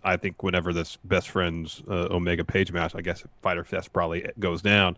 I 0.04 0.16
think 0.16 0.44
whenever 0.44 0.72
this 0.72 0.98
best 1.04 1.28
friends 1.30 1.84
uh, 1.90 2.08
Omega 2.10 2.46
Page 2.46 2.72
match, 2.72 2.96
I 2.96 3.02
guess 3.02 3.22
Fyter 3.42 3.66
Fest 3.66 3.92
probably 3.92 4.26
goes 4.40 4.62
down. 4.62 4.96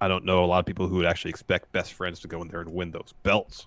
I 0.00 0.08
don't 0.08 0.24
know 0.24 0.44
a 0.44 0.46
lot 0.46 0.60
of 0.60 0.64
people 0.66 0.88
who 0.88 0.96
would 0.96 1.04
actually 1.06 1.30
expect 1.30 1.72
best 1.72 1.92
friends 1.92 2.20
to 2.20 2.28
go 2.28 2.40
in 2.40 2.48
there 2.48 2.60
and 2.60 2.72
win 2.72 2.90
those 2.90 3.12
belts. 3.22 3.66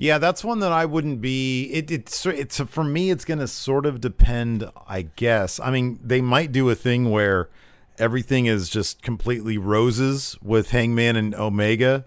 Yeah, 0.00 0.16
that's 0.16 0.42
one 0.42 0.60
that 0.60 0.72
I 0.72 0.86
wouldn't 0.86 1.20
be. 1.20 1.64
It, 1.64 1.90
it's 1.90 2.24
it's 2.24 2.58
for 2.58 2.82
me. 2.82 3.10
It's 3.10 3.26
going 3.26 3.38
to 3.38 3.46
sort 3.46 3.84
of 3.84 4.00
depend, 4.00 4.64
I 4.88 5.02
guess. 5.02 5.60
I 5.60 5.70
mean, 5.70 6.00
they 6.02 6.22
might 6.22 6.52
do 6.52 6.70
a 6.70 6.74
thing 6.74 7.10
where 7.10 7.50
everything 7.98 8.46
is 8.46 8.70
just 8.70 9.02
completely 9.02 9.58
roses 9.58 10.38
with 10.42 10.70
Hangman 10.70 11.16
and 11.16 11.34
Omega, 11.34 12.06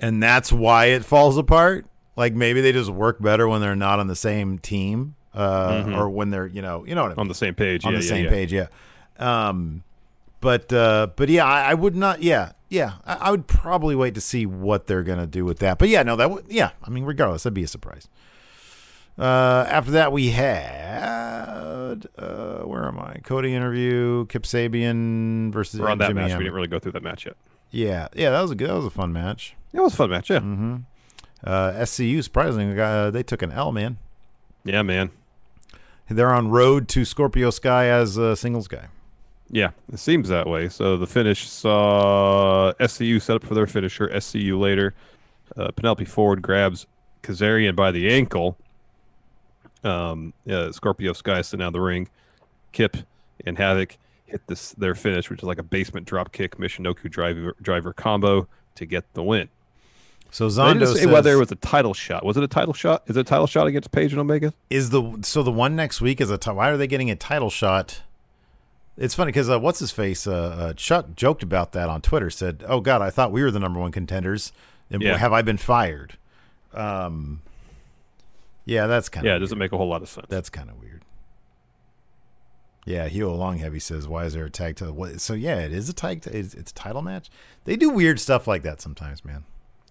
and 0.00 0.20
that's 0.20 0.52
why 0.52 0.86
it 0.86 1.04
falls 1.04 1.38
apart. 1.38 1.86
Like 2.16 2.34
maybe 2.34 2.60
they 2.62 2.72
just 2.72 2.90
work 2.90 3.22
better 3.22 3.46
when 3.46 3.60
they're 3.60 3.76
not 3.76 4.00
on 4.00 4.08
the 4.08 4.16
same 4.16 4.58
team, 4.58 5.14
uh, 5.32 5.84
or 5.94 6.10
when 6.10 6.30
they're 6.30 6.48
you 6.48 6.62
know 6.62 6.84
you 6.84 6.96
know 6.96 7.02
what 7.02 7.12
I 7.12 7.14
mean 7.14 7.20
On 7.20 7.28
the 7.28 7.34
same 7.34 7.54
page. 7.54 7.84
on 7.84 7.92
yeah, 7.92 7.98
the 8.00 8.04
yeah, 8.04 8.10
same 8.10 8.24
yeah. 8.24 8.30
page. 8.30 8.52
Yeah. 8.52 8.66
Um, 9.20 9.84
but 10.40 10.72
uh, 10.72 11.08
but 11.16 11.28
yeah, 11.28 11.44
I, 11.44 11.70
I 11.70 11.74
would 11.74 11.94
not. 11.96 12.22
Yeah, 12.22 12.52
yeah, 12.68 12.94
I, 13.04 13.14
I 13.14 13.30
would 13.30 13.46
probably 13.46 13.94
wait 13.94 14.14
to 14.14 14.20
see 14.20 14.46
what 14.46 14.86
they're 14.86 15.02
gonna 15.02 15.26
do 15.26 15.44
with 15.44 15.58
that. 15.58 15.78
But 15.78 15.88
yeah, 15.88 16.02
no, 16.02 16.16
that 16.16 16.30
would. 16.30 16.46
Yeah, 16.48 16.70
I 16.82 16.90
mean, 16.90 17.04
regardless, 17.04 17.42
that'd 17.42 17.54
be 17.54 17.64
a 17.64 17.68
surprise. 17.68 18.08
Uh, 19.18 19.66
after 19.68 19.90
that, 19.92 20.12
we 20.12 20.30
had 20.30 22.06
uh, 22.18 22.60
where 22.60 22.86
am 22.86 22.98
I? 22.98 23.20
Cody 23.24 23.54
interview, 23.54 24.26
Kip 24.26 24.44
Sabian 24.44 25.52
versus 25.52 25.80
We're 25.80 25.90
on 25.90 25.98
that 25.98 26.08
Jimmy 26.08 26.22
match. 26.22 26.38
We 26.38 26.44
didn't 26.44 26.54
really 26.54 26.68
go 26.68 26.78
through 26.78 26.92
that 26.92 27.02
match 27.02 27.26
yet. 27.26 27.36
Yeah, 27.70 28.08
yeah, 28.14 28.30
that 28.30 28.40
was 28.40 28.50
a 28.50 28.54
good. 28.54 28.68
That 28.68 28.76
was 28.76 28.86
a 28.86 28.90
fun 28.90 29.12
match. 29.12 29.56
It 29.72 29.80
was 29.80 29.94
a 29.94 29.96
fun 29.96 30.10
match. 30.10 30.30
Yeah. 30.30 30.38
Mm-hmm. 30.38 30.76
Uh, 31.42 31.72
SCU 31.72 32.22
surprisingly, 32.22 32.78
uh, 32.80 33.10
they 33.10 33.22
took 33.22 33.42
an 33.42 33.52
L, 33.52 33.72
man. 33.72 33.98
Yeah, 34.64 34.82
man. 34.82 35.10
They're 36.08 36.34
on 36.34 36.50
road 36.50 36.88
to 36.88 37.04
Scorpio 37.04 37.50
Sky 37.50 37.86
as 37.86 38.16
a 38.16 38.34
singles 38.36 38.68
guy. 38.68 38.88
Yeah, 39.50 39.70
it 39.92 39.98
seems 39.98 40.28
that 40.28 40.46
way. 40.46 40.68
So 40.68 40.96
the 40.96 41.06
finish 41.06 41.48
saw 41.48 42.72
SCU 42.78 43.20
set 43.20 43.36
up 43.36 43.44
for 43.44 43.54
their 43.54 43.66
finisher. 43.66 44.08
SCU 44.08 44.58
later. 44.58 44.94
Uh, 45.56 45.70
Penelope 45.72 46.04
Ford 46.04 46.40
grabs 46.40 46.86
Kazarian 47.22 47.74
by 47.74 47.90
the 47.90 48.08
ankle. 48.12 48.56
Um, 49.82 50.32
uh, 50.48 50.70
Scorpio 50.72 51.12
Sky 51.12 51.42
sitting 51.42 51.64
out 51.64 51.68
of 51.68 51.72
the 51.72 51.80
ring. 51.80 52.08
Kip 52.72 52.96
and 53.44 53.58
Havoc 53.58 53.96
hit 54.26 54.46
this 54.46 54.70
their 54.72 54.94
finish, 54.94 55.28
which 55.30 55.40
is 55.40 55.44
like 55.44 55.58
a 55.58 55.62
basement 55.64 56.06
drop 56.06 56.32
kick 56.32 56.56
Michinoku 56.56 57.10
driver 57.10 57.56
driver 57.60 57.92
combo 57.92 58.46
to 58.76 58.86
get 58.86 59.12
the 59.14 59.22
win. 59.22 59.48
So 60.30 60.48
They 60.48 60.62
Zondo 60.62 60.72
didn't 60.74 60.88
say 60.94 61.00
says, 61.00 61.06
whether 61.08 61.32
it 61.32 61.38
was 61.38 61.50
a 61.50 61.56
title 61.56 61.92
shot. 61.94 62.24
Was 62.24 62.36
it 62.36 62.44
a 62.44 62.48
title 62.48 62.72
shot? 62.74 63.02
Is 63.06 63.16
it 63.16 63.20
a 63.20 63.24
title 63.24 63.48
shot 63.48 63.66
against 63.66 63.90
Page 63.90 64.12
and 64.12 64.20
Omega? 64.20 64.52
is 64.68 64.90
the 64.90 65.18
so 65.22 65.42
the 65.42 65.50
one 65.50 65.74
next 65.74 66.00
week 66.00 66.20
is 66.20 66.30
a 66.30 66.38
ti- 66.38 66.52
why 66.52 66.70
are 66.70 66.76
they 66.76 66.86
getting 66.86 67.10
a 67.10 67.16
title 67.16 67.50
shot? 67.50 68.02
It's 69.00 69.14
funny 69.14 69.28
because 69.28 69.48
uh, 69.48 69.58
what's 69.58 69.78
his 69.78 69.90
face 69.90 70.26
uh, 70.26 70.32
uh, 70.32 70.72
Chuck 70.74 71.16
joked 71.16 71.42
about 71.42 71.72
that 71.72 71.88
on 71.88 72.02
Twitter. 72.02 72.28
Said, 72.28 72.62
"Oh 72.68 72.80
God, 72.80 73.00
I 73.00 73.08
thought 73.08 73.32
we 73.32 73.42
were 73.42 73.50
the 73.50 73.58
number 73.58 73.80
one 73.80 73.92
contenders. 73.92 74.52
And 74.90 75.00
Yeah. 75.02 75.16
Have 75.16 75.32
I 75.32 75.40
been 75.40 75.56
fired?" 75.56 76.18
Um, 76.74 77.40
yeah, 78.66 78.86
that's 78.86 79.08
kind 79.08 79.26
of 79.26 79.30
Yeah, 79.30 79.36
it 79.36 79.38
doesn't 79.38 79.56
make 79.56 79.72
a 79.72 79.78
whole 79.78 79.88
lot 79.88 80.02
of 80.02 80.08
sense. 80.10 80.26
that's 80.28 80.50
kind 80.50 80.68
of 80.68 80.78
weird. 80.78 81.02
Yeah, 82.84 83.08
Hugh 83.08 83.28
Longheavy 83.28 83.80
says, 83.80 84.06
"Why 84.06 84.26
is 84.26 84.34
there 84.34 84.44
a 84.44 84.50
tag 84.50 84.76
to 84.76 84.92
what?" 84.92 85.18
So 85.22 85.32
yeah, 85.32 85.56
it 85.60 85.72
is 85.72 85.88
a 85.88 85.94
tag. 85.94 86.20
To, 86.22 86.36
it's, 86.36 86.52
it's 86.52 86.70
a 86.70 86.74
title 86.74 87.00
match. 87.00 87.30
They 87.64 87.76
do 87.76 87.88
weird 87.88 88.20
stuff 88.20 88.46
like 88.46 88.62
that 88.64 88.82
sometimes, 88.82 89.24
man. 89.24 89.44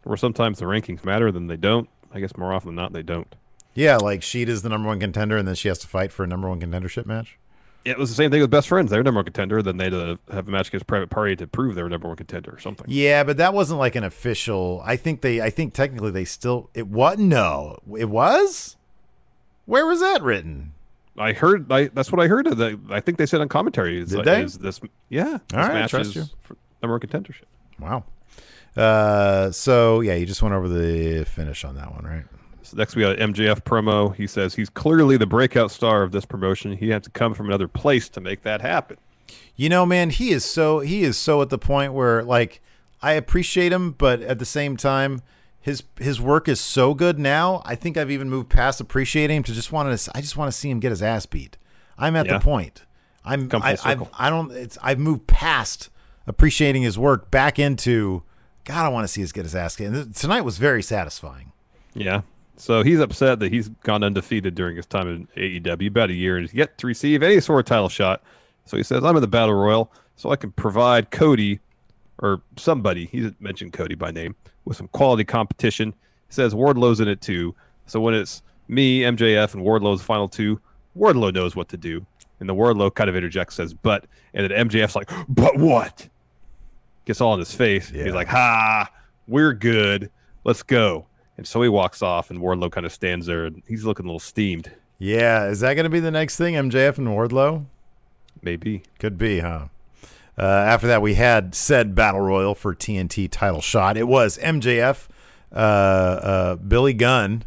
Or 0.06 0.18
sometimes 0.18 0.60
the 0.60 0.66
rankings 0.66 1.04
matter, 1.04 1.32
then 1.32 1.48
they 1.48 1.58
don't. 1.58 1.90
I 2.14 2.20
guess 2.20 2.38
more 2.38 2.54
often 2.54 2.70
than 2.70 2.76
not, 2.76 2.94
they 2.94 3.04
don't. 3.04 3.34
Yeah, 3.74 3.98
like 3.98 4.22
Shida's 4.22 4.62
the 4.62 4.70
number 4.70 4.88
one 4.88 5.00
contender, 5.00 5.36
and 5.36 5.48
then 5.48 5.56
she 5.56 5.68
has 5.68 5.80
to 5.80 5.88
fight 5.88 6.12
for 6.12 6.24
a 6.24 6.28
number 6.28 6.48
one 6.48 6.60
contendership 6.60 7.08
match. 7.08 7.40
Yeah, 7.86 7.94
it 7.94 7.98
was 7.98 8.10
the 8.10 8.16
same 8.16 8.30
thing 8.30 8.42
with 8.42 8.52
best 8.52 8.68
friends. 8.68 8.92
They're 8.92 9.04
number 9.04 9.20
one 9.20 9.26
contender. 9.26 9.62
Then 9.62 9.78
they'd 9.78 9.94
uh, 9.94 10.18
have 10.32 10.48
a 10.48 10.52
match 10.52 10.68
against 10.68 10.86
Private 10.86 11.10
Party 11.10 11.36
to 11.38 11.48
prove 11.48 11.76
they 11.76 11.84
were 11.84 11.90
number 11.90 12.08
one 12.08 12.18
contender 12.18 12.52
or 12.52 12.60
something. 12.60 12.86
Yeah, 12.90 13.24
but 13.24 13.38
that 13.38 13.54
wasn't 13.54 13.80
like 13.80 13.96
an 13.96 14.04
official. 14.04 14.82
I 14.86 14.96
think 14.96 15.22
they. 15.22 15.42
I 15.42 15.50
think 15.50 15.74
technically 15.74 16.12
they 16.12 16.26
still. 16.26 16.70
It 16.74 16.88
was 16.88 17.18
no. 17.18 17.80
It 17.98 18.10
was. 18.10 18.76
Where 19.66 19.86
was 19.86 20.02
that 20.02 20.22
written? 20.22 20.74
I 21.18 21.34
heard. 21.34 21.72
I, 21.72 21.88
that's 21.88 22.12
what 22.12 22.22
I 22.22 22.28
heard. 22.28 22.48
That 22.48 22.80
I 22.90 23.00
think 23.00 23.18
they 23.18 23.26
said 23.26 23.40
on 23.40 23.50
commentary. 23.50 24.04
Did 24.04 24.14
like, 24.14 24.26
they? 24.26 24.44
is 24.44 24.58
this? 24.58 24.82
Yeah. 25.10 25.24
This 25.24 25.40
All 25.54 25.60
right, 25.60 25.74
match 25.74 25.92
trust 25.92 26.16
you. 26.16 26.26
for 26.42 26.58
number 26.82 26.94
one 26.96 27.00
contendership. 27.00 27.44
Wow. 27.80 28.04
Uh. 28.76 29.52
So 29.52 30.02
yeah, 30.02 30.16
you 30.16 30.26
just 30.26 30.42
went 30.42 30.54
over 30.54 30.68
the 30.68 31.26
finish 31.26 31.64
on 31.64 31.76
that 31.76 31.94
one, 31.94 32.04
right? 32.04 32.26
So 32.70 32.78
next 32.78 32.96
we 32.96 33.02
got 33.02 33.18
MJF 33.18 33.62
promo. 33.62 34.14
He 34.16 34.28
says 34.28 34.54
he's 34.54 34.70
clearly 34.70 35.18
the 35.18 35.26
breakout 35.26 35.72
star 35.72 36.04
of 36.04 36.12
this 36.12 36.26
promotion. 36.26 36.74
He 36.74 36.90
had 36.90 37.04
to 37.04 37.10
come 37.10 37.34
from 37.34 37.48
another 37.48 37.68
place 37.68 38.10
to 38.10 38.22
make 38.22 38.44
that 38.44 38.62
happen. 38.62 38.98
You 39.56 39.70
know, 39.70 39.86
man, 39.86 40.10
he 40.12 40.30
is 40.30 40.46
so 40.46 40.80
he 40.80 41.04
is 41.04 41.18
so 41.18 41.42
at 41.42 41.50
the 41.50 41.58
point 41.58 41.94
where 41.94 42.24
like 42.24 42.62
I 43.02 43.14
appreciate 43.14 43.72
him, 43.72 43.92
but 43.94 44.22
at 44.22 44.38
the 44.40 44.46
same 44.46 44.78
time, 44.78 45.22
his 45.60 45.84
his 45.98 46.22
work 46.22 46.48
is 46.48 46.60
so 46.60 46.94
good 46.94 47.18
now. 47.18 47.62
I 47.66 47.76
think 47.76 47.98
I've 47.98 48.12
even 48.12 48.30
moved 48.30 48.50
past 48.50 48.80
appreciating 48.80 49.38
him 49.38 49.44
to 49.44 49.54
just 49.54 49.72
want 49.72 49.98
to. 49.98 50.12
I 50.16 50.22
just 50.22 50.38
want 50.38 50.52
to 50.52 50.58
see 50.58 50.70
him 50.70 50.80
get 50.80 50.92
his 50.92 51.02
ass 51.02 51.26
beat. 51.26 51.58
I'm 51.98 52.16
at 52.16 52.28
Yeah. 52.28 52.38
the 52.38 52.44
point. 52.44 52.86
I'm. 53.26 53.50
I, 53.54 53.78
I've. 53.84 54.08
I 54.18 54.30
don't. 54.30 54.52
It's. 54.52 54.78
I've 54.82 55.00
moved 55.00 55.28
past 55.28 55.90
appreciating 56.28 56.84
his 56.84 56.98
work 56.98 57.32
back 57.32 57.58
into. 57.60 58.24
God, 58.64 58.86
I 58.86 58.90
want 58.90 59.04
to 59.06 59.08
see 59.08 59.24
us 59.24 59.32
get 59.32 59.44
his 59.46 59.56
ass 59.56 59.76
kicked. 59.76 59.92
And 59.92 60.16
Tonight 60.16 60.42
was 60.42 60.58
very 60.60 60.84
satisfying. 60.84 61.52
Yeah. 61.96 62.22
So 62.60 62.84
he's 62.84 63.00
upset 63.00 63.40
that 63.40 63.54
he's 63.54 63.70
gone 63.84 64.04
undefeated 64.04 64.54
during 64.54 64.76
his 64.76 64.86
time 64.86 65.08
in 65.08 65.28
AEW, 65.38 65.88
about 65.88 66.10
a 66.10 66.14
year, 66.14 66.36
and 66.36 66.46
he's 66.46 66.54
yet 66.54 66.78
to 66.80 66.88
receive 66.88 67.24
any 67.24 67.40
sort 67.40 67.62
of 67.62 67.66
title 67.66 67.88
shot. 67.88 68.22
So 68.66 68.76
he 68.76 68.84
says, 68.84 69.04
I'm 69.04 69.16
in 69.16 69.22
the 69.22 69.28
Battle 69.28 69.56
Royal, 69.56 69.92
so 70.18 70.32
I 70.32 70.36
can 70.36 70.52
provide 70.52 71.10
Cody 71.10 71.60
or 72.22 72.42
somebody, 72.58 73.06
he 73.06 73.22
didn't 73.22 73.40
mention 73.40 73.72
Cody 73.72 73.96
by 73.96 74.12
name, 74.12 74.36
with 74.66 74.76
some 74.76 74.90
quality 74.90 75.24
competition. 75.24 75.94
He 76.28 76.34
says 76.34 76.54
Wardlow's 76.54 77.00
in 77.00 77.08
it 77.08 77.22
too. 77.22 77.56
So 77.86 78.02
when 78.02 78.14
it's 78.14 78.44
me, 78.68 79.02
MJF, 79.02 79.54
and 79.54 79.64
Wardlow's 79.64 80.02
final 80.02 80.28
two, 80.28 80.60
Wardlow 80.98 81.34
knows 81.34 81.56
what 81.56 81.70
to 81.70 81.78
do. 81.78 82.06
And 82.42 82.48
the 82.50 82.54
Wardlow 82.54 82.94
kind 82.94 83.10
of 83.10 83.16
interjects, 83.16 83.56
says, 83.56 83.74
but, 83.74 84.06
and 84.34 84.50
then 84.50 84.68
MJF's 84.68 84.98
like, 84.98 85.10
but 85.30 85.58
what? 85.58 86.08
Gets 87.06 87.22
all 87.22 87.34
in 87.34 87.40
his 87.40 87.54
face. 87.54 87.90
Yeah. 87.92 88.04
He's 88.04 88.14
like, 88.14 88.28
ha, 88.28 88.90
we're 89.28 89.54
good. 89.54 90.12
Let's 90.44 90.62
go. 90.62 91.06
And 91.40 91.48
so 91.48 91.62
he 91.62 91.70
walks 91.70 92.02
off, 92.02 92.30
and 92.30 92.42
Wardlow 92.42 92.70
kind 92.70 92.86
of 92.86 92.92
stands 92.92 93.26
there, 93.26 93.46
and 93.46 93.64
he's 93.66 93.86
looking 93.86 94.06
a 94.06 94.10
little 94.10 94.20
steamed. 94.20 94.74
Yeah, 94.98 95.46
is 95.46 95.62
that 95.62 95.76
going 95.76 95.86
to 95.86 95.90
be 95.90 96.02
the 96.02 96.12
next 96.12 96.36
thing? 96.36 96.56
MJF 96.56 96.98
and 96.98 97.08
Wardlow? 97.08 97.66
Maybe. 98.42 98.84
Could 99.00 99.18
be, 99.18 99.40
huh? 99.40 99.68
Uh, 100.38 100.42
after 100.42 100.86
that, 100.88 101.02
we 101.02 101.14
had 101.14 101.56
said 101.56 101.96
battle 101.96 102.20
royal 102.20 102.56
for 102.56 102.76
TNT 102.76 103.30
title 103.32 103.62
shot. 103.62 103.96
It 103.96 104.06
was 104.10 104.38
MJF, 104.40 105.08
uh, 105.54 105.56
uh, 105.56 106.56
Billy 106.58 106.94
Gunn, 106.94 107.46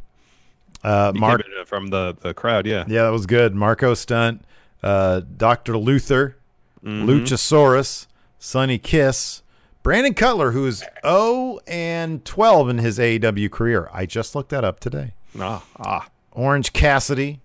uh, 0.82 1.12
Mark. 1.14 1.42
from 1.66 1.88
the, 1.88 2.16
the 2.18 2.32
crowd, 2.32 2.64
yeah. 2.66 2.84
Yeah, 2.88 3.02
that 3.02 3.12
was 3.12 3.26
good. 3.26 3.54
Marco 3.54 3.92
Stunt, 3.92 4.42
uh, 4.82 5.20
Doctor 5.36 5.76
Luther, 5.76 6.38
Luchasaurus, 6.82 8.06
Sunny 8.38 8.78
Kiss, 8.78 9.42
Brandon 9.82 10.14
Cutler, 10.14 10.52
who 10.52 10.66
is 10.66 10.84
0 11.04 11.58
and 11.66 12.24
12 12.24 12.68
in 12.68 12.78
his 12.78 12.98
AEW 12.98 13.50
career. 13.50 13.90
I 13.92 14.06
just 14.06 14.34
looked 14.34 14.50
that 14.50 14.64
up 14.64 14.78
today. 14.78 15.14
Ah, 15.38 15.64
ah. 15.78 16.08
Orange 16.30 16.72
Cassidy, 16.72 17.40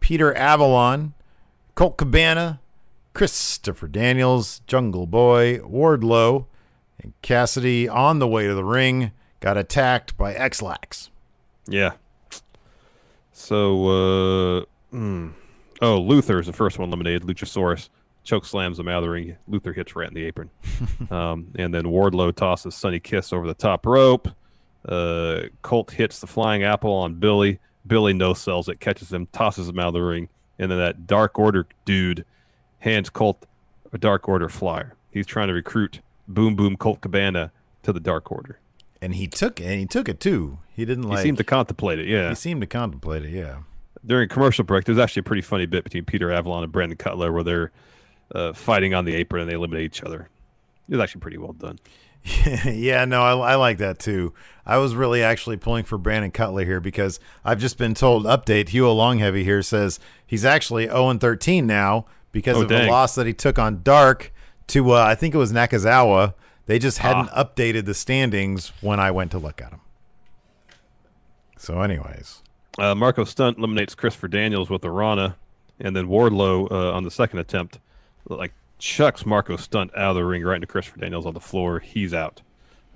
Peter 0.00 0.34
Avalon, 0.34 1.14
Colt 1.74 1.96
Cabana, 1.96 2.60
Christopher 3.14 3.88
Daniels, 3.88 4.60
Jungle 4.66 5.06
Boy, 5.06 5.58
Wardlow, 5.60 6.46
and 7.00 7.14
Cassidy 7.22 7.88
on 7.88 8.18
the 8.18 8.28
way 8.28 8.46
to 8.46 8.54
the 8.54 8.64
ring 8.64 9.12
got 9.40 9.56
attacked 9.56 10.16
by 10.16 10.34
X-Lax. 10.34 11.10
Yeah. 11.66 11.92
So, 13.32 14.58
uh, 14.58 14.64
hmm. 14.90 15.28
oh, 15.80 16.00
Luther 16.00 16.40
is 16.40 16.46
the 16.46 16.52
first 16.52 16.78
one 16.78 16.88
eliminated. 16.88 17.22
Luchasaurus 17.22 17.88
choke 18.24 18.44
slams 18.44 18.78
him 18.78 18.88
out 18.88 18.98
of 18.98 19.02
the 19.04 19.10
ring. 19.10 19.36
Luther 19.46 19.72
hits 19.72 19.96
right 19.96 20.08
in 20.08 20.14
the 20.14 20.24
apron. 20.24 20.50
um, 21.10 21.48
and 21.56 21.72
then 21.72 21.84
Wardlow 21.84 22.34
tosses 22.34 22.74
Sunny 22.74 23.00
Kiss 23.00 23.32
over 23.32 23.46
the 23.46 23.54
top 23.54 23.86
rope. 23.86 24.28
Uh, 24.86 25.42
Colt 25.62 25.90
hits 25.90 26.20
the 26.20 26.26
flying 26.26 26.62
apple 26.62 26.92
on 26.92 27.14
Billy. 27.14 27.58
Billy 27.86 28.12
no 28.12 28.34
sells 28.34 28.68
it, 28.68 28.80
catches 28.80 29.12
him, 29.12 29.26
tosses 29.32 29.68
him 29.68 29.78
out 29.78 29.88
of 29.88 29.94
the 29.94 30.02
ring. 30.02 30.28
And 30.58 30.70
then 30.70 30.78
that 30.78 31.06
Dark 31.06 31.38
Order 31.38 31.66
dude 31.84 32.24
hands 32.80 33.10
Colt 33.10 33.46
a 33.92 33.98
Dark 33.98 34.28
Order 34.28 34.48
flyer. 34.48 34.94
He's 35.10 35.26
trying 35.26 35.48
to 35.48 35.54
recruit 35.54 36.00
Boom 36.26 36.56
Boom 36.56 36.76
Colt 36.76 37.00
Cabana 37.00 37.52
to 37.82 37.92
the 37.92 38.00
Dark 38.00 38.30
Order. 38.30 38.58
And 39.00 39.14
he 39.14 39.26
took 39.26 39.60
and 39.60 39.78
he 39.78 39.86
took 39.86 40.08
it 40.08 40.20
too. 40.20 40.58
He 40.74 40.84
didn't 40.84 41.04
like. 41.04 41.18
He 41.18 41.24
seemed 41.24 41.38
to 41.38 41.44
contemplate 41.44 41.98
it, 41.98 42.06
yeah. 42.06 42.28
he 42.28 42.34
seemed 42.34 42.60
to 42.60 42.66
contemplate 42.66 43.24
it, 43.24 43.30
yeah. 43.30 43.58
during 44.04 44.28
commercial 44.28 44.64
break, 44.64 44.84
there's 44.84 44.98
actually 44.98 45.20
a 45.20 45.24
pretty 45.24 45.42
funny 45.42 45.66
bit 45.66 45.84
between 45.84 46.04
Peter 46.04 46.32
Avalon 46.32 46.64
and 46.64 46.72
Brandon 46.72 46.98
Cutler 46.98 47.32
where 47.32 47.44
they're 47.44 47.72
uh, 48.34 48.52
fighting 48.52 48.94
on 48.94 49.04
the 49.04 49.14
apron 49.14 49.42
and 49.42 49.50
they 49.50 49.54
eliminate 49.54 49.84
each 49.84 50.02
other. 50.02 50.28
It 50.88 50.94
was 50.96 51.02
actually 51.02 51.20
pretty 51.20 51.38
well 51.38 51.52
done. 51.52 51.78
yeah, 52.64 53.04
no, 53.04 53.22
I, 53.22 53.52
I 53.52 53.54
like 53.54 53.78
that 53.78 53.98
too. 53.98 54.34
I 54.66 54.78
was 54.78 54.94
really 54.94 55.22
actually 55.22 55.56
pulling 55.56 55.84
for 55.84 55.96
Brandon 55.98 56.30
Cutler 56.30 56.64
here 56.64 56.80
because 56.80 57.20
I've 57.44 57.60
just 57.60 57.78
been 57.78 57.94
told 57.94 58.24
update. 58.24 58.68
Hugh 58.70 58.84
Longheavy 58.84 59.44
here 59.44 59.62
says 59.62 59.98
he's 60.26 60.44
actually 60.44 60.86
0 60.86 61.08
and 61.10 61.20
13 61.20 61.66
now 61.66 62.06
because 62.32 62.56
Oh, 62.58 62.62
of 62.62 62.68
the 62.68 62.86
loss 62.86 63.14
that 63.14 63.26
he 63.26 63.32
took 63.32 63.58
on 63.58 63.82
Dark 63.82 64.32
to 64.68 64.92
uh, 64.92 65.02
I 65.02 65.14
think 65.14 65.34
it 65.34 65.38
was 65.38 65.52
Nakazawa. 65.52 66.34
They 66.66 66.78
just 66.78 66.98
hadn't 66.98 67.30
Ah. 67.32 67.44
updated 67.44 67.86
the 67.86 67.94
standings 67.94 68.72
when 68.82 69.00
I 69.00 69.10
went 69.10 69.30
to 69.30 69.38
look 69.38 69.62
at 69.62 69.70
them. 69.70 69.80
So, 71.56 71.80
anyways, 71.82 72.42
Uh, 72.78 72.94
Marco 72.94 73.24
Stunt 73.24 73.58
eliminates 73.58 73.94
Christopher 73.94 74.28
Daniels 74.28 74.70
with 74.70 74.82
the 74.82 74.90
Rana, 74.90 75.36
and 75.80 75.96
then 75.96 76.06
Wardlow 76.08 76.70
uh, 76.70 76.92
on 76.92 77.02
the 77.04 77.10
second 77.10 77.38
attempt, 77.40 77.78
like 78.26 78.52
chucks 78.78 79.26
Marco 79.26 79.56
Stunt 79.56 79.90
out 79.96 80.10
of 80.10 80.16
the 80.16 80.24
ring 80.24 80.42
right 80.42 80.56
into 80.56 80.66
Christopher 80.66 81.00
Daniels 81.00 81.26
on 81.26 81.34
the 81.34 81.40
floor. 81.40 81.78
He's 81.80 82.14
out. 82.14 82.42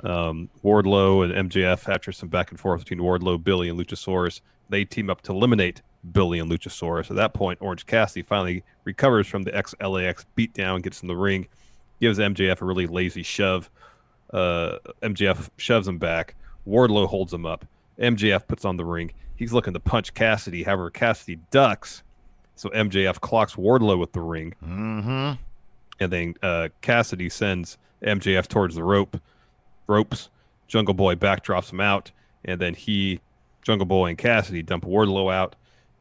Um, 0.03 0.49
Wardlow 0.64 1.25
and 1.25 1.51
MJF, 1.51 1.89
after 1.93 2.12
some 2.12 2.29
back 2.29 2.51
and 2.51 2.59
forth 2.59 2.81
between 2.81 3.01
Wardlow, 3.01 3.43
Billy, 3.43 3.68
and 3.68 3.79
Luchasaurus, 3.79 4.41
they 4.68 4.85
team 4.85 5.11
up 5.11 5.23
to 5.23 5.33
eliminate 5.33 5.83
Billy 6.11 6.39
and 6.39 6.51
Luchasaurus. 6.51 7.11
At 7.11 7.16
that 7.16 7.35
point, 7.35 7.59
Orange 7.61 7.87
Cassidy 7.87 8.23
finally 8.23 8.64
recovers 8.85 9.27
from 9.27 9.43
the 9.43 9.55
ex 9.55 9.75
LAX 9.81 10.27
beatdown, 10.37 10.83
gets 10.83 11.03
in 11.03 11.09
the 11.09 11.16
ring, 11.16 11.47
gives 12.01 12.18
MJF 12.18 12.61
a 12.61 12.64
really 12.64 12.87
lazy 12.87 13.23
shove. 13.23 13.70
Uh, 14.33 14.79
MJF 15.03 15.51
shoves 15.57 15.87
him 15.87 15.99
back. 15.99 16.35
Wardlow 16.66 17.07
holds 17.07 17.33
him 17.33 17.47
up. 17.47 17.64
MJF 17.99 18.47
puts 18.49 18.64
on 18.64 18.77
the 18.77 18.85
ring. 18.85 19.12
He's 19.37 19.53
looking 19.53 19.75
to 19.75 19.81
punch 19.81 20.14
Cassidy. 20.14 20.62
However, 20.62 20.91
Cassidy 20.91 21.39
ducks. 21.51 22.03
So 22.57 22.68
MJF 22.70 23.20
clocks 23.20 23.55
Wardlow 23.55 23.98
with 23.98 24.12
the 24.12 24.20
ring. 24.20 24.55
mm-hmm. 24.64 25.32
And 26.00 26.12
then 26.12 26.34
uh, 26.42 26.68
Cassidy 26.80 27.28
sends 27.28 27.78
MJF 28.03 28.48
towards 28.48 28.74
the 28.74 28.82
rope, 28.84 29.20
ropes. 29.86 30.28
Jungle 30.66 30.94
Boy 30.94 31.14
backdrops 31.14 31.72
him 31.72 31.80
out. 31.80 32.11
And 32.44 32.61
then 32.61 32.74
he, 32.74 33.20
Jungle 33.62 33.86
Boy 33.86 34.09
and 34.09 34.18
Cassidy 34.18 34.62
dump 34.62 34.84
Wardlow 34.84 35.32
out 35.32 35.55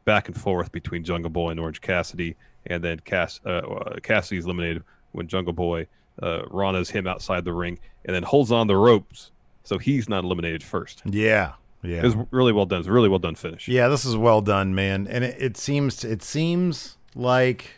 back 0.04 0.28
and 0.28 0.40
forth 0.40 0.72
between 0.72 1.04
Jungle 1.04 1.30
Boy 1.30 1.50
and 1.50 1.60
Orange 1.60 1.80
Cassidy. 1.80 2.36
And 2.66 2.82
then 2.82 3.00
Cass, 3.00 3.40
uh, 3.44 3.58
uh, 3.58 4.00
Cassidy's 4.00 4.44
eliminated 4.44 4.82
when 5.12 5.28
Jungle 5.28 5.52
Boy 5.52 5.86
uh, 6.20 6.42
Rana's 6.50 6.90
him 6.90 7.06
outside 7.06 7.44
the 7.44 7.52
ring 7.52 7.78
and 8.04 8.14
then 8.14 8.22
holds 8.22 8.50
on 8.50 8.66
the 8.66 8.76
ropes. 8.76 9.30
So 9.64 9.78
he's 9.78 10.08
not 10.08 10.24
eliminated 10.24 10.62
first. 10.62 11.02
yeah, 11.04 11.52
yeah. 11.82 11.98
It 11.98 12.04
was 12.04 12.16
really 12.30 12.52
well 12.52 12.66
done. 12.66 12.80
It's 12.80 12.88
really 12.88 13.08
well 13.08 13.18
done 13.18 13.34
finish. 13.34 13.68
Yeah, 13.68 13.88
this 13.88 14.04
is 14.04 14.16
well 14.16 14.40
done, 14.40 14.74
man. 14.74 15.06
And 15.08 15.24
it, 15.24 15.36
it 15.40 15.56
seems 15.56 16.04
it 16.04 16.22
seems 16.22 16.96
like 17.14 17.70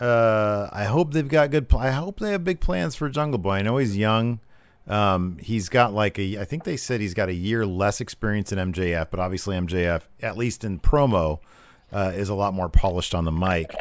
uh 0.00 0.68
I 0.72 0.84
hope 0.84 1.12
they've 1.12 1.26
got 1.26 1.50
good 1.50 1.68
pl- 1.68 1.78
I 1.80 1.90
hope 1.90 2.20
they 2.20 2.32
have 2.32 2.44
big 2.44 2.60
plans 2.60 2.94
for 2.94 3.08
Jungle 3.08 3.38
Boy. 3.38 3.52
I 3.52 3.62
know 3.62 3.78
he's 3.78 3.96
young. 3.96 4.40
Um 4.86 5.38
he's 5.40 5.68
got 5.68 5.94
like 5.94 6.18
a 6.18 6.38
I 6.38 6.44
think 6.44 6.64
they 6.64 6.76
said 6.76 7.00
he's 7.00 7.14
got 7.14 7.28
a 7.28 7.34
year 7.34 7.64
less 7.64 8.00
experience 8.00 8.50
than 8.50 8.72
MJF, 8.72 9.08
but 9.10 9.18
obviously 9.18 9.56
MJF 9.56 10.02
at 10.20 10.36
least 10.36 10.64
in 10.64 10.78
promo 10.78 11.38
uh 11.92 12.12
is 12.14 12.28
a 12.28 12.34
lot 12.34 12.52
more 12.52 12.68
polished 12.68 13.14
on 13.14 13.24
the 13.24 13.32
mic. 13.32 13.74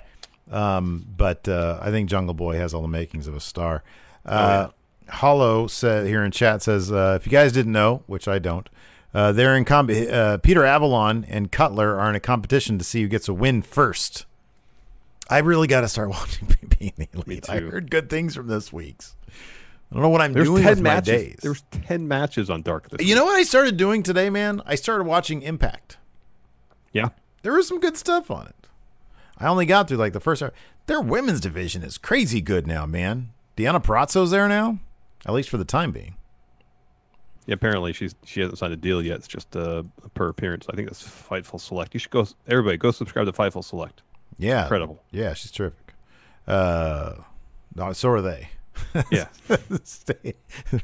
Um 0.49 1.05
but 1.17 1.47
uh 1.49 1.79
I 1.81 1.91
think 1.91 2.09
Jungle 2.09 2.33
Boy 2.33 2.55
has 2.55 2.73
all 2.73 2.81
the 2.81 2.87
makings 2.87 3.27
of 3.27 3.35
a 3.35 3.41
star. 3.41 3.83
Uh 4.25 4.69
Hollow 5.07 5.67
said 5.67 6.07
here 6.07 6.23
in 6.23 6.31
chat 6.31 6.63
says 6.63 6.91
uh, 6.91 7.15
if 7.19 7.27
you 7.27 7.31
guys 7.31 7.51
didn't 7.51 7.71
know, 7.71 8.01
which 8.07 8.27
I 8.27 8.39
don't, 8.39 8.67
uh, 9.15 9.31
they're 9.31 9.55
in 9.55 9.65
comp- 9.65 9.89
uh, 9.89 10.37
Peter 10.39 10.65
Avalon 10.65 11.25
and 11.29 11.51
Cutler 11.51 11.97
are 11.99 12.09
in 12.09 12.15
a 12.15 12.19
competition 12.19 12.77
to 12.77 12.83
see 12.83 13.01
who 13.01 13.07
gets 13.07 13.27
a 13.27 13.33
win 13.33 13.61
first. 13.61 14.25
I 15.29 15.39
really 15.39 15.67
got 15.67 15.81
to 15.81 15.87
start 15.87 16.09
watching 16.11 16.49
Being 16.77 16.93
the 16.97 17.07
Elite. 17.13 17.49
I 17.49 17.59
heard 17.61 17.89
good 17.89 18.09
things 18.09 18.35
from 18.35 18.47
this 18.47 18.71
week's. 18.73 19.15
I 19.91 19.93
don't 19.95 20.01
know 20.03 20.09
what 20.09 20.21
I'm 20.21 20.33
There's 20.33 20.47
doing 20.47 20.63
ten 20.63 20.71
with 20.71 20.81
my 20.81 20.99
days. 20.99 21.37
There's 21.41 21.63
ten 21.71 22.07
matches 22.07 22.49
on 22.49 22.61
Dark 22.61 22.89
this 22.89 22.99
you 23.01 23.13
week. 23.13 23.15
know 23.15 23.25
what 23.25 23.35
I 23.37 23.43
started 23.43 23.77
doing 23.77 24.03
today, 24.03 24.29
man? 24.29 24.61
I 24.65 24.75
started 24.75 25.05
watching 25.05 25.41
Impact. 25.43 25.97
Yeah. 26.91 27.09
There 27.43 27.53
was 27.53 27.67
some 27.67 27.79
good 27.79 27.95
stuff 27.95 28.29
on 28.29 28.47
it. 28.47 28.67
I 29.37 29.47
only 29.47 29.65
got 29.65 29.87
through 29.87 29.97
like 29.97 30.13
the 30.13 30.19
first. 30.19 30.41
hour. 30.43 30.51
Their 30.87 31.01
women's 31.01 31.39
division 31.39 31.83
is 31.83 31.97
crazy 31.97 32.41
good 32.41 32.67
now, 32.67 32.85
man. 32.85 33.29
Deonna 33.55 33.83
Purrazzo's 33.83 34.31
there 34.31 34.47
now, 34.49 34.79
at 35.25 35.33
least 35.33 35.49
for 35.49 35.57
the 35.57 35.65
time 35.65 35.91
being. 35.91 36.15
Yeah, 37.47 37.53
apparently 37.53 37.93
she's 37.93 38.15
she 38.25 38.41
hasn't 38.41 38.57
signed 38.57 38.73
a 38.73 38.77
deal 38.77 39.01
yet. 39.01 39.17
It's 39.17 39.27
just 39.27 39.55
uh, 39.55 39.83
per 40.15 40.29
appearance. 40.29 40.65
I 40.71 40.75
think 40.75 40.87
that's 40.89 41.03
Fightful 41.03 41.59
Select. 41.61 41.93
You 41.93 41.99
should 41.99 42.11
go. 42.11 42.27
Everybody, 42.47 42.77
go 42.77 42.91
subscribe 42.91 43.25
to 43.27 43.31
Fightful 43.33 43.63
Select. 43.63 44.01
Yeah, 44.37 44.63
Incredible. 44.63 45.01
Yeah, 45.11 45.33
she's 45.33 45.51
terrific. 45.51 45.93
Uh, 46.47 47.13
no, 47.75 47.93
so 47.93 48.09
are 48.09 48.21
they. 48.21 48.49
Yeah, 49.09 49.27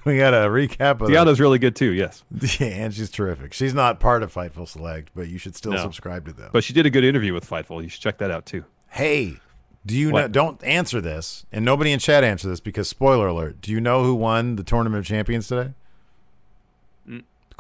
we 0.06 0.18
got 0.18 0.34
a 0.34 0.48
recap 0.48 1.02
of 1.02 1.10
Deonna's 1.10 1.40
really 1.42 1.60
good 1.60 1.76
too. 1.76 1.92
Yes, 1.92 2.24
Yeah, 2.60 2.68
and 2.68 2.94
she's 2.94 3.10
terrific. 3.10 3.54
She's 3.54 3.74
not 3.74 4.00
part 4.00 4.24
of 4.24 4.34
Fightful 4.34 4.68
Select, 4.68 5.10
but 5.14 5.28
you 5.28 5.38
should 5.38 5.56
still 5.56 5.74
No. 5.74 5.78
subscribe 5.82 6.26
to 6.28 6.34
them. 6.34 6.50
but 6.54 6.64
she 6.64 6.72
did 6.74 6.86
a 6.86 6.90
good 6.90 7.04
interview 7.04 7.34
with 7.34 7.48
Fightful. 7.50 7.84
You 7.84 7.90
should 7.90 8.02
check 8.02 8.18
that 8.20 8.32
out 8.32 8.46
too. 8.46 8.64
hey, 8.92 9.38
do 9.86 9.98
you 9.98 10.12
know? 10.12 10.28
Don't 10.30 10.64
answer 10.64 11.02
this, 11.02 11.46
and 11.52 11.66
nobody 11.66 11.92
in 11.92 12.00
chat 12.00 12.24
answer 12.24 12.48
this 12.48 12.60
because 12.62 12.88
spoiler 12.88 13.28
alert. 13.28 13.60
Do 13.62 13.72
you 13.72 13.82
know 13.82 14.04
who 14.04 14.16
won 14.16 14.56
the 14.56 14.64
tournament 14.64 15.00
of 15.00 15.06
champions 15.06 15.48
today? 15.48 15.74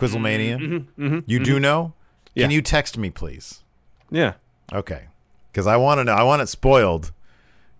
Quizzlemania. 0.01 1.23
you 1.27 1.39
do 1.39 1.59
know? 1.59 1.83
Mm-hmm. 1.83 2.29
Yeah. 2.35 2.43
Can 2.45 2.51
you 2.51 2.61
text 2.61 2.97
me, 2.97 3.09
please? 3.09 3.63
Yeah, 4.09 4.33
Okay, 4.73 5.05
because 5.51 5.67
I 5.67 5.77
want 5.77 5.99
to 5.99 6.03
know. 6.03 6.13
I 6.13 6.23
want 6.23 6.41
it 6.41 6.47
spoiled 6.47 7.11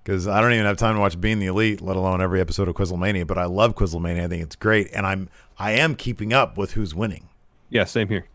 because 0.03 0.27
I 0.27 0.41
don't 0.41 0.53
even 0.53 0.65
have 0.65 0.77
time 0.77 0.95
to 0.95 0.99
watch 1.01 1.19
Being 1.19 1.39
the 1.39 1.45
Elite, 1.47 1.81
let 1.81 1.95
alone 1.95 2.21
every 2.21 2.39
episode 2.41 2.67
of 2.67 2.75
Quizlemania. 2.75 3.25
But 3.27 3.37
I 3.37 3.45
love 3.45 3.75
Quizlemania. 3.75 4.25
I 4.25 4.27
think 4.27 4.43
it's 4.43 4.55
great, 4.55 4.89
and 4.93 5.05
I'm 5.05 5.29
I 5.59 5.71
am 5.71 5.95
keeping 5.95 6.33
up 6.33 6.57
with 6.57 6.73
who's 6.73 6.93
winning. 6.95 7.29
Yeah, 7.69 7.85
same 7.85 8.07
here. 8.09 8.27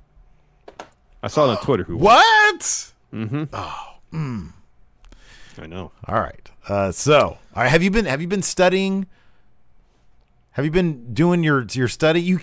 I 1.22 1.28
saw 1.28 1.44
it 1.50 1.56
on 1.58 1.64
Twitter. 1.64 1.84
Who? 1.84 1.96
What? 1.98 2.92
Mm-hmm. 3.12 3.44
Oh. 3.52 3.92
I 5.58 5.66
know. 5.66 5.92
All 6.06 6.20
right. 6.20 6.50
Uh, 6.68 6.92
so, 6.92 7.18
all 7.20 7.38
right, 7.54 7.68
have 7.68 7.82
you 7.82 7.90
been 7.90 8.04
have 8.06 8.20
you 8.20 8.28
been 8.28 8.42
studying? 8.42 9.06
Have 10.52 10.64
you 10.64 10.70
been 10.70 11.12
doing 11.14 11.42
your 11.42 11.66
your 11.72 11.88
study? 11.88 12.20
You 12.20 12.40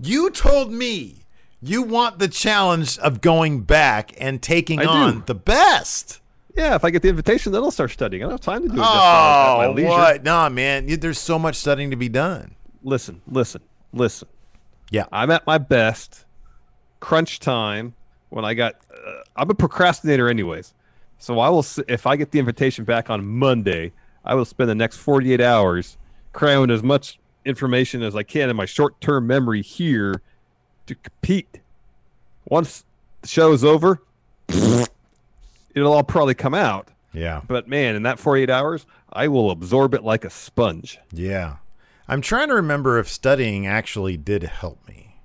you 0.00 0.30
told 0.30 0.72
me 0.72 1.24
you 1.62 1.82
want 1.82 2.18
the 2.18 2.28
challenge 2.28 2.98
of 2.98 3.20
going 3.20 3.62
back 3.62 4.12
and 4.18 4.42
taking 4.42 4.80
I 4.80 4.82
do. 4.84 4.88
on 4.90 5.22
the 5.26 5.34
best. 5.34 6.20
Yeah, 6.56 6.74
if 6.76 6.84
I 6.84 6.90
get 6.90 7.02
the 7.02 7.08
invitation, 7.08 7.52
then 7.52 7.62
I'll 7.62 7.70
start 7.70 7.90
studying. 7.90 8.22
I 8.22 8.26
don't 8.26 8.32
have 8.32 8.40
time 8.40 8.62
to 8.62 8.68
do 8.68 8.74
it. 8.74 8.76
just 8.78 8.90
at 8.90 9.56
my 9.56 9.66
Oh, 9.66 9.72
leisure. 9.72 9.88
what? 9.88 10.22
Nah, 10.24 10.48
man. 10.48 10.86
There's 10.86 11.18
so 11.18 11.38
much 11.38 11.56
studying 11.56 11.90
to 11.90 11.96
be 11.96 12.08
done. 12.08 12.54
Listen, 12.84 13.22
listen, 13.26 13.62
listen. 13.92 14.28
Yeah. 14.90 15.06
I'm 15.10 15.30
at 15.32 15.46
my 15.46 15.58
best. 15.58 16.24
Crunch 17.00 17.40
time 17.40 17.94
when 18.30 18.44
I 18.44 18.54
got. 18.54 18.74
Uh, 18.92 19.22
I'm 19.36 19.50
a 19.50 19.54
procrastinator, 19.54 20.28
anyways. 20.28 20.74
So 21.18 21.38
I 21.40 21.48
will. 21.48 21.64
If 21.88 22.06
I 22.06 22.14
get 22.16 22.30
the 22.30 22.38
invitation 22.38 22.84
back 22.84 23.10
on 23.10 23.26
Monday, 23.26 23.92
I 24.24 24.34
will 24.34 24.44
spend 24.44 24.70
the 24.70 24.74
next 24.74 24.98
48 24.98 25.40
hours 25.40 25.96
cramming 26.32 26.70
as 26.70 26.82
much 26.82 27.18
information 27.44 28.02
as 28.02 28.16
I 28.16 28.22
can 28.22 28.50
in 28.50 28.56
my 28.56 28.66
short-term 28.66 29.26
memory 29.26 29.62
here 29.62 30.22
to 30.86 30.94
compete. 30.94 31.60
Once 32.46 32.84
the 33.22 33.28
show 33.28 33.52
is 33.52 33.64
over, 33.64 34.02
it'll 34.48 35.92
all 35.92 36.04
probably 36.04 36.34
come 36.34 36.54
out. 36.54 36.88
Yeah. 37.12 37.42
But 37.46 37.68
man, 37.68 37.94
in 37.94 38.02
that 38.02 38.18
48 38.18 38.50
hours, 38.50 38.86
I 39.12 39.28
will 39.28 39.50
absorb 39.50 39.94
it 39.94 40.02
like 40.02 40.24
a 40.24 40.30
sponge. 40.30 40.98
Yeah. 41.12 41.56
I'm 42.08 42.20
trying 42.20 42.48
to 42.48 42.54
remember 42.54 42.98
if 42.98 43.08
studying 43.08 43.66
actually 43.66 44.16
did 44.16 44.42
help 44.42 44.86
me. 44.86 45.16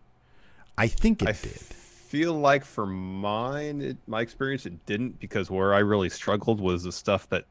I 0.78 0.88
think 0.88 1.22
it 1.22 1.28
I 1.28 1.32
did. 1.34 1.52
feel 1.52 2.34
like 2.36 2.64
for 2.64 2.86
mine, 2.86 3.82
it, 3.82 3.98
my 4.08 4.22
experience, 4.22 4.66
it 4.66 4.86
didn't 4.86 5.20
because 5.20 5.52
where 5.52 5.74
I 5.74 5.80
really 5.80 6.10
struggled 6.10 6.62
was 6.62 6.84
the 6.84 6.92
stuff 6.92 7.28
that 7.30 7.44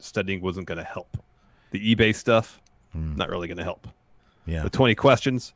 studying 0.00 0.40
wasn't 0.40 0.66
going 0.66 0.78
to 0.78 0.84
help. 0.84 1.16
The 1.70 1.94
eBay 1.94 2.14
stuff, 2.14 2.60
hmm. 2.92 3.14
not 3.14 3.28
really 3.30 3.46
going 3.46 3.58
to 3.58 3.64
help. 3.64 3.86
Yeah. 4.46 4.62
The 4.62 4.70
20 4.70 4.94
questions, 4.94 5.54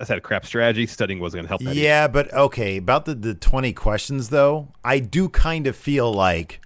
I 0.00 0.04
had 0.04 0.18
a 0.18 0.20
crap 0.20 0.46
strategy. 0.46 0.86
Studying 0.86 1.20
wasn't 1.20 1.38
going 1.38 1.44
to 1.44 1.48
help. 1.48 1.60
that 1.62 1.70
either. 1.70 1.80
Yeah, 1.80 2.08
but 2.08 2.32
okay, 2.32 2.76
about 2.76 3.04
the, 3.04 3.14
the 3.14 3.34
20 3.34 3.72
questions 3.72 4.28
though, 4.30 4.68
I 4.84 4.98
do 4.98 5.28
kind 5.28 5.66
of 5.66 5.76
feel 5.76 6.12
like 6.12 6.60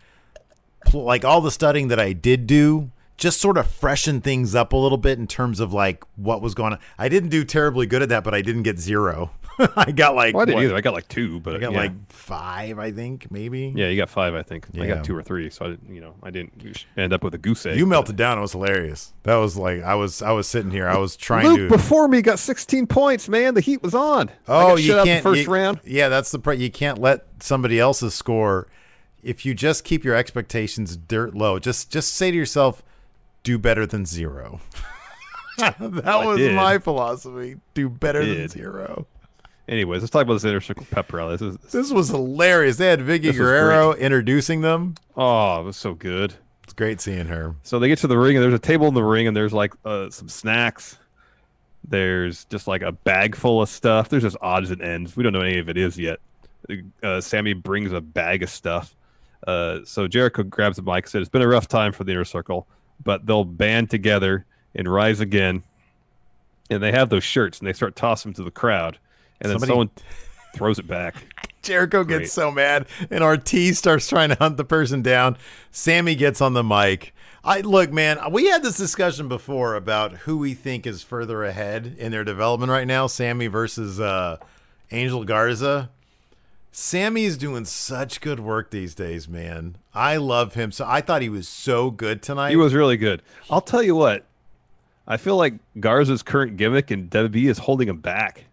like 0.92 1.24
all 1.24 1.40
the 1.40 1.50
studying 1.50 1.88
that 1.88 1.98
I 1.98 2.12
did 2.12 2.46
do 2.46 2.90
just 3.16 3.40
sort 3.40 3.56
of 3.56 3.66
freshened 3.66 4.22
things 4.22 4.54
up 4.54 4.72
a 4.72 4.76
little 4.76 4.98
bit 4.98 5.18
in 5.18 5.26
terms 5.26 5.58
of 5.58 5.72
like 5.72 6.04
what 6.16 6.40
was 6.40 6.54
going 6.54 6.74
on. 6.74 6.78
I 6.98 7.08
didn't 7.08 7.30
do 7.30 7.44
terribly 7.44 7.86
good 7.86 8.02
at 8.02 8.08
that, 8.10 8.24
but 8.24 8.34
I 8.34 8.42
didn't 8.42 8.62
get 8.62 8.78
zero. 8.78 9.30
I 9.76 9.90
got 9.92 10.14
like 10.14 10.34
Well, 10.34 10.42
I 10.42 10.44
didn't 10.44 10.56
what? 10.56 10.64
either. 10.64 10.76
I 10.76 10.80
got 10.80 10.92
like 10.94 11.08
two, 11.08 11.40
but 11.40 11.56
I 11.56 11.58
got 11.58 11.72
yeah. 11.72 11.78
like 11.78 12.12
5, 12.12 12.78
I 12.78 12.92
think, 12.92 13.30
maybe. 13.30 13.72
yeah, 13.74 13.88
you 13.88 13.96
got 13.96 14.10
five, 14.10 14.34
I 14.34 14.42
think. 14.42 14.66
I 14.78 14.86
got 14.86 15.04
two 15.04 15.16
or 15.16 15.22
three, 15.22 15.48
so 15.50 15.64
I, 15.64 15.68
didn't- 15.70 15.94
you 15.94 16.00
know, 16.00 16.14
I 16.22 16.30
didn't 16.30 16.84
end 16.96 17.12
up 17.12 17.22
with 17.24 17.34
a 17.34 17.38
goose 17.38 17.64
egg. 17.66 17.78
You 17.78 17.84
but- 17.86 17.90
melted 17.90 18.16
down. 18.16 18.38
It 18.38 18.42
was 18.42 18.52
hilarious. 18.52 19.12
That 19.22 19.36
was 19.36 19.56
like 19.56 19.82
I 19.82 19.94
was 19.94 20.20
I 20.22 20.32
was 20.32 20.46
sitting 20.46 20.70
here. 20.70 20.88
I 20.88 20.98
was 20.98 21.16
trying 21.16 21.46
Luke 21.46 21.70
to 21.70 21.76
before 21.76 22.06
me 22.08 22.22
got 22.22 22.38
16 22.38 22.86
points, 22.86 23.28
man. 23.28 23.54
The 23.54 23.60
heat 23.60 23.82
was 23.82 23.94
on. 23.94 24.30
Oh, 24.46 24.76
you 24.76 24.88
shut 24.88 24.98
out 24.98 25.04
the 25.04 25.08
can't. 25.10 25.22
first 25.22 25.42
you- 25.42 25.50
round. 25.52 25.80
Yeah, 25.84 26.08
that's 26.08 26.30
the 26.30 26.38
part. 26.38 26.58
You 26.58 26.70
can't 26.70 26.98
let 26.98 27.24
somebody 27.40 27.80
else's 27.80 28.14
score. 28.14 28.66
If 29.22 29.44
you 29.44 29.54
just 29.54 29.82
keep 29.84 30.04
your 30.04 30.14
expectations 30.14 30.96
dirt 30.96 31.34
low, 31.34 31.58
just 31.58 31.90
just 31.90 32.14
say 32.14 32.30
to 32.30 32.36
yourself, 32.36 32.82
"Do 33.42 33.58
better 33.58 33.84
than 33.86 34.06
zero. 34.06 34.60
that 35.58 35.80
was 35.80 36.36
did. 36.36 36.54
my 36.54 36.76
philosophy. 36.78 37.56
Do 37.74 37.88
better 37.88 38.22
than 38.24 38.46
zero. 38.48 39.06
Anyways, 39.68 40.00
let's 40.02 40.10
talk 40.10 40.22
about 40.22 40.34
this 40.34 40.44
inner 40.44 40.60
circle 40.60 40.86
pep 40.90 41.12
rally. 41.12 41.36
This 41.36 41.42
is 41.42 41.56
This 41.72 41.92
was 41.92 42.08
hilarious. 42.08 42.76
They 42.76 42.86
had 42.86 43.00
Vickie 43.00 43.36
Guerrero 43.36 43.94
introducing 43.94 44.60
them. 44.60 44.94
oh, 45.16 45.60
it 45.60 45.64
was 45.64 45.76
so 45.76 45.94
good. 45.94 46.34
It's 46.62 46.72
great 46.72 47.00
seeing 47.00 47.26
her. 47.26 47.54
So 47.62 47.78
they 47.78 47.88
get 47.88 47.98
to 48.00 48.06
the 48.06 48.18
ring, 48.18 48.36
and 48.36 48.42
there's 48.44 48.54
a 48.54 48.58
table 48.58 48.86
in 48.88 48.94
the 48.94 49.04
ring, 49.04 49.26
and 49.26 49.36
there's 49.36 49.52
like 49.52 49.72
uh, 49.84 50.10
some 50.10 50.28
snacks. 50.28 50.98
There's 51.88 52.44
just 52.46 52.66
like 52.66 52.82
a 52.82 52.92
bag 52.92 53.36
full 53.36 53.62
of 53.62 53.68
stuff. 53.68 54.08
There's 54.08 54.24
just 54.24 54.36
odds 54.40 54.70
and 54.70 54.82
ends. 54.82 55.16
We 55.16 55.22
don't 55.22 55.32
know 55.32 55.40
any 55.42 55.58
of 55.58 55.68
it 55.68 55.76
is 55.76 55.98
yet. 55.98 56.18
Uh, 57.02 57.20
Sammy 57.20 57.52
brings 57.52 57.92
a 57.92 58.00
bag 58.00 58.42
of 58.42 58.50
stuff. 58.50 58.94
Uh, 59.46 59.80
so 59.84 60.08
Jericho 60.08 60.42
grabs 60.42 60.76
the 60.76 60.82
mic 60.82 61.04
and 61.04 61.08
said, 61.08 61.20
It's 61.22 61.30
been 61.30 61.42
a 61.42 61.48
rough 61.48 61.68
time 61.68 61.92
for 61.92 62.02
the 62.02 62.10
inner 62.12 62.24
circle, 62.24 62.66
but 63.04 63.24
they'll 63.26 63.44
band 63.44 63.90
together 63.90 64.44
and 64.74 64.92
rise 64.92 65.20
again. 65.20 65.62
And 66.68 66.82
they 66.82 66.90
have 66.90 67.10
those 67.10 67.22
shirts, 67.22 67.60
and 67.60 67.68
they 67.68 67.72
start 67.72 67.94
tossing 67.94 68.32
them 68.32 68.36
to 68.36 68.42
the 68.44 68.50
crowd. 68.50 68.98
And 69.40 69.50
then 69.50 69.58
Somebody- 69.58 69.70
someone 69.70 69.90
throws 70.54 70.78
it 70.78 70.86
back. 70.86 71.14
Jericho 71.62 72.04
gets 72.04 72.32
so 72.32 72.50
mad, 72.52 72.86
and 73.10 73.24
Ortiz 73.24 73.76
starts 73.78 74.08
trying 74.08 74.28
to 74.28 74.36
hunt 74.36 74.56
the 74.56 74.64
person 74.64 75.02
down. 75.02 75.36
Sammy 75.72 76.14
gets 76.14 76.40
on 76.40 76.52
the 76.54 76.62
mic. 76.62 77.12
I 77.42 77.60
look, 77.60 77.90
man. 77.92 78.18
We 78.30 78.46
had 78.46 78.62
this 78.62 78.76
discussion 78.76 79.26
before 79.28 79.74
about 79.74 80.12
who 80.18 80.38
we 80.38 80.54
think 80.54 80.86
is 80.86 81.02
further 81.02 81.42
ahead 81.44 81.96
in 81.98 82.12
their 82.12 82.22
development 82.24 82.70
right 82.70 82.86
now. 82.86 83.08
Sammy 83.08 83.48
versus 83.48 83.98
uh, 84.00 84.36
Angel 84.92 85.24
Garza. 85.24 85.90
Sammy's 86.72 87.36
doing 87.36 87.64
such 87.64 88.20
good 88.20 88.38
work 88.38 88.70
these 88.70 88.94
days, 88.94 89.28
man. 89.28 89.76
I 89.94 90.18
love 90.18 90.54
him. 90.54 90.70
So 90.72 90.84
I 90.86 91.00
thought 91.00 91.22
he 91.22 91.28
was 91.28 91.48
so 91.48 91.90
good 91.90 92.22
tonight. 92.22 92.50
He 92.50 92.56
was 92.56 92.74
really 92.74 92.96
good. 92.96 93.22
I'll 93.48 93.60
tell 93.60 93.82
you 93.82 93.94
what. 93.96 94.24
I 95.06 95.16
feel 95.16 95.36
like 95.36 95.54
Garza's 95.80 96.22
current 96.22 96.56
gimmick 96.56 96.90
and 96.90 97.08
WWE 97.10 97.48
is 97.48 97.58
holding 97.58 97.88
him 97.88 97.98
back. 97.98 98.44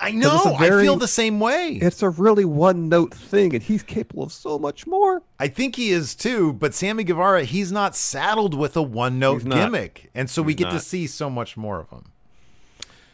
I 0.00 0.10
know. 0.10 0.40
a 0.44 0.54
I 0.54 0.68
feel 0.68 0.96
the 0.96 1.08
same 1.08 1.40
way. 1.40 1.78
It's 1.80 2.02
a 2.02 2.08
really 2.08 2.44
one 2.44 2.88
note 2.88 3.14
thing, 3.14 3.54
and 3.54 3.62
he's 3.62 3.82
capable 3.82 4.24
of 4.24 4.32
so 4.32 4.58
much 4.58 4.86
more. 4.86 5.22
I 5.38 5.48
think 5.48 5.76
he 5.76 5.90
is 5.90 6.14
too, 6.14 6.52
but 6.52 6.74
Sammy 6.74 7.04
Guevara, 7.04 7.44
he's 7.44 7.70
not 7.70 7.94
saddled 7.94 8.54
with 8.54 8.76
a 8.76 8.82
one 8.82 9.18
note 9.18 9.44
gimmick. 9.44 10.10
And 10.14 10.28
so 10.28 10.42
we 10.42 10.52
He's 10.52 10.64
get 10.64 10.70
to 10.72 10.80
see 10.80 11.06
so 11.06 11.30
much 11.30 11.56
more 11.56 11.80
of 11.80 11.90
him. 11.90 12.06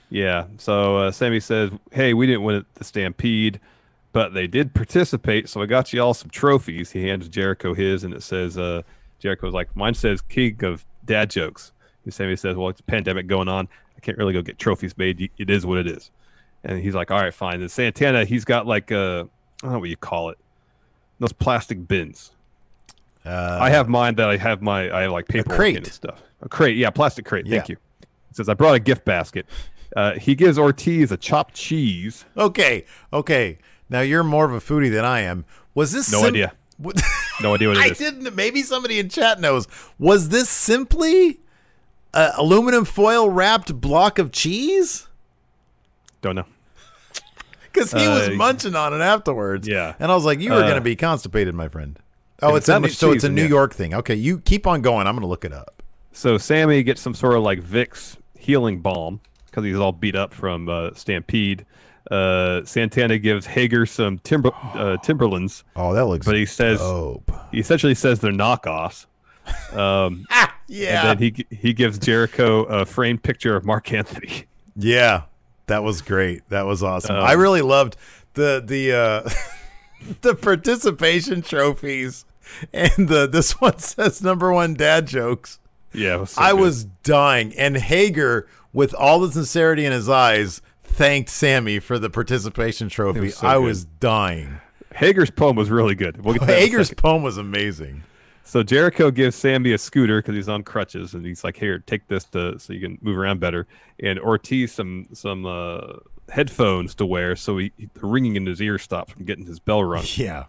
Yeah. 0.08 0.46
So 0.58 0.96
uh, 0.96 1.10
Sammy 1.10 1.40
says, 1.40 1.70
"Hey, 1.92 2.14
we 2.14 2.26
didn't 2.26 2.42
win 2.42 2.56
at 2.56 2.74
the 2.74 2.84
Stampede, 2.84 3.60
but 4.12 4.34
they 4.34 4.46
did 4.46 4.74
participate. 4.74 5.48
So 5.48 5.62
I 5.62 5.66
got 5.66 5.92
you 5.92 6.02
all 6.02 6.14
some 6.14 6.30
trophies." 6.30 6.90
He 6.90 7.06
hands 7.06 7.28
Jericho 7.28 7.74
his, 7.74 8.04
and 8.04 8.12
it 8.14 8.22
says, 8.22 8.58
uh, 8.58 8.82
"Jericho's 9.18 9.54
like, 9.54 9.74
mine 9.76 9.94
says 9.94 10.20
King 10.20 10.64
of 10.64 10.84
Dad 11.04 11.30
Jokes." 11.30 11.72
And 12.04 12.12
Sammy 12.12 12.36
says, 12.36 12.56
"Well, 12.56 12.68
it's 12.68 12.80
a 12.80 12.84
pandemic 12.84 13.26
going 13.26 13.48
on. 13.48 13.68
I 13.96 14.00
can't 14.00 14.18
really 14.18 14.32
go 14.32 14.42
get 14.42 14.58
trophies 14.58 14.96
made. 14.96 15.30
It 15.38 15.50
is 15.50 15.64
what 15.64 15.78
it 15.78 15.86
is." 15.86 16.10
And 16.64 16.80
he's 16.80 16.94
like, 16.94 17.10
"All 17.10 17.18
right, 17.20 17.32
fine." 17.32 17.60
And 17.60 17.70
Santana, 17.70 18.24
he's 18.24 18.44
got 18.44 18.66
like 18.66 18.92
uh, 18.92 19.24
I 19.24 19.66
don't 19.66 19.72
know 19.72 19.78
what 19.78 19.88
you 19.88 19.96
call 19.96 20.30
it, 20.30 20.38
those 21.18 21.32
plastic 21.32 21.86
bins. 21.88 22.32
Uh, 23.24 23.58
I 23.60 23.70
have 23.70 23.88
mine 23.88 24.14
that 24.16 24.28
I 24.30 24.36
have 24.36 24.62
my 24.62 24.90
I 24.94 25.02
have 25.02 25.12
like 25.12 25.28
paper 25.28 25.54
crate. 25.54 25.76
and 25.76 25.86
stuff. 25.86 26.22
A 26.42 26.48
crate, 26.48 26.76
yeah, 26.76 26.90
plastic 26.90 27.24
crate. 27.24 27.46
Thank 27.48 27.68
you. 27.68 27.76
It 28.30 28.36
says 28.36 28.48
I 28.48 28.54
brought 28.54 28.74
a 28.74 28.80
gift 28.80 29.04
basket. 29.04 29.46
Uh, 29.96 30.12
he 30.14 30.34
gives 30.34 30.58
Ortiz 30.58 31.10
a 31.12 31.16
chopped 31.16 31.54
cheese. 31.54 32.24
Okay, 32.36 32.84
okay. 33.12 33.58
Now 33.88 34.00
you're 34.00 34.22
more 34.22 34.44
of 34.44 34.52
a 34.52 34.60
foodie 34.60 34.90
than 34.92 35.04
I 35.04 35.20
am. 35.20 35.44
Was 35.74 35.92
this 35.92 36.12
No 36.12 36.24
idea. 36.24 36.52
No 37.42 37.54
idea 37.54 37.68
what 37.68 37.76
it 37.76 37.80
I 37.84 37.86
is. 37.88 37.98
didn't. 37.98 38.34
Maybe 38.34 38.62
somebody 38.62 38.98
in 39.00 39.08
chat 39.08 39.40
knows. 39.40 39.66
Was 39.98 40.28
this 40.28 40.48
simply 40.48 41.40
a 42.14 42.32
aluminum 42.36 42.84
foil 42.84 43.28
wrapped 43.28 43.80
block 43.80 44.18
of 44.18 44.30
cheese? 44.32 45.08
Don't 46.22 46.36
know. 46.36 46.44
Because 47.72 47.92
he 47.92 48.08
was 48.08 48.28
Uh, 48.28 48.32
munching 48.32 48.74
on 48.74 48.92
it 48.92 49.00
afterwards. 49.00 49.68
yeah. 49.68 49.94
and 50.00 50.10
I 50.10 50.14
was 50.16 50.24
like, 50.24 50.40
"You 50.40 50.50
were 50.50 50.56
Uh, 50.56 50.62
going 50.62 50.74
to 50.74 50.80
be 50.80 50.96
constipated, 50.96 51.54
my 51.54 51.68
friend." 51.68 51.98
Oh, 52.42 52.56
it's 52.56 52.58
it's 52.58 52.68
a 52.68 52.72
that 52.72 52.78
New- 52.80 52.82
much 52.88 52.96
so 52.96 53.12
it's 53.12 53.22
cheese, 53.22 53.24
a 53.30 53.32
New. 53.32 53.46
York 53.46 53.74
thing. 53.74 53.94
Okay, 53.94 54.16
you 54.16 54.40
keep 54.40 54.66
on 54.66 54.82
going. 54.82 55.06
I'm 55.06 55.14
going 55.14 55.22
to 55.22 55.28
look 55.28 55.44
it 55.44 55.52
up. 55.52 55.80
So 56.12 56.36
Sammy 56.36 56.82
gets 56.82 57.00
some 57.00 57.14
sort 57.14 57.34
of 57.36 57.42
like 57.44 57.60
Vicks 57.62 58.16
healing 58.36 58.80
balm 58.80 59.20
because 59.46 59.62
he's 59.64 59.76
all 59.76 59.92
beat 59.92 60.16
up 60.16 60.34
from 60.34 60.68
uh, 60.68 60.90
Stampede. 60.94 61.64
Uh, 62.10 62.64
Santana 62.64 63.18
gives 63.18 63.46
Hager 63.46 63.86
some 63.86 64.18
timber 64.18 64.50
uh, 64.74 64.96
Timberlands, 65.04 65.62
Oh, 65.76 65.94
that 65.94 66.06
looks. 66.06 66.26
but 66.26 66.34
he 66.34 66.46
says 66.46 66.80
dope. 66.80 67.30
he 67.52 67.60
essentially 67.60 67.94
says 67.94 68.18
they're 68.18 68.32
knockoffs. 68.32 69.06
Um, 69.72 70.26
Yeah, 70.66 71.08
And 71.12 71.20
then 71.20 71.32
he 71.36 71.46
he 71.56 71.72
gives 71.72 72.00
Jericho 72.00 72.64
a 72.64 72.84
framed 72.84 73.22
picture 73.22 73.54
of 73.54 73.64
Marc 73.64 73.92
Anthony. 73.92 74.46
Yeah, 74.74 75.22
that 75.70 75.82
was 75.82 76.02
great. 76.02 76.48
That 76.50 76.66
was 76.66 76.82
awesome. 76.82 77.16
Um, 77.16 77.24
I 77.24 77.32
really 77.32 77.62
loved 77.62 77.96
the 78.34 78.62
the 78.64 78.92
uh 78.92 79.30
the 80.20 80.34
participation 80.34 81.42
trophies 81.42 82.24
and 82.72 83.08
the 83.08 83.26
this 83.26 83.60
one 83.60 83.78
says 83.80 84.22
number 84.22 84.52
one 84.52 84.74
dad 84.74 85.06
jokes. 85.06 85.58
Yeah, 85.92 86.16
was 86.16 86.30
so 86.30 86.42
I 86.42 86.52
good. 86.52 86.60
was 86.60 86.84
dying, 87.02 87.52
and 87.56 87.76
Hager, 87.76 88.46
with 88.72 88.94
all 88.94 89.18
the 89.20 89.32
sincerity 89.32 89.84
in 89.84 89.92
his 89.92 90.08
eyes, 90.08 90.62
thanked 90.84 91.30
Sammy 91.30 91.80
for 91.80 91.98
the 91.98 92.10
participation 92.10 92.88
trophy. 92.88 93.20
was 93.20 93.36
so 93.36 93.46
I 93.48 93.54
good. 93.54 93.64
was 93.64 93.84
dying. 93.84 94.60
Hager's 94.94 95.30
poem 95.30 95.56
was 95.56 95.70
really 95.70 95.94
good. 95.94 96.24
We'll 96.24 96.34
get 96.34 96.40
to 96.40 96.46
that 96.46 96.52
in 96.52 96.58
a 96.58 96.60
Hager's 96.62 96.92
poem 96.94 97.22
was 97.22 97.38
amazing. 97.38 98.04
So 98.50 98.64
Jericho 98.64 99.12
gives 99.12 99.36
Sammy 99.36 99.74
a 99.74 99.78
scooter 99.78 100.18
because 100.18 100.34
he's 100.34 100.48
on 100.48 100.64
crutches, 100.64 101.14
and 101.14 101.24
he's 101.24 101.44
like, 101.44 101.56
"Here, 101.56 101.78
take 101.78 102.08
this 102.08 102.24
to 102.32 102.58
so 102.58 102.72
you 102.72 102.80
can 102.80 102.98
move 103.00 103.16
around 103.16 103.38
better." 103.38 103.68
And 104.02 104.18
Ortiz 104.18 104.72
some 104.72 105.06
some 105.12 105.46
uh, 105.46 105.98
headphones 106.28 106.96
to 106.96 107.06
wear 107.06 107.36
so 107.36 107.58
he, 107.58 107.70
the 107.78 108.04
ringing 108.04 108.34
in 108.34 108.44
his 108.46 108.60
ear 108.60 108.76
stops 108.76 109.12
from 109.12 109.24
getting 109.24 109.46
his 109.46 109.60
bell 109.60 109.84
rung. 109.84 110.02
Yeah. 110.16 110.46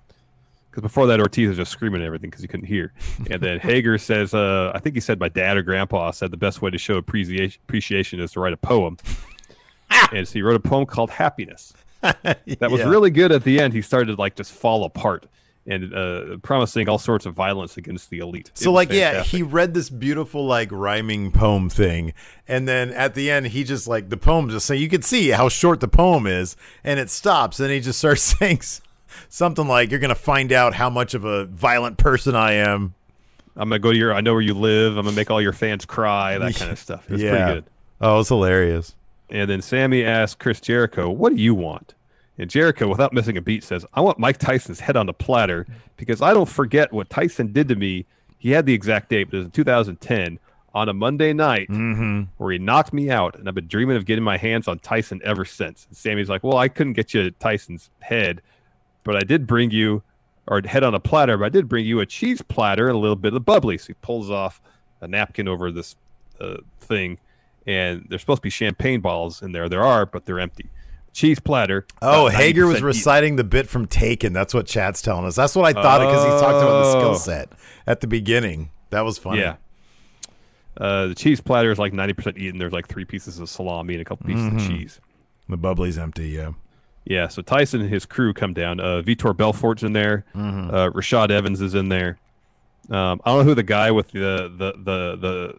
Because 0.71 0.81
before 0.81 1.05
that, 1.05 1.19
Ortiz 1.19 1.49
was 1.49 1.57
just 1.57 1.71
screaming 1.71 2.01
at 2.01 2.07
everything 2.07 2.31
because 2.31 2.41
he 2.41 2.47
couldn't 2.47 2.65
hear. 2.65 2.91
And 3.29 3.39
then 3.39 3.59
Hager 3.69 3.99
says, 3.99 4.33
uh, 4.33 4.71
I 4.73 4.79
think 4.79 4.95
he 4.95 4.99
said 5.01 5.19
my 5.19 5.29
dad 5.29 5.57
or 5.57 5.61
grandpa 5.61 6.09
said 6.09 6.31
the 6.31 6.37
best 6.37 6.63
way 6.63 6.71
to 6.71 6.79
show 6.79 6.95
appreciation, 6.95 7.61
appreciation 7.67 8.19
is 8.19 8.31
to 8.31 8.39
write 8.39 8.53
a 8.53 8.57
poem. 8.57 8.97
and 10.11 10.27
so 10.27 10.33
he 10.33 10.41
wrote 10.41 10.55
a 10.55 10.59
poem 10.59 10.87
called 10.87 11.11
Happiness. 11.11 11.71
That 12.01 12.71
was 12.71 12.79
Yeah. 12.79 12.89
really 12.89 13.11
good 13.11 13.31
at 13.31 13.43
the 13.43 13.59
end. 13.59 13.73
He 13.73 13.81
started 13.83 14.15
to 14.15 14.19
like 14.19 14.35
just 14.35 14.53
fall 14.53 14.85
apart 14.85 15.27
and 15.71 15.93
uh, 15.93 16.37
promising 16.37 16.89
all 16.89 16.97
sorts 16.97 17.25
of 17.25 17.33
violence 17.33 17.77
against 17.77 18.09
the 18.09 18.19
elite. 18.19 18.51
So 18.53 18.71
was 18.71 18.75
like 18.75 18.91
yeah, 18.91 19.23
he 19.23 19.41
read 19.41 19.73
this 19.73 19.89
beautiful 19.89 20.45
like 20.45 20.69
rhyming 20.71 21.31
poem 21.31 21.69
thing, 21.69 22.13
and 22.47 22.67
then 22.67 22.91
at 22.91 23.15
the 23.15 23.31
end 23.31 23.47
he 23.47 23.63
just 23.63 23.87
like 23.87 24.09
the 24.09 24.17
poem 24.17 24.49
just 24.49 24.65
say 24.65 24.75
you 24.75 24.89
can 24.89 25.01
see 25.01 25.29
how 25.29 25.49
short 25.49 25.79
the 25.79 25.87
poem 25.87 26.27
is, 26.27 26.55
and 26.83 26.99
it 26.99 27.09
stops, 27.09 27.59
and 27.59 27.71
he 27.71 27.79
just 27.79 27.99
starts 27.99 28.21
saying 28.21 28.61
something 29.29 29.67
like 29.67 29.89
you're 29.89 29.99
gonna 29.99 30.15
find 30.15 30.51
out 30.51 30.73
how 30.73 30.89
much 30.89 31.13
of 31.13 31.23
a 31.23 31.45
violent 31.45 31.97
person 31.97 32.35
I 32.35 32.53
am. 32.53 32.93
I'm 33.55 33.69
gonna 33.69 33.79
go 33.79 33.91
to 33.91 33.97
your. 33.97 34.13
I 34.13 34.21
know 34.21 34.33
where 34.33 34.41
you 34.41 34.53
live. 34.53 34.97
I'm 34.97 35.05
gonna 35.05 35.15
make 35.15 35.31
all 35.31 35.41
your 35.41 35.53
fans 35.53 35.85
cry. 35.85 36.37
That 36.37 36.55
kind 36.57 36.71
of 36.71 36.79
stuff. 36.79 37.05
It 37.09 37.13
was 37.13 37.21
yeah. 37.21 37.29
pretty 37.31 37.53
good. 37.53 37.65
Oh, 38.01 38.19
it's 38.19 38.29
hilarious. 38.29 38.95
And 39.29 39.49
then 39.49 39.61
Sammy 39.61 40.03
asks 40.03 40.35
Chris 40.35 40.59
Jericho, 40.59 41.09
"What 41.09 41.35
do 41.35 41.41
you 41.41 41.55
want?" 41.55 41.93
And 42.41 42.49
Jericho, 42.49 42.87
without 42.87 43.13
missing 43.13 43.37
a 43.37 43.41
beat, 43.41 43.63
says, 43.63 43.85
"I 43.93 44.01
want 44.01 44.17
Mike 44.17 44.39
Tyson's 44.39 44.79
head 44.79 44.97
on 44.97 45.07
a 45.07 45.13
platter 45.13 45.67
because 45.95 46.23
I 46.23 46.33
don't 46.33 46.49
forget 46.49 46.91
what 46.91 47.07
Tyson 47.07 47.53
did 47.53 47.67
to 47.67 47.75
me. 47.75 48.07
He 48.39 48.49
had 48.49 48.65
the 48.65 48.73
exact 48.73 49.09
date, 49.09 49.25
but 49.25 49.35
it 49.35 49.37
was 49.37 49.45
in 49.45 49.51
2010 49.51 50.39
on 50.73 50.89
a 50.89 50.93
Monday 50.93 51.33
night 51.33 51.69
where 52.37 52.51
he 52.51 52.57
knocked 52.57 52.93
me 52.93 53.11
out, 53.11 53.37
and 53.37 53.47
I've 53.47 53.53
been 53.53 53.67
dreaming 53.67 53.95
of 53.95 54.05
getting 54.05 54.23
my 54.23 54.37
hands 54.37 54.67
on 54.67 54.79
Tyson 54.79 55.21
ever 55.23 55.45
since." 55.45 55.85
And 55.87 55.95
Sammy's 55.95 56.29
like, 56.29 56.43
"Well, 56.43 56.57
I 56.57 56.67
couldn't 56.67 56.93
get 56.93 57.13
you 57.13 57.29
Tyson's 57.29 57.91
head, 57.99 58.41
but 59.03 59.15
I 59.15 59.21
did 59.21 59.45
bring 59.45 59.69
you." 59.69 60.01
Or 60.47 60.59
head 60.65 60.83
on 60.83 60.95
a 60.95 60.99
platter, 60.99 61.37
but 61.37 61.45
I 61.45 61.49
did 61.49 61.69
bring 61.69 61.85
you 61.85 61.99
a 61.99 62.05
cheese 62.07 62.41
platter 62.41 62.87
and 62.87 62.95
a 62.95 62.99
little 62.99 63.15
bit 63.15 63.27
of 63.27 63.35
the 63.35 63.39
bubbly. 63.39 63.77
So 63.77 63.87
he 63.87 63.93
pulls 64.01 64.31
off 64.31 64.59
a 64.99 65.07
napkin 65.07 65.47
over 65.47 65.71
this 65.71 65.95
uh, 66.41 66.57
thing, 66.79 67.19
and 67.67 68.03
there's 68.09 68.21
supposed 68.21 68.39
to 68.39 68.41
be 68.41 68.49
champagne 68.49 68.99
bottles 68.99 69.43
in 69.43 69.51
there. 69.51 69.69
There 69.69 69.83
are, 69.83 70.07
but 70.07 70.25
they're 70.25 70.39
empty. 70.39 70.67
Cheese 71.13 71.39
platter. 71.39 71.85
Oh, 72.01 72.29
Hager 72.29 72.65
was 72.67 72.77
90% 72.79 72.83
reciting 72.83 73.35
the 73.35 73.43
bit 73.43 73.67
from 73.67 73.85
Taken. 73.87 74.31
That's 74.33 74.53
what 74.53 74.65
chat's 74.65 75.01
telling 75.01 75.25
us. 75.25 75.35
That's 75.35 75.55
what 75.55 75.65
I 75.65 75.73
thought 75.81 75.99
because 75.99 76.23
he 76.23 76.29
talked 76.29 76.61
about 76.63 76.83
the 76.83 76.87
Oh. 76.97 76.99
skill 76.99 77.15
set 77.15 77.49
at 77.85 77.99
the 78.01 78.07
beginning. 78.07 78.69
That 78.91 79.01
was 79.01 79.17
funny. 79.17 79.41
Yeah. 79.41 79.55
Uh, 80.77 81.07
the 81.07 81.15
cheese 81.15 81.41
platter 81.41 81.69
is 81.71 81.77
like 81.79 81.93
90% 81.93 82.37
eaten. 82.37 82.57
There's 82.59 82.71
like 82.71 82.87
three 82.87 83.05
pieces 83.05 83.39
of 83.39 83.49
salami 83.49 83.95
and 83.95 84.01
a 84.01 84.05
couple 84.05 84.25
pieces 84.27 84.43
Mm-hmm. 84.45 84.57
of 84.57 84.67
cheese. 84.67 84.99
The 85.49 85.57
bubbly's 85.57 85.97
empty. 85.97 86.29
Yeah. 86.29 86.51
Yeah, 87.03 87.27
so 87.27 87.41
Tyson 87.41 87.81
and 87.81 87.89
his 87.89 88.05
crew 88.05 88.31
come 88.33 88.53
down. 88.53 88.79
Uh, 88.79 89.01
Vitor 89.01 89.35
Belfort's 89.35 89.81
in 89.83 89.93
there. 89.93 90.23
Mm-hmm. 90.35 90.69
Uh, 90.73 90.89
Rashad 90.91 91.31
Evans 91.31 91.59
is 91.59 91.73
in 91.73 91.89
there. 91.89 92.19
Um, 92.89 93.19
I 93.25 93.31
don't 93.31 93.39
know 93.39 93.43
who 93.43 93.55
the 93.55 93.63
guy 93.63 93.89
with 93.91 94.09
the 94.11 94.51
the 94.55 94.73
the 94.77 95.15
the 95.17 95.55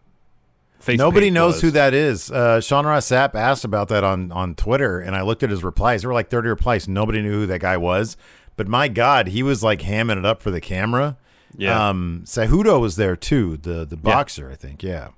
face. 0.83 0.97
Nobody 0.97 1.29
knows 1.29 1.55
was. 1.55 1.61
who 1.61 1.71
that 1.71 1.93
is. 1.93 2.29
Uh, 2.31 2.61
Sean 2.61 2.85
Ross 2.85 3.07
Sapp 3.09 3.35
asked 3.35 3.63
about 3.65 3.87
that 3.89 4.03
on, 4.03 4.31
on 4.31 4.55
Twitter, 4.55 4.99
and 4.99 5.15
I 5.15 5.21
looked 5.21 5.43
at 5.43 5.49
his 5.49 5.63
replies. 5.63 6.01
There 6.01 6.09
were 6.09 6.13
like 6.13 6.29
30 6.29 6.49
replies. 6.49 6.87
Nobody 6.87 7.21
knew 7.21 7.31
who 7.31 7.45
that 7.47 7.59
guy 7.61 7.77
was. 7.77 8.17
But 8.55 8.67
my 8.67 8.87
God, 8.87 9.27
he 9.29 9.41
was 9.41 9.63
like 9.63 9.79
hamming 9.81 10.17
it 10.19 10.25
up 10.25 10.41
for 10.41 10.51
the 10.51 10.61
camera. 10.61 11.17
Yeah. 11.57 11.89
Um, 11.89 12.21
Cejudo 12.25 12.79
was 12.79 12.95
there 12.95 13.15
too, 13.15 13.57
the 13.57 13.85
the 13.85 13.97
boxer, 13.97 14.51
I 14.51 14.55
think. 14.55 14.81
Yeah. 14.83 15.09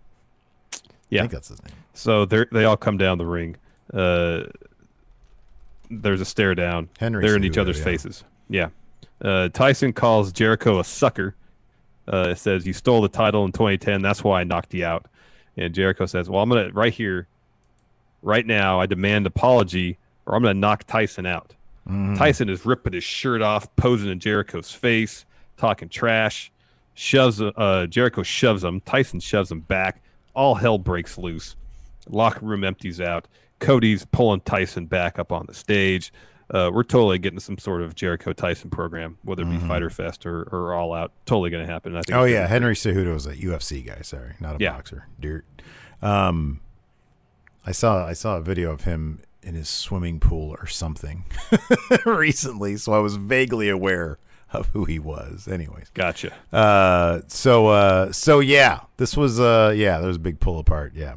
I 0.73 0.77
Yeah. 1.09 1.21
think 1.21 1.31
that's 1.33 1.47
his 1.49 1.63
name. 1.63 1.73
So 1.93 2.25
they 2.25 2.45
they 2.51 2.65
all 2.65 2.77
come 2.77 2.97
down 2.97 3.17
the 3.17 3.25
ring. 3.25 3.55
Uh, 3.93 4.43
there's 5.89 6.21
a 6.21 6.25
stare 6.25 6.55
down. 6.55 6.89
Henry 6.99 7.25
They're 7.25 7.35
in 7.35 7.43
each 7.43 7.57
other's 7.57 7.77
yeah. 7.77 7.83
faces. 7.83 8.23
Yeah. 8.49 8.69
Uh, 9.21 9.49
Tyson 9.49 9.93
calls 9.93 10.31
Jericho 10.31 10.79
a 10.79 10.83
sucker. 10.83 11.35
Uh, 12.11 12.29
it 12.31 12.37
says 12.37 12.65
you 12.67 12.73
stole 12.73 13.01
the 13.01 13.09
title 13.09 13.45
in 13.45 13.51
2010. 13.51 14.01
That's 14.01 14.23
why 14.23 14.41
I 14.41 14.43
knocked 14.43 14.73
you 14.73 14.85
out. 14.85 15.05
And 15.57 15.73
Jericho 15.73 16.05
says, 16.05 16.29
"Well, 16.29 16.41
I'm 16.41 16.49
gonna 16.49 16.69
right 16.73 16.93
here, 16.93 17.27
right 18.21 18.45
now. 18.45 18.79
I 18.79 18.85
demand 18.85 19.25
apology, 19.25 19.97
or 20.25 20.35
I'm 20.35 20.43
gonna 20.43 20.53
knock 20.53 20.85
Tyson 20.85 21.25
out." 21.25 21.53
Mm-hmm. 21.87 22.15
Tyson 22.15 22.49
is 22.49 22.65
ripping 22.65 22.93
his 22.93 23.03
shirt 23.03 23.41
off, 23.41 23.73
posing 23.75 24.09
in 24.09 24.19
Jericho's 24.19 24.71
face, 24.71 25.25
talking 25.57 25.89
trash. 25.89 26.51
Shoves 26.93 27.41
uh, 27.41 27.87
Jericho 27.89 28.23
shoves 28.23 28.63
him. 28.63 28.81
Tyson 28.81 29.19
shoves 29.19 29.51
him 29.51 29.59
back. 29.61 30.01
All 30.33 30.55
hell 30.55 30.77
breaks 30.77 31.17
loose. 31.17 31.55
Locker 32.09 32.45
room 32.45 32.63
empties 32.63 33.01
out. 33.01 33.27
Cody's 33.59 34.05
pulling 34.05 34.41
Tyson 34.41 34.85
back 34.85 35.19
up 35.19 35.31
on 35.31 35.45
the 35.45 35.53
stage. 35.53 36.11
Uh, 36.49 36.69
we're 36.73 36.83
totally 36.83 37.17
getting 37.17 37.39
some 37.39 37.57
sort 37.57 37.81
of 37.81 37.95
Jericho 37.95 38.31
Tyson 38.33 38.69
program, 38.69 39.17
whether 39.23 39.41
it 39.43 39.49
be 39.49 39.57
Fyter 39.57 39.89
Fest 39.89 40.25
or, 40.27 40.43
or 40.51 40.73
All 40.73 40.93
Out. 40.93 41.11
Totally 41.25 41.49
going 41.49 41.65
to 41.65 41.71
happen. 41.71 41.93
I 41.95 41.99
think 42.01 42.07
Mm-hmm. 42.09 42.19
Oh 42.19 42.25
yeah, 42.25 42.47
Henry 42.47 42.75
Cejudo 42.75 43.13
was 43.13 43.25
a 43.25 43.35
UFC 43.35 43.85
guy. 43.85 44.01
Sorry, 44.01 44.35
not 44.39 44.55
a 44.55 44.63
Yeah. 44.63 44.73
boxer. 44.73 45.07
Dirt. 45.19 45.45
Um, 46.01 46.59
I 47.65 47.71
saw 47.71 48.05
I 48.05 48.13
saw 48.13 48.37
a 48.37 48.41
video 48.41 48.71
of 48.71 48.83
him 48.83 49.21
in 49.41 49.55
his 49.55 49.69
swimming 49.69 50.19
pool 50.19 50.51
or 50.59 50.67
something 50.67 51.25
recently, 52.05 52.77
so 52.77 52.93
I 52.93 52.99
was 52.99 53.15
vaguely 53.15 53.69
aware 53.69 54.19
of 54.53 54.67
who 54.67 54.85
he 54.85 54.99
was. 54.99 55.47
Anyways, 55.47 55.89
Gotcha. 55.95 56.31
uh, 56.53 57.21
so 57.27 57.67
uh, 57.67 58.11
so 58.11 58.39
yeah, 58.39 58.81
this 58.97 59.17
was 59.17 59.39
uh, 59.39 59.73
yeah, 59.75 59.97
there 59.97 60.07
was 60.07 60.17
a 60.17 60.19
big 60.19 60.39
pull 60.39 60.59
apart. 60.59 60.93
Yeah. 60.95 61.15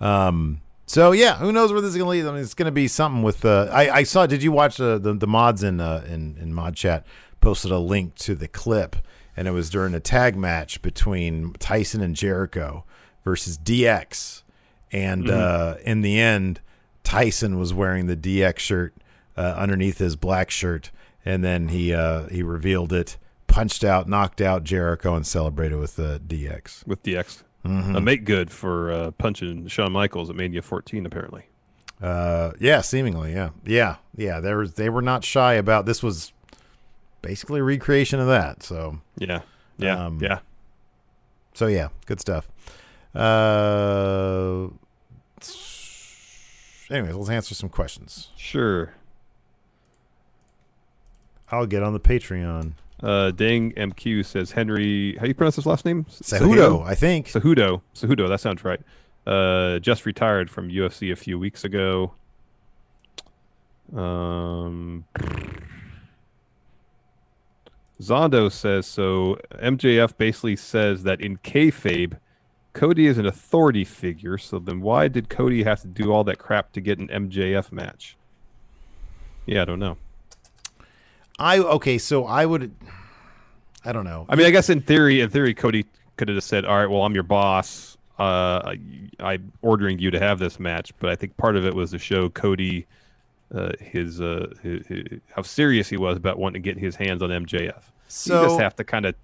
Um. 0.00 0.60
So 0.90 1.12
yeah, 1.12 1.36
who 1.36 1.52
knows 1.52 1.70
where 1.70 1.80
this 1.80 1.92
is 1.92 1.96
gonna 1.96 2.10
lead? 2.10 2.26
I 2.26 2.32
mean, 2.32 2.42
it's 2.42 2.54
gonna 2.54 2.72
be 2.72 2.88
something 2.88 3.22
with. 3.22 3.44
Uh, 3.44 3.68
I 3.70 3.98
I 3.98 4.02
saw. 4.02 4.26
Did 4.26 4.42
you 4.42 4.50
watch 4.50 4.80
uh, 4.80 4.98
the 4.98 5.14
the 5.14 5.28
mods 5.28 5.62
in 5.62 5.80
uh, 5.80 6.04
in 6.08 6.36
in 6.40 6.52
mod 6.52 6.74
chat 6.74 7.06
posted 7.40 7.70
a 7.70 7.78
link 7.78 8.16
to 8.16 8.34
the 8.34 8.48
clip, 8.48 8.96
and 9.36 9.46
it 9.46 9.52
was 9.52 9.70
during 9.70 9.94
a 9.94 10.00
tag 10.00 10.34
match 10.34 10.82
between 10.82 11.52
Tyson 11.60 12.00
and 12.00 12.16
Jericho 12.16 12.84
versus 13.24 13.56
DX, 13.56 14.42
and 14.90 15.30
uh, 15.30 15.76
in 15.84 16.00
the 16.00 16.18
end, 16.18 16.60
Tyson 17.04 17.56
was 17.56 17.72
wearing 17.72 18.08
the 18.08 18.16
DX 18.16 18.58
shirt 18.58 18.92
uh, 19.36 19.54
underneath 19.56 19.98
his 19.98 20.16
black 20.16 20.50
shirt, 20.50 20.90
and 21.24 21.44
then 21.44 21.68
he 21.68 21.94
uh, 21.94 22.26
he 22.30 22.42
revealed 22.42 22.92
it, 22.92 23.16
punched 23.46 23.84
out, 23.84 24.08
knocked 24.08 24.40
out 24.40 24.64
Jericho, 24.64 25.14
and 25.14 25.24
celebrated 25.24 25.78
with 25.78 25.94
the 25.94 26.20
DX. 26.26 26.84
With 26.84 27.04
DX. 27.04 27.44
Mm-hmm. 27.64 27.96
A 27.96 28.00
make 28.00 28.24
good 28.24 28.50
for 28.50 28.90
uh, 28.90 29.10
punching 29.12 29.68
Shawn 29.68 29.92
Michaels 29.92 30.30
at 30.30 30.36
Mania 30.36 30.62
14, 30.62 31.04
apparently. 31.04 31.44
Uh, 32.00 32.52
yeah, 32.58 32.80
seemingly, 32.80 33.34
yeah, 33.34 33.50
yeah, 33.66 33.96
yeah. 34.16 34.40
There 34.40 34.56
was 34.56 34.72
they 34.74 34.88
were 34.88 35.02
not 35.02 35.22
shy 35.22 35.54
about 35.54 35.84
this. 35.84 36.02
Was 36.02 36.32
basically 37.20 37.60
a 37.60 37.62
recreation 37.62 38.18
of 38.20 38.26
that. 38.28 38.62
So 38.62 39.00
Yeah. 39.18 39.42
Yeah. 39.76 40.06
Um, 40.06 40.18
yeah. 40.22 40.38
so 41.52 41.66
yeah, 41.66 41.88
good 42.06 42.20
stuff. 42.20 42.48
Uh, 43.14 44.68
anyways, 46.90 47.14
let's 47.14 47.30
answer 47.30 47.54
some 47.54 47.68
questions. 47.68 48.28
Sure. 48.36 48.94
I'll 51.50 51.66
get 51.66 51.82
on 51.82 51.92
the 51.92 52.00
Patreon. 52.00 52.72
Uh, 53.02 53.30
Dang 53.30 53.72
MQ 53.72 54.24
says 54.26 54.52
Henry. 54.52 55.14
How 55.16 55.22
do 55.22 55.28
you 55.28 55.34
pronounce 55.34 55.56
his 55.56 55.66
last 55.66 55.84
name? 55.84 56.04
Cejudo, 56.04 56.84
I 56.86 56.94
think. 56.94 57.28
Cejudo. 57.28 57.80
Cejudo. 57.94 58.28
That 58.28 58.40
sounds 58.40 58.62
right. 58.64 58.80
Uh, 59.26 59.78
just 59.78 60.06
retired 60.06 60.50
from 60.50 60.68
UFC 60.68 61.12
a 61.12 61.16
few 61.16 61.38
weeks 61.38 61.64
ago. 61.64 62.12
Um, 63.94 65.04
Zondo 68.00 68.50
says 68.50 68.86
so. 68.86 69.38
MJF 69.54 70.16
basically 70.16 70.56
says 70.56 71.02
that 71.04 71.20
in 71.20 71.38
kayfabe, 71.38 72.18
Cody 72.72 73.06
is 73.06 73.18
an 73.18 73.26
authority 73.26 73.84
figure. 73.84 74.38
So 74.38 74.58
then, 74.58 74.80
why 74.80 75.08
did 75.08 75.28
Cody 75.28 75.62
have 75.64 75.80
to 75.82 75.88
do 75.88 76.12
all 76.12 76.24
that 76.24 76.38
crap 76.38 76.72
to 76.72 76.80
get 76.80 76.98
an 76.98 77.08
MJF 77.08 77.72
match? 77.72 78.16
Yeah, 79.46 79.62
I 79.62 79.64
don't 79.64 79.80
know. 79.80 79.96
I 81.40 81.58
okay, 81.58 81.98
so 81.98 82.26
I 82.26 82.44
would. 82.46 82.72
I 83.84 83.92
don't 83.92 84.04
know. 84.04 84.26
I 84.28 84.36
mean, 84.36 84.46
I 84.46 84.50
guess 84.50 84.68
in 84.68 84.82
theory, 84.82 85.22
in 85.22 85.30
theory, 85.30 85.54
Cody 85.54 85.86
could 86.16 86.28
have 86.28 86.36
just 86.36 86.48
said, 86.48 86.66
"All 86.66 86.76
right, 86.76 86.88
well, 86.88 87.02
I'm 87.02 87.14
your 87.14 87.22
boss. 87.22 87.96
Uh, 88.18 88.60
I, 88.74 88.78
I'm 89.18 89.50
ordering 89.62 89.98
you 89.98 90.10
to 90.10 90.18
have 90.18 90.38
this 90.38 90.60
match." 90.60 90.92
But 90.98 91.08
I 91.08 91.16
think 91.16 91.36
part 91.38 91.56
of 91.56 91.64
it 91.64 91.74
was 91.74 91.92
to 91.92 91.98
show 91.98 92.28
Cody 92.28 92.86
uh, 93.54 93.72
his, 93.80 94.20
uh, 94.20 94.52
his, 94.62 94.86
his 94.86 95.04
how 95.34 95.42
serious 95.42 95.88
he 95.88 95.96
was 95.96 96.18
about 96.18 96.38
wanting 96.38 96.62
to 96.62 96.68
get 96.68 96.78
his 96.78 96.94
hands 96.94 97.22
on 97.22 97.30
MJF. 97.30 97.82
So 98.06 98.42
you 98.42 98.48
just 98.48 98.60
have 98.60 98.76
to 98.76 98.84
kind 98.84 99.06
of 99.06 99.14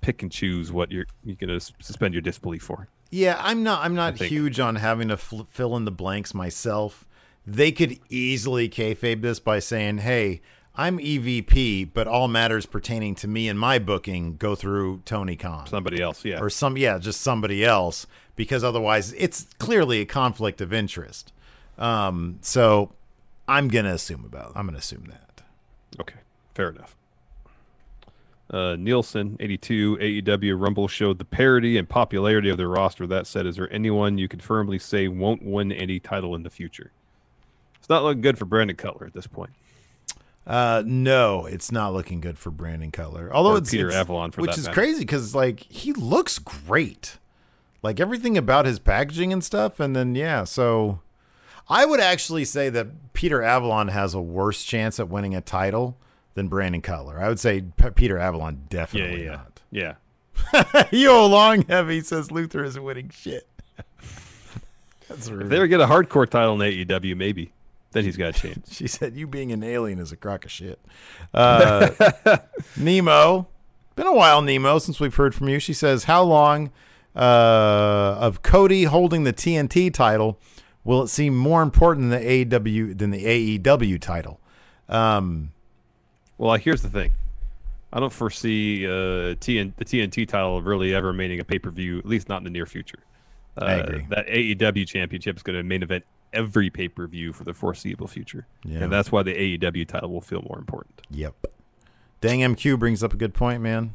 pick 0.00 0.22
and 0.22 0.32
choose 0.32 0.72
what 0.72 0.90
you're 0.90 1.06
you're 1.22 1.36
gonna 1.36 1.60
suspend 1.60 2.14
your 2.14 2.22
disbelief 2.22 2.62
for. 2.62 2.88
Yeah, 3.10 3.38
I'm 3.40 3.62
not. 3.62 3.84
I'm 3.84 3.94
not 3.94 4.16
huge 4.16 4.58
on 4.58 4.76
having 4.76 5.08
to 5.08 5.18
fl- 5.18 5.42
fill 5.50 5.76
in 5.76 5.84
the 5.84 5.90
blanks 5.90 6.32
myself. 6.32 7.04
They 7.46 7.72
could 7.72 7.98
easily 8.08 8.68
kayfabe 8.68 9.20
this 9.20 9.38
by 9.38 9.58
saying, 9.58 9.98
"Hey, 9.98 10.40
I'm 10.78 10.98
EVP, 10.98 11.90
but 11.92 12.06
all 12.06 12.28
matters 12.28 12.64
pertaining 12.64 13.16
to 13.16 13.26
me 13.26 13.48
and 13.48 13.58
my 13.58 13.80
booking 13.80 14.36
go 14.36 14.54
through 14.54 15.02
Tony 15.04 15.34
Khan 15.34 15.66
Somebody 15.66 16.00
else, 16.00 16.24
yeah. 16.24 16.38
or 16.38 16.48
some 16.48 16.76
yeah, 16.76 16.98
just 16.98 17.20
somebody 17.20 17.64
else 17.64 18.06
because 18.36 18.62
otherwise 18.62 19.12
it's 19.14 19.48
clearly 19.58 20.00
a 20.00 20.06
conflict 20.06 20.60
of 20.60 20.72
interest. 20.72 21.32
Um, 21.78 22.38
so 22.42 22.92
I'm 23.48 23.66
gonna 23.66 23.92
assume 23.92 24.24
about. 24.24 24.52
I'm 24.54 24.66
gonna 24.66 24.78
assume 24.78 25.06
that. 25.08 25.42
Okay, 26.00 26.20
fair 26.54 26.70
enough. 26.70 26.94
Uh, 28.48 28.76
Nielsen, 28.76 29.36
82, 29.40 29.98
AEW 29.98 30.58
Rumble 30.58 30.86
showed 30.86 31.18
the 31.18 31.24
parity 31.24 31.76
and 31.76 31.88
popularity 31.88 32.48
of 32.50 32.56
their 32.56 32.68
roster. 32.68 33.04
That 33.04 33.26
said, 33.26 33.46
is 33.46 33.56
there 33.56 33.70
anyone 33.72 34.16
you 34.16 34.28
can 34.28 34.38
firmly 34.38 34.78
say 34.78 35.08
won't 35.08 35.42
win 35.42 35.72
any 35.72 35.98
title 35.98 36.36
in 36.36 36.44
the 36.44 36.50
future? 36.50 36.92
It's 37.78 37.88
not 37.88 38.04
looking 38.04 38.22
good 38.22 38.38
for 38.38 38.44
Brandon 38.44 38.76
Cutler 38.76 39.06
at 39.06 39.12
this 39.12 39.26
point. 39.26 39.50
Uh, 40.48 40.82
no, 40.86 41.44
it's 41.44 41.70
not 41.70 41.92
looking 41.92 42.20
good 42.22 42.38
for 42.38 42.50
Brandon 42.50 42.90
Cutler. 42.90 43.30
Although 43.32 43.52
Or 43.52 43.58
it's 43.58 43.70
Peter 43.70 43.88
it's- 43.88 44.00
Avalon, 44.00 44.30
for 44.30 44.36
that. 44.40 44.42
which 44.42 44.50
that 44.52 44.58
is 44.58 44.64
matter. 44.66 44.74
crazy 44.80 45.00
because 45.00 45.34
like 45.34 45.60
he 45.68 45.92
looks 45.92 46.38
great, 46.38 47.18
like 47.82 48.00
everything 48.00 48.38
about 48.38 48.64
his 48.64 48.78
packaging 48.78 49.30
and 49.32 49.44
stuff. 49.44 49.78
And 49.78 49.94
then 49.94 50.14
yeah, 50.14 50.44
so 50.44 51.00
I 51.68 51.84
would 51.84 52.00
actually 52.00 52.46
say 52.46 52.70
that 52.70 53.12
Peter 53.12 53.42
Avalon 53.42 53.88
has 53.88 54.14
a 54.14 54.22
worse 54.22 54.64
chance 54.64 54.98
at 54.98 55.08
winning 55.10 55.34
a 55.34 55.42
title 55.42 55.98
than 56.32 56.48
Brandon 56.48 56.80
Cutler. 56.80 57.20
I 57.20 57.28
would 57.28 57.38
say 57.40 57.62
P- 57.76 57.90
Peter 57.90 58.16
Avalon 58.18 58.54
Yeah, 58.54 58.66
definitely 58.70 59.24
yeah, 59.24 59.30
not. 59.32 59.60
yeah. 59.70 60.84
Yo, 60.92 61.26
long 61.26 61.62
heavy 61.62 62.00
says 62.00 62.30
Luther 62.30 62.64
isn't 62.64 62.82
winning 62.82 63.10
shit. 63.10 63.46
That's 65.08 65.28
If 65.28 65.48
they 65.48 65.56
ever 65.56 65.66
get 65.66 65.80
a 65.80 65.86
hardcore 65.86 66.28
title 66.28 66.60
in 66.60 66.86
AEW, 66.86 67.16
maybe 67.16 67.52
then 67.92 68.04
he's 68.04 68.16
got 68.16 68.36
a 68.36 68.40
chance. 68.40 68.72
She 68.76 68.86
said, 68.86 69.14
"You 69.16 69.26
being 69.26 69.52
an 69.52 69.62
alien 69.62 69.98
is 69.98 70.12
a 70.12 70.16
crock 70.16 70.44
of 70.44 70.50
shit." 70.50 70.78
Uh, 71.34 71.90
Nemo, 72.76 73.48
been 73.96 74.06
a 74.06 74.14
while, 74.14 74.42
Nemo, 74.42 74.78
since 74.78 75.00
we've 75.00 75.14
heard 75.14 75.34
from 75.34 75.48
you. 75.48 75.58
She 75.58 75.72
says, 75.72 76.04
"How 76.04 76.22
long 76.22 76.70
uh, 77.16 78.16
of 78.20 78.42
Cody 78.42 78.84
holding 78.84 79.24
the 79.24 79.32
TNT 79.32 79.92
title 79.92 80.38
will 80.84 81.02
it 81.02 81.08
seem 81.08 81.36
more 81.36 81.62
important 81.62 82.10
than 82.10 82.20
the 82.22 82.44
AEW 82.44 82.96
than 82.98 83.10
the 83.10 83.58
AEW 83.58 84.00
title?" 84.00 84.40
Um, 84.88 85.52
Well, 86.38 86.54
here's 86.56 86.82
the 86.82 86.90
thing. 86.90 87.12
I 87.92 88.00
don't 88.00 88.12
foresee 88.12 88.86
uh, 88.86 89.34
TN- 89.36 89.72
the 89.76 89.84
TNT 89.84 90.28
title 90.28 90.60
really 90.60 90.94
ever 90.94 91.06
remaining 91.08 91.40
a 91.40 91.44
pay 91.44 91.58
per 91.58 91.70
view, 91.70 91.98
at 91.98 92.06
least 92.06 92.28
not 92.28 92.38
in 92.38 92.44
the 92.44 92.50
near 92.50 92.66
future. 92.66 92.98
Uh, 93.60 93.64
I 93.64 93.72
agree. 93.74 94.06
That 94.10 94.26
AEW 94.26 94.86
championship 94.86 95.36
is 95.36 95.42
going 95.42 95.56
to 95.56 95.62
main 95.62 95.82
event 95.82 96.04
every 96.32 96.70
pay 96.70 96.88
per 96.88 97.06
view 97.06 97.32
for 97.32 97.44
the 97.44 97.54
foreseeable 97.54 98.06
future. 98.06 98.46
Yeah. 98.64 98.80
And 98.84 98.92
that's 98.92 99.10
why 99.12 99.22
the 99.22 99.34
AEW 99.58 99.86
title 99.88 100.10
will 100.10 100.20
feel 100.20 100.42
more 100.42 100.58
important. 100.58 101.00
Yep. 101.10 101.34
Dang 102.20 102.40
MQ 102.40 102.78
brings 102.78 103.02
up 103.04 103.12
a 103.12 103.16
good 103.16 103.34
point, 103.34 103.62
man. 103.62 103.94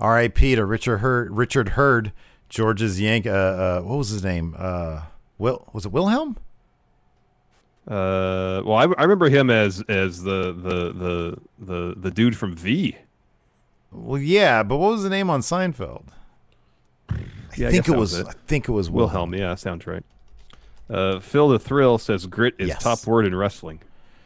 R.I.P. 0.00 0.54
to 0.54 0.64
Richard 0.64 0.98
Herd. 0.98 1.30
Richard 1.32 1.70
Herd, 1.70 2.12
George's 2.48 3.00
Yank. 3.00 3.26
Uh, 3.26 3.30
uh, 3.30 3.80
what 3.82 3.96
was 3.98 4.08
his 4.10 4.22
name? 4.24 4.54
Uh, 4.56 5.02
Will 5.38 5.68
was 5.72 5.84
it 5.86 5.92
Wilhelm? 5.92 6.36
Uh, 7.86 8.62
well, 8.64 8.74
I, 8.76 8.82
I 8.98 9.02
remember 9.02 9.28
him 9.30 9.50
as 9.50 9.82
as 9.88 10.22
the 10.22 10.52
the 10.52 10.92
the 10.92 11.38
the 11.58 11.94
the 11.96 12.10
dude 12.10 12.36
from 12.36 12.54
V. 12.54 12.96
Well, 13.90 14.20
yeah, 14.20 14.62
but 14.62 14.76
what 14.76 14.90
was 14.92 15.02
the 15.02 15.08
name 15.10 15.30
on 15.30 15.40
Seinfeld? 15.40 16.08
I 17.08 17.16
Yeah, 17.56 17.70
think 17.70 17.86
guess 17.86 17.94
it 17.94 17.98
was. 17.98 18.12
was 18.12 18.20
it. 18.20 18.26
I 18.28 18.32
think 18.46 18.68
it 18.68 18.72
was 18.72 18.90
Wilhelm, 18.90 19.34
yeah, 19.34 19.54
sounds 19.54 19.86
right. 19.86 20.04
Uh, 20.90 21.20
Phil 21.20 21.48
the 21.48 21.58
Thrill 21.58 21.98
says 21.98 22.26
grit 22.26 22.54
is 22.58 22.68
Yes. 22.68 22.82
top 22.82 23.06
word 23.06 23.26
in 23.26 23.34
wrestling. 23.34 23.80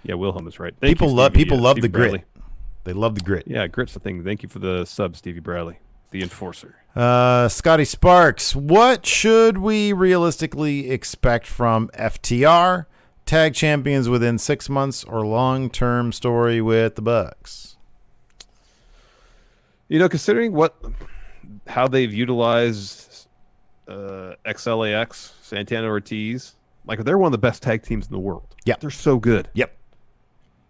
Yeah, 0.04 0.14
Wilhelm 0.14 0.46
is 0.48 0.58
right. 0.60 0.74
Thank 0.80 0.90
People 0.90 1.08
you, 1.08 1.14
love 1.14 1.32
people 1.32 1.58
love 1.58 1.74
Stevie 1.74 1.88
the 1.88 1.92
grit. 1.92 2.24
They 2.84 2.92
love 2.92 3.14
the 3.14 3.20
grit. 3.20 3.44
Yeah, 3.46 3.66
grit's 3.68 3.94
the 3.94 4.00
thing. 4.00 4.24
Thank 4.24 4.42
you 4.42 4.48
for 4.48 4.58
the 4.58 4.84
sub, 4.84 5.16
Stevie 5.16 5.40
Bradley, 5.40 5.78
the 6.10 6.22
enforcer. 6.22 6.76
Uh, 6.96 7.48
Scotty 7.48 7.84
Sparks, 7.84 8.54
what 8.56 9.06
should 9.06 9.58
we 9.58 9.92
realistically 9.92 10.90
expect 10.90 11.46
from 11.46 11.88
FTR? 11.94 12.86
Tag 13.24 13.54
champions 13.54 14.08
within 14.08 14.36
six 14.36 14.68
months 14.68 15.04
or 15.04 15.24
long 15.24 15.70
term 15.70 16.10
story 16.12 16.60
with 16.60 16.96
the 16.96 17.02
Bucks? 17.02 17.76
You 19.88 19.98
know, 19.98 20.08
considering 20.08 20.52
what 20.52 20.74
how 21.68 21.86
they've 21.86 22.12
utilized 22.12 23.11
uh, 23.88 24.34
XLAX, 24.46 25.32
Santana 25.42 25.86
Ortiz, 25.86 26.54
like 26.86 27.04
they're 27.04 27.18
one 27.18 27.28
of 27.28 27.32
the 27.32 27.38
best 27.38 27.62
tag 27.62 27.82
teams 27.82 28.06
in 28.06 28.12
the 28.12 28.18
world. 28.18 28.54
Yeah. 28.64 28.76
they're 28.80 28.90
so 28.90 29.18
good. 29.18 29.48
Yep. 29.54 29.76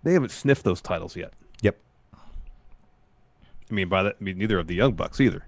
They 0.03 0.13
haven't 0.15 0.31
sniffed 0.31 0.65
those 0.65 0.81
titles 0.81 1.17
yet. 1.17 1.33
Yep. 1.63 1.79
I 2.15 3.75
mean, 3.75 3.89
by 3.89 4.03
that, 4.03 4.17
I 4.21 4.25
mean 4.25 4.39
neither 4.39 4.59
of 4.59 4.67
the 4.67 4.75
Young 4.75 4.93
Bucks 4.93 5.21
either. 5.21 5.47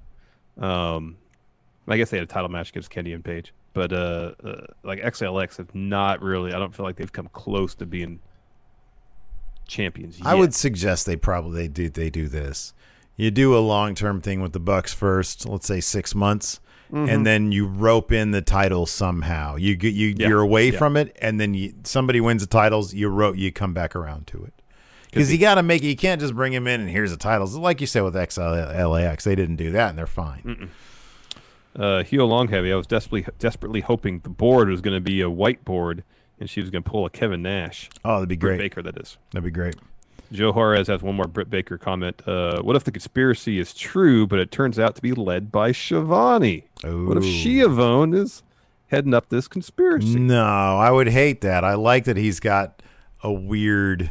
Um, 0.59 1.17
I 1.89 1.97
guess 1.97 2.11
they 2.11 2.17
had 2.19 2.25
a 2.25 2.33
title 2.33 2.49
match 2.49 2.71
against 2.71 2.91
Kenny 2.91 3.13
and 3.13 3.25
Page, 3.25 3.53
but 3.73 3.93
uh, 3.93 4.33
uh, 4.43 4.67
like 4.83 5.01
XLX 5.01 5.57
have 5.59 5.75
not 5.75 6.23
really. 6.23 6.53
I 6.53 6.59
don't 6.59 6.75
feel 6.75 6.87
like 6.87 6.97
they've 6.97 7.13
come 7.13 7.29
close 7.33 7.75
to 7.77 7.87
being 7.87 8.21
champions. 9.67 10.21
I 10.23 10.35
would 10.35 10.55
suggest 10.55 11.07
they 11.07 11.17
probably 11.17 11.63
they 11.63 11.69
do 11.69 11.91
they 11.91 12.11
do 12.11 12.29
this. 12.29 12.73
You 13.17 13.31
do 13.31 13.57
a 13.57 13.61
long 13.61 13.95
term 13.95 14.21
thing 14.21 14.41
with 14.41 14.53
the 14.53 14.61
Bucks 14.61 14.95
first, 14.95 15.47
let's 15.47 15.67
say 15.67 15.81
six 15.81 16.15
months, 16.15 16.61
and 16.93 17.27
then 17.27 17.51
you 17.53 17.67
rope 17.67 18.13
in 18.13 18.31
the 18.31 18.43
title 18.43 18.87
somehow. 18.87 19.57
You 19.57 19.75
get 19.77 19.95
you 19.95 20.15
Yeah, 20.17 20.29
you're 20.29 20.41
away 20.41 20.71
yeah. 20.71 20.79
from 20.79 20.97
it, 20.97 21.17
and 21.21 21.41
then 21.41 21.53
you, 21.55 21.75
somebody 21.85 22.21
wins 22.21 22.43
the 22.43 22.47
titles. 22.49 22.95
You 22.95 23.09
rope 23.09 23.37
you 23.37 23.51
come 23.53 23.75
back 23.75 23.97
around 23.97 24.27
to 24.29 24.45
it 24.45 24.53
because 25.11 25.33
you 25.33 25.39
got 25.39 25.57
to 25.57 25.63
make 25.63 25.83
it. 25.83 25.87
You 25.89 25.97
can't 25.97 26.21
just 26.21 26.35
bring 26.35 26.53
him 26.53 26.67
in 26.67 26.81
and 26.81 26.91
here's 26.91 27.11
the 27.11 27.17
titles. 27.17 27.57
Like 27.57 27.81
you 27.81 27.87
said 27.87 28.03
with 28.03 28.15
XLAX, 28.15 29.23
they 29.25 29.35
didn't 29.35 29.57
do 29.57 29.71
that, 29.73 29.91
and 29.91 29.99
they're 29.99 30.07
fine. 30.07 30.71
uh, 31.77 32.03
Hugh 32.05 32.21
Longheavy. 32.27 32.73
I 32.73 32.77
was 32.77 32.87
desperately 32.87 33.27
desperately 33.39 33.81
hoping 33.81 34.21
the 34.21 34.29
board 34.29 34.69
was 34.69 34.81
going 34.81 34.97
to 34.97 35.01
be 35.01 35.21
a 35.21 35.31
white 35.31 35.65
board, 35.65 36.05
and 36.39 36.49
she 36.49 36.61
was 36.61 36.71
going 36.71 36.83
to 36.85 36.91
pull 36.91 37.07
a 37.07 37.11
Kevin 37.11 37.43
Nash, 37.43 37.91
Oh, 38.05 38.15
that'd 38.17 38.29
be 38.29 38.37
great. 38.37 38.59
Baker. 38.59 38.83
That 38.83 38.97
is. 38.99 39.17
That'd 39.33 39.45
be 39.45 39.51
great. 39.51 39.75
Joe 40.33 40.53
Juarez 40.53 40.89
has 40.89 41.03
one 41.03 41.15
more 41.15 41.27
Britt 41.27 41.51
Baker 41.51 41.79
comment. 41.79 42.23
Uh, 42.27 42.61
what 42.63 42.77
if 42.77 42.85
the 42.85 42.91
conspiracy 42.93 43.59
is 43.59 43.73
true, 43.75 44.27
but 44.27 44.39
it 44.39 44.51
turns 44.51 44.79
out 44.79 44.95
to 44.97 45.03
be 45.03 45.13
led 45.13 45.53
by 45.53 45.73
Schiavone? 45.73 46.65
What 46.83 47.17
if 47.19 47.25
Ooh. 47.25 47.33
Schiavone 47.41 48.19
is 48.19 48.43
heading 48.89 49.15
up 49.15 49.29
this 49.29 49.47
conspiracy? 49.49 50.19
No, 50.19 50.45
I 50.45 50.91
would 50.91 51.09
hate 51.09 51.41
that. 51.43 51.65
I 51.65 51.75
like 51.75 52.05
that 52.05 52.17
he's 52.17 52.41
got 52.41 52.83
a 53.23 53.33
weird 53.33 54.11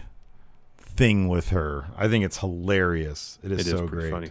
thing 0.78 1.28
with 1.28 1.50
her. 1.50 1.86
I 1.98 2.08
think 2.08 2.24
it's 2.24 2.38
hilarious. 2.38 3.40
It 3.44 3.52
is 3.52 3.62
It 3.62 3.74
is 3.74 3.80
so 3.80 3.88
great. 3.88 4.12
funny. 4.12 4.30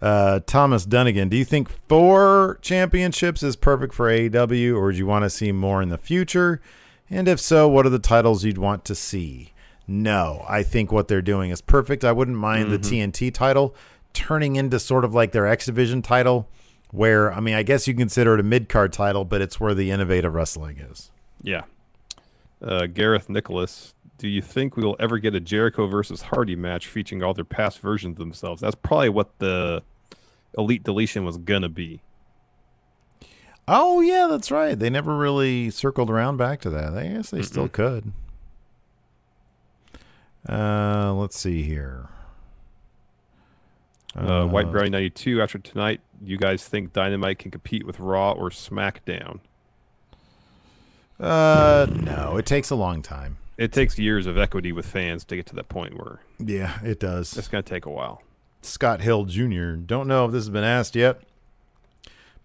Uh, 0.00 0.40
Thomas 0.46 0.86
Dunnigan, 0.86 1.28
do 1.28 1.36
you 1.36 1.44
think 1.44 1.68
four 1.68 2.58
championships 2.62 3.42
is 3.42 3.54
perfect 3.56 3.92
for 3.92 4.06
AEW, 4.08 4.74
or 4.74 4.92
do 4.92 4.98
you 4.98 5.06
want 5.06 5.24
to 5.24 5.30
see 5.30 5.52
more 5.52 5.82
in 5.82 5.90
the 5.90 5.98
future? 5.98 6.60
And 7.10 7.28
if 7.28 7.38
so, 7.40 7.68
what 7.68 7.84
are 7.84 7.90
the 7.90 7.98
titles 7.98 8.44
you'd 8.44 8.56
want 8.56 8.84
to 8.86 8.94
see? 8.94 9.52
No, 9.90 10.44
I 10.48 10.62
think 10.62 10.92
what 10.92 11.08
they're 11.08 11.20
doing 11.20 11.50
is 11.50 11.60
perfect. 11.60 12.04
I 12.04 12.12
wouldn't 12.12 12.36
mind 12.36 12.70
the 12.70 12.78
TNT 12.78 13.34
title 13.34 13.74
turning 14.12 14.54
into 14.54 14.78
sort 14.78 15.04
of 15.04 15.14
like 15.14 15.32
their 15.32 15.48
X 15.48 15.66
Division 15.66 16.00
title, 16.00 16.48
where, 16.92 17.32
I 17.32 17.40
mean, 17.40 17.54
I 17.56 17.64
guess 17.64 17.88
you 17.88 17.94
consider 17.94 18.34
it 18.34 18.40
a 18.40 18.44
mid 18.44 18.68
card 18.68 18.92
title, 18.92 19.24
but 19.24 19.40
it's 19.42 19.58
where 19.58 19.74
the 19.74 19.90
innovative 19.90 20.32
wrestling 20.32 20.78
is. 20.78 21.10
Yeah. 21.42 21.62
Uh, 22.62 22.86
Gareth 22.86 23.28
Nicholas, 23.28 23.94
do 24.16 24.28
you 24.28 24.40
think 24.40 24.76
we 24.76 24.84
will 24.84 24.94
ever 25.00 25.18
get 25.18 25.34
a 25.34 25.40
Jericho 25.40 25.88
versus 25.88 26.22
Hardy 26.22 26.54
match 26.54 26.86
featuring 26.86 27.24
all 27.24 27.34
their 27.34 27.44
past 27.44 27.80
versions 27.80 28.12
of 28.12 28.18
themselves? 28.18 28.60
That's 28.60 28.76
probably 28.76 29.08
what 29.08 29.36
the 29.40 29.82
Elite 30.56 30.84
Deletion 30.84 31.24
was 31.24 31.36
gonna 31.36 31.68
be. 31.68 32.00
Oh 33.66 34.00
yeah, 34.02 34.28
that's 34.30 34.52
right. 34.52 34.78
They 34.78 34.88
never 34.88 35.16
really 35.16 35.68
circled 35.70 36.10
around 36.10 36.36
back 36.36 36.60
to 36.60 36.70
that. 36.70 36.96
I 36.96 37.08
guess 37.08 37.30
they 37.30 37.42
still 37.42 37.68
could. 37.68 38.12
Uh, 40.48 41.12
let's 41.14 41.38
see 41.38 41.62
here. 41.62 42.08
Uh, 44.16 44.46
White 44.46 44.70
Brownie 44.72 44.90
ninety 44.90 45.10
two. 45.10 45.40
After 45.40 45.58
tonight, 45.58 46.00
you 46.24 46.36
guys 46.36 46.66
think 46.66 46.92
Dynamite 46.92 47.38
can 47.38 47.50
compete 47.50 47.86
with 47.86 48.00
Raw 48.00 48.32
or 48.32 48.50
SmackDown? 48.50 49.40
Uh, 51.20 51.86
no, 51.92 52.36
it 52.36 52.46
takes 52.46 52.70
a 52.70 52.74
long 52.74 53.02
time. 53.02 53.36
It 53.58 53.72
takes 53.72 53.98
years 53.98 54.26
of 54.26 54.38
equity 54.38 54.72
with 54.72 54.86
fans 54.86 55.24
to 55.26 55.36
get 55.36 55.46
to 55.46 55.54
that 55.56 55.68
point 55.68 55.94
where 55.98 56.20
Yeah, 56.38 56.78
it 56.82 56.98
does. 56.98 57.36
it's 57.36 57.46
gonna 57.48 57.62
take 57.62 57.84
a 57.84 57.90
while. 57.90 58.22
Scott 58.62 59.02
Hill 59.02 59.26
Jr. 59.26 59.72
Don't 59.74 60.08
know 60.08 60.24
if 60.26 60.32
this 60.32 60.40
has 60.44 60.50
been 60.50 60.64
asked 60.64 60.96
yet, 60.96 61.20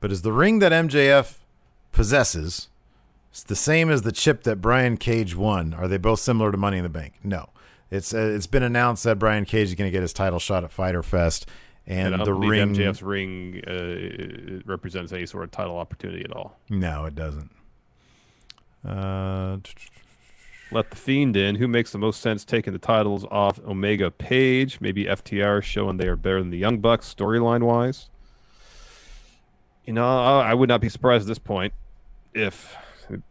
but 0.01 0.11
is 0.11 0.21
the 0.21 0.33
ring 0.33 0.59
that 0.59 0.71
MJF 0.73 1.37
possesses 1.93 2.67
it's 3.31 3.43
the 3.43 3.55
same 3.55 3.89
as 3.89 4.03
the 4.03 4.11
chip 4.13 4.43
that 4.43 4.57
Brian 4.61 4.95
Cage 4.97 5.35
won? 5.35 5.73
Are 5.73 5.87
they 5.89 5.97
both 5.97 6.19
similar 6.21 6.51
to 6.51 6.57
Money 6.57 6.77
in 6.77 6.83
the 6.83 6.89
Bank? 6.89 7.15
No. 7.23 7.49
It's 7.91 8.13
uh, 8.13 8.17
it's 8.35 8.47
been 8.47 8.63
announced 8.63 9.03
that 9.03 9.19
Brian 9.19 9.45
Cage 9.45 9.67
is 9.69 9.75
going 9.75 9.87
to 9.87 9.91
get 9.91 10.01
his 10.01 10.13
title 10.13 10.39
shot 10.39 10.63
at 10.63 10.71
Fyter 10.71 11.03
Fest, 11.03 11.47
and, 11.85 12.15
And 12.15 12.25
the 12.25 12.33
ring. 12.33 12.73
MJF's 12.75 13.03
ring 13.03 13.61
uh, 13.67 14.61
represents 14.65 15.11
any 15.11 15.25
sort 15.25 15.43
of 15.43 15.51
title 15.51 15.77
opportunity 15.77 16.23
at 16.23 16.31
all. 16.31 16.57
No, 16.69 17.05
it 17.05 17.15
doesn't. 17.15 17.51
Uh, 18.83 19.57
Let 20.71 20.89
the 20.89 20.95
Fiend 20.95 21.37
in. 21.37 21.55
Who 21.55 21.67
makes 21.67 21.91
the 21.91 21.97
most 21.97 22.21
sense 22.21 22.43
taking 22.43 22.73
the 22.73 22.79
titles 22.79 23.25
off 23.29 23.59
Omega 23.65 24.09
Page? 24.11 24.81
Maybe 24.81 25.05
FTR 25.05 25.61
showing 25.63 25.97
they 25.97 26.07
are 26.07 26.15
better 26.15 26.39
than 26.39 26.49
the 26.49 26.57
Young 26.57 26.79
Bucks 26.79 27.13
storyline 27.13 27.63
wise. 27.63 28.09
You 29.85 29.93
know, 29.93 30.05
I 30.05 30.49
I 30.49 30.53
would 30.55 30.69
not 30.69 30.81
be 30.81 30.89
surprised 30.89 31.23
at 31.23 31.27
this 31.27 31.39
point 31.39 31.71
if 32.33 32.75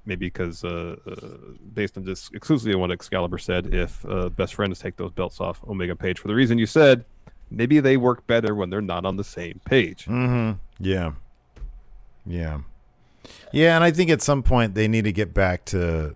maybe 0.04 0.26
because 0.26 0.64
uh, 0.64 0.96
uh, 1.06 1.54
based 1.74 1.96
on 1.96 2.04
just 2.04 2.34
exclusively 2.34 2.74
on 2.74 2.80
what 2.80 2.90
Excalibur 2.90 3.38
said, 3.38 3.72
if 3.74 4.04
uh, 4.06 4.28
best 4.28 4.54
friends 4.54 4.78
take 4.78 4.96
those 4.96 5.10
belts 5.12 5.40
off 5.40 5.62
Omega 5.68 5.96
Page 5.96 6.18
for 6.18 6.28
the 6.28 6.34
reason 6.34 6.58
you 6.58 6.66
said, 6.66 7.04
maybe 7.50 7.80
they 7.80 7.96
work 7.96 8.26
better 8.26 8.54
when 8.54 8.70
they're 8.70 8.80
not 8.80 9.04
on 9.04 9.16
the 9.16 9.24
same 9.24 9.60
page. 9.64 10.06
Mm-hmm. 10.06 10.58
Yeah. 10.80 11.12
Yeah. 12.26 12.60
Yeah, 13.52 13.74
and 13.76 13.84
I 13.84 13.90
think 13.90 14.10
at 14.10 14.20
some 14.20 14.42
point 14.42 14.74
they 14.74 14.88
need 14.88 15.04
to 15.04 15.12
get 15.12 15.32
back 15.32 15.64
to 15.66 16.14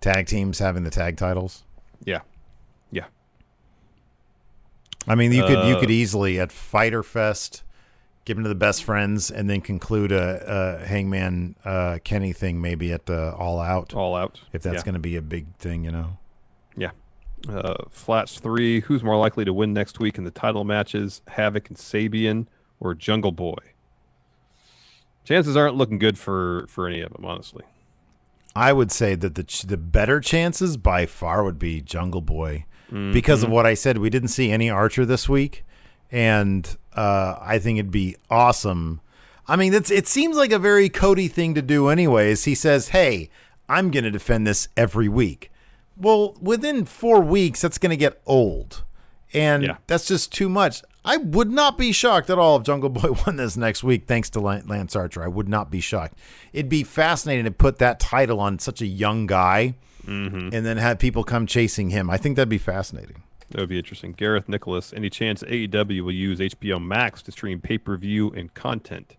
tag 0.00 0.26
teams 0.26 0.58
having 0.58 0.82
the 0.84 0.90
tag 0.90 1.16
titles. 1.16 1.64
Yeah, 2.04 2.20
yeah. 2.90 3.04
I 5.06 5.14
mean, 5.14 5.32
you 5.32 5.42
could 5.42 5.66
you 5.68 5.76
Uh, 5.76 5.80
could 5.80 5.90
easily 5.90 6.40
at 6.40 6.50
Fyter 6.50 7.02
Fest 7.02 7.62
give 8.30 8.36
them 8.36 8.44
to 8.44 8.48
the 8.48 8.54
best 8.54 8.84
friends 8.84 9.28
and 9.28 9.50
then 9.50 9.60
conclude 9.60 10.12
a, 10.12 10.78
a 10.82 10.86
Hangman 10.86 11.56
uh, 11.64 11.98
Kenny 12.04 12.32
thing 12.32 12.60
maybe 12.60 12.92
at 12.92 13.06
the 13.06 13.34
All 13.34 13.58
Out 13.58 13.92
All 13.92 14.14
out. 14.14 14.40
if 14.52 14.62
that's 14.62 14.76
yeah. 14.76 14.82
going 14.84 14.92
to 14.94 15.00
be 15.00 15.16
a 15.16 15.22
big 15.22 15.52
thing, 15.56 15.82
you 15.82 15.90
know. 15.90 16.16
Yeah. 16.76 16.92
Uh, 17.48 17.74
Flats 17.90 18.38
three. 18.38 18.82
Who's 18.82 19.02
more 19.02 19.16
likely 19.16 19.44
to 19.44 19.52
win 19.52 19.72
next 19.72 19.98
week 19.98 20.16
in 20.16 20.22
the 20.22 20.30
title 20.30 20.62
matches? 20.62 21.22
Havoc 21.26 21.70
and 21.70 21.76
Sabian 21.76 22.46
or 22.78 22.94
Jungle 22.94 23.32
Boy? 23.32 23.56
Chances 25.24 25.56
aren't 25.56 25.74
looking 25.74 25.98
good 25.98 26.16
for 26.16 26.66
for 26.68 26.86
any 26.86 27.00
of 27.00 27.12
them, 27.12 27.24
honestly. 27.24 27.64
I 28.54 28.72
would 28.72 28.92
say 28.92 29.16
that 29.16 29.34
the 29.34 29.42
ch- 29.42 29.62
the 29.62 29.76
better 29.76 30.20
chances 30.20 30.76
by 30.76 31.04
far 31.04 31.42
would 31.42 31.58
be 31.58 31.80
Jungle 31.80 32.20
Boy 32.20 32.64
because 33.12 33.42
of 33.42 33.50
what 33.50 33.66
I 33.66 33.74
said. 33.74 33.98
We 33.98 34.08
didn't 34.08 34.28
see 34.28 34.52
any 34.52 34.70
Archer 34.70 35.04
this 35.04 35.28
week, 35.28 35.64
and 36.12 36.76
uh, 36.94 37.36
I 37.40 37.58
think 37.58 37.78
it'd 37.78 37.90
be 37.90 38.16
awesome. 38.30 39.00
I 39.48 39.56
mean, 39.56 39.74
it 39.74 40.06
seems 40.06 40.36
like 40.36 40.52
a 40.52 40.58
very 40.58 40.88
Cody 40.88 41.26
thing 41.28 41.54
to 41.54 41.62
do, 41.62 41.88
anyways. 41.88 42.44
He 42.44 42.54
says, 42.54 42.88
"Hey, 42.88 43.30
I'm 43.68 43.90
going 43.90 44.04
to 44.04 44.10
defend 44.10 44.46
this 44.46 44.68
every 44.76 45.08
week." 45.08 45.50
Well, 45.96 46.36
within 46.40 46.84
four 46.84 47.20
weeks, 47.20 47.60
that's 47.60 47.78
going 47.78 47.90
to 47.90 47.96
get 47.96 48.20
old, 48.26 48.84
and 49.34 49.62
Yeah. 49.64 49.76
that's 49.86 50.06
just 50.06 50.32
too 50.32 50.48
much. 50.48 50.82
I 51.04 51.16
would 51.16 51.50
not 51.50 51.76
be 51.78 51.92
shocked 51.92 52.28
at 52.30 52.38
all 52.38 52.56
if 52.58 52.62
Jungle 52.62 52.90
Boy 52.90 53.10
won 53.26 53.36
this 53.36 53.56
next 53.56 53.82
week, 53.82 54.06
thanks 54.06 54.30
to 54.30 54.40
Lance 54.40 54.94
Archer. 54.94 55.22
I 55.22 55.28
would 55.28 55.48
not 55.48 55.70
be 55.70 55.80
shocked. 55.80 56.18
It'd 56.52 56.68
be 56.68 56.84
fascinating 56.84 57.44
to 57.46 57.50
put 57.50 57.78
that 57.78 57.98
title 58.00 58.38
on 58.40 58.58
such 58.58 58.80
a 58.82 58.86
young 58.86 59.26
guy, 59.26 59.74
and 60.06 60.50
then 60.52 60.76
have 60.76 60.98
people 60.98 61.22
come 61.24 61.46
chasing 61.46 61.90
him. 61.90 62.08
I 62.10 62.16
think 62.18 62.36
that'd 62.36 62.48
be 62.48 62.58
fascinating. 62.58 63.22
That 63.50 63.60
would 63.60 63.68
be 63.68 63.78
interesting. 63.78 64.12
Gareth 64.12 64.48
Nicholas. 64.48 64.92
Any 64.92 65.10
chance 65.10 65.42
AEW 65.42 66.02
will 66.02 66.12
use 66.12 66.38
HBO 66.38 66.82
Max 66.82 67.20
to 67.22 67.32
stream 67.32 67.60
pay 67.60 67.78
per 67.78 67.96
view 67.96 68.30
and 68.30 68.52
content? 68.54 69.16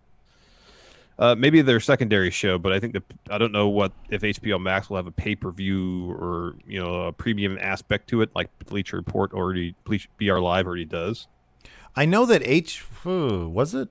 Uh, 1.18 1.34
maybe 1.34 1.60
their 1.60 1.80
secondary 1.80 2.30
show, 2.30 2.58
but 2.58 2.72
I 2.72 2.80
think 2.80 2.94
that 2.94 3.04
I 3.30 3.36
don't 3.36 3.52
know 3.52 3.68
what 3.68 3.92
if 4.08 4.22
HBO 4.22 4.60
Max 4.60 4.88
will 4.88 4.96
have 4.96 5.06
a 5.06 5.12
pay 5.12 5.34
per 5.34 5.50
view 5.50 6.10
or 6.12 6.54
you 6.66 6.82
know 6.82 7.02
a 7.02 7.12
premium 7.12 7.58
aspect 7.60 8.08
to 8.08 8.22
it, 8.22 8.30
like 8.34 8.48
Bleacher 8.66 8.96
Report 8.96 9.32
already, 9.34 9.74
Bleach 9.84 10.08
BR 10.18 10.38
Live 10.38 10.66
already 10.66 10.86
does. 10.86 11.28
I 11.94 12.06
know 12.06 12.24
that 12.24 12.42
H 12.46 12.82
was 13.04 13.74
it. 13.74 13.90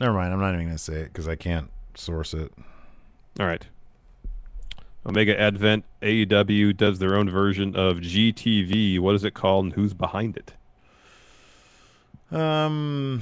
Never 0.00 0.14
mind. 0.14 0.32
I'm 0.32 0.40
not 0.40 0.54
even 0.54 0.66
gonna 0.66 0.78
say 0.78 1.00
it 1.00 1.12
because 1.12 1.26
I 1.26 1.34
can't 1.34 1.70
source 1.94 2.32
it. 2.32 2.52
All 3.40 3.46
right. 3.46 3.66
Omega 5.06 5.38
Advent 5.38 5.84
AEW 6.02 6.76
does 6.76 6.98
their 6.98 7.16
own 7.16 7.28
version 7.28 7.76
of 7.76 7.98
GTV. 7.98 8.98
What 8.98 9.14
is 9.14 9.24
it 9.24 9.34
called 9.34 9.66
and 9.66 9.74
who's 9.74 9.92
behind 9.92 10.36
it? 10.36 10.54
Um, 12.34 13.20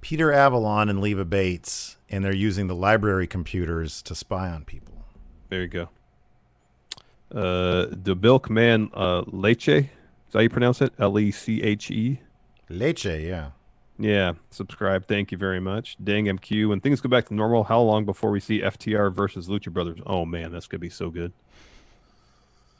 Peter 0.00 0.32
Avalon 0.32 0.88
and 0.88 1.00
Leva 1.00 1.24
Bates, 1.24 1.96
and 2.08 2.24
they're 2.24 2.34
using 2.34 2.68
the 2.68 2.74
library 2.74 3.26
computers 3.26 4.02
to 4.02 4.14
spy 4.14 4.48
on 4.48 4.64
people. 4.64 5.04
There 5.48 5.62
you 5.62 5.68
go. 5.68 5.88
Uh, 7.34 7.86
the 7.90 8.16
Milkman 8.20 8.90
uh, 8.94 9.22
Leche. 9.26 9.68
Is 9.68 9.86
that 10.30 10.38
how 10.38 10.40
you 10.40 10.48
pronounce 10.48 10.80
it? 10.80 10.92
L 10.98 11.18
E 11.18 11.30
C 11.30 11.62
H 11.62 11.90
E. 11.90 12.20
Leche, 12.68 13.04
yeah. 13.04 13.50
Yeah. 13.98 14.32
Subscribe. 14.50 15.06
Thank 15.06 15.32
you 15.32 15.38
very 15.38 15.60
much. 15.60 15.96
Dang 16.02 16.24
MQ. 16.24 16.68
When 16.68 16.80
things 16.80 17.00
go 17.00 17.08
back 17.08 17.26
to 17.28 17.34
normal, 17.34 17.64
how 17.64 17.80
long 17.80 18.04
before 18.04 18.30
we 18.30 18.40
see 18.40 18.60
FTR 18.60 19.12
versus 19.12 19.48
Lucha 19.48 19.72
Brothers? 19.72 20.00
Oh 20.06 20.24
man, 20.24 20.50
that's 20.50 20.66
gonna 20.66 20.80
be 20.80 20.90
so 20.90 21.10
good. 21.10 21.32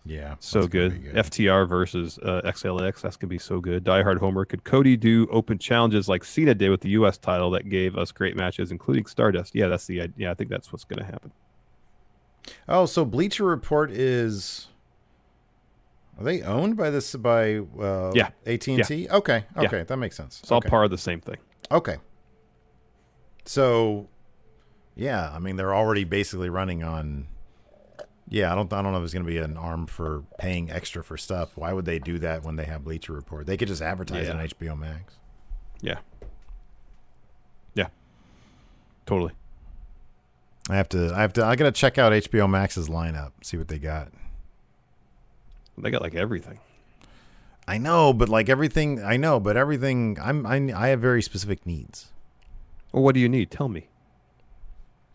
Yeah. 0.04 0.34
So 0.40 0.66
gonna 0.66 0.90
good. 0.90 1.14
FTR 1.14 1.68
versus 1.68 2.18
uh, 2.22 2.42
XLX. 2.44 3.00
That's 3.00 3.16
gonna 3.16 3.28
be 3.28 3.38
so 3.38 3.60
good. 3.60 3.84
Die 3.84 4.02
Hard 4.02 4.18
Homer. 4.18 4.44
Could 4.44 4.64
Cody 4.64 4.96
do 4.96 5.28
open 5.30 5.58
challenges 5.58 6.08
like 6.08 6.24
Cena 6.24 6.54
did 6.54 6.70
with 6.70 6.80
the 6.80 6.90
U.S. 6.90 7.18
title 7.18 7.50
that 7.52 7.68
gave 7.68 7.96
us 7.96 8.10
great 8.10 8.36
matches, 8.36 8.72
including 8.72 9.06
Stardust? 9.06 9.54
Yeah, 9.54 9.68
that's 9.68 9.86
the 9.86 10.00
idea. 10.00 10.14
Yeah, 10.16 10.30
I 10.32 10.34
think 10.34 10.50
that's 10.50 10.72
what's 10.72 10.84
gonna 10.84 11.04
happen. 11.04 11.30
Oh, 12.68 12.86
so 12.86 13.04
Bleacher 13.04 13.44
Report 13.44 13.90
is. 13.90 14.68
Are 16.18 16.24
they 16.24 16.42
owned 16.42 16.76
by 16.76 16.90
this 16.90 17.14
by 17.16 17.56
uh, 17.58 18.12
Yeah. 18.14 18.30
AT 18.46 18.68
and 18.68 18.84
T? 18.84 19.08
Okay, 19.08 19.44
Yeah. 19.56 19.62
okay, 19.62 19.82
that 19.84 19.96
makes 19.96 20.16
sense. 20.16 20.40
It's 20.42 20.50
all 20.52 20.58
okay. 20.58 20.68
part 20.68 20.84
of 20.84 20.90
the 20.90 20.98
same 20.98 21.20
thing. 21.20 21.36
Okay. 21.70 21.96
So, 23.44 24.08
yeah, 24.94 25.30
I 25.32 25.38
mean 25.38 25.56
they're 25.56 25.74
already 25.74 26.04
basically 26.04 26.48
running 26.48 26.82
on. 26.82 27.26
Yeah, 28.28 28.52
I 28.52 28.54
don't. 28.54 28.72
I 28.72 28.80
don't 28.82 28.92
know 28.92 28.98
if 28.98 29.04
it's 29.04 29.12
going 29.12 29.24
to 29.26 29.30
be 29.30 29.38
an 29.38 29.56
arm 29.56 29.86
for 29.86 30.22
paying 30.38 30.70
extra 30.70 31.02
for 31.04 31.16
stuff. 31.18 31.50
Why 31.56 31.72
would 31.72 31.84
they 31.84 31.98
do 31.98 32.18
that 32.20 32.44
when 32.44 32.56
they 32.56 32.64
have 32.64 32.84
Bleacher 32.84 33.12
Report? 33.12 33.46
They 33.46 33.56
could 33.56 33.68
just 33.68 33.82
advertise 33.82 34.26
Yeah. 34.28 34.34
on 34.34 34.40
HBO 34.48 34.78
Max. 34.78 35.14
Yeah. 35.82 35.98
Yeah. 37.74 37.88
Totally. 39.04 39.32
I 40.70 40.76
have 40.76 40.88
to. 40.90 41.12
I 41.14 41.20
have 41.22 41.32
to. 41.34 41.44
I 41.44 41.56
got 41.56 41.64
to 41.64 41.72
check 41.72 41.98
out 41.98 42.12
HBO 42.12 42.48
Max's 42.48 42.88
lineup. 42.88 43.32
See 43.42 43.56
what 43.58 43.68
they 43.68 43.78
got. 43.78 44.12
They 45.78 45.90
got 45.90 46.02
like 46.02 46.14
everything. 46.14 46.58
I 47.66 47.78
know, 47.78 48.12
but 48.12 48.28
like 48.28 48.48
everything, 48.48 49.02
I 49.02 49.16
know, 49.16 49.40
but 49.40 49.56
everything. 49.56 50.18
I'm. 50.20 50.46
I, 50.46 50.72
I 50.74 50.88
have 50.88 51.00
very 51.00 51.22
specific 51.22 51.64
needs. 51.64 52.08
Well, 52.92 53.02
what 53.02 53.14
do 53.14 53.20
you 53.20 53.28
need? 53.28 53.50
Tell 53.50 53.68
me. 53.68 53.88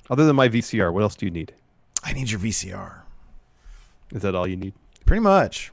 Other 0.10 0.26
than 0.26 0.36
my 0.36 0.48
VCR, 0.48 0.92
what 0.92 1.04
else 1.04 1.16
do 1.16 1.26
you 1.26 1.32
need? 1.32 1.54
I 2.04 2.14
need 2.14 2.32
your 2.32 2.40
VCR. 2.40 3.02
Is 4.12 4.22
that 4.22 4.36
all 4.36 4.48
you 4.48 4.56
need? 4.56 4.74
Pretty 5.06 5.20
much. 5.20 5.72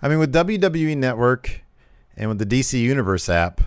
I 0.00 0.08
mean, 0.08 0.18
with 0.18 0.32
WWE 0.32 0.96
Network 0.96 1.62
and 2.16 2.28
with 2.28 2.38
the 2.38 2.46
DC 2.46 2.80
Universe 2.80 3.28
app, 3.28 3.60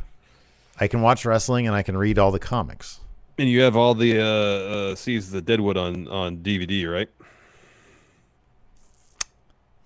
I 0.79 0.87
can 0.87 1.01
watch 1.01 1.25
wrestling 1.25 1.67
and 1.67 1.75
I 1.75 1.83
can 1.83 1.95
read 1.97 2.17
all 2.17 2.31
the 2.31 2.39
comics. 2.39 2.99
And 3.37 3.47
you 3.47 3.61
have 3.61 3.75
all 3.75 3.93
the 3.93 4.19
uh, 4.19 4.23
uh 4.23 4.95
seasons 4.95 5.35
of 5.35 5.45
Deadwood 5.45 5.77
on 5.77 6.07
on 6.07 6.37
DVD, 6.37 6.91
right? 6.91 7.09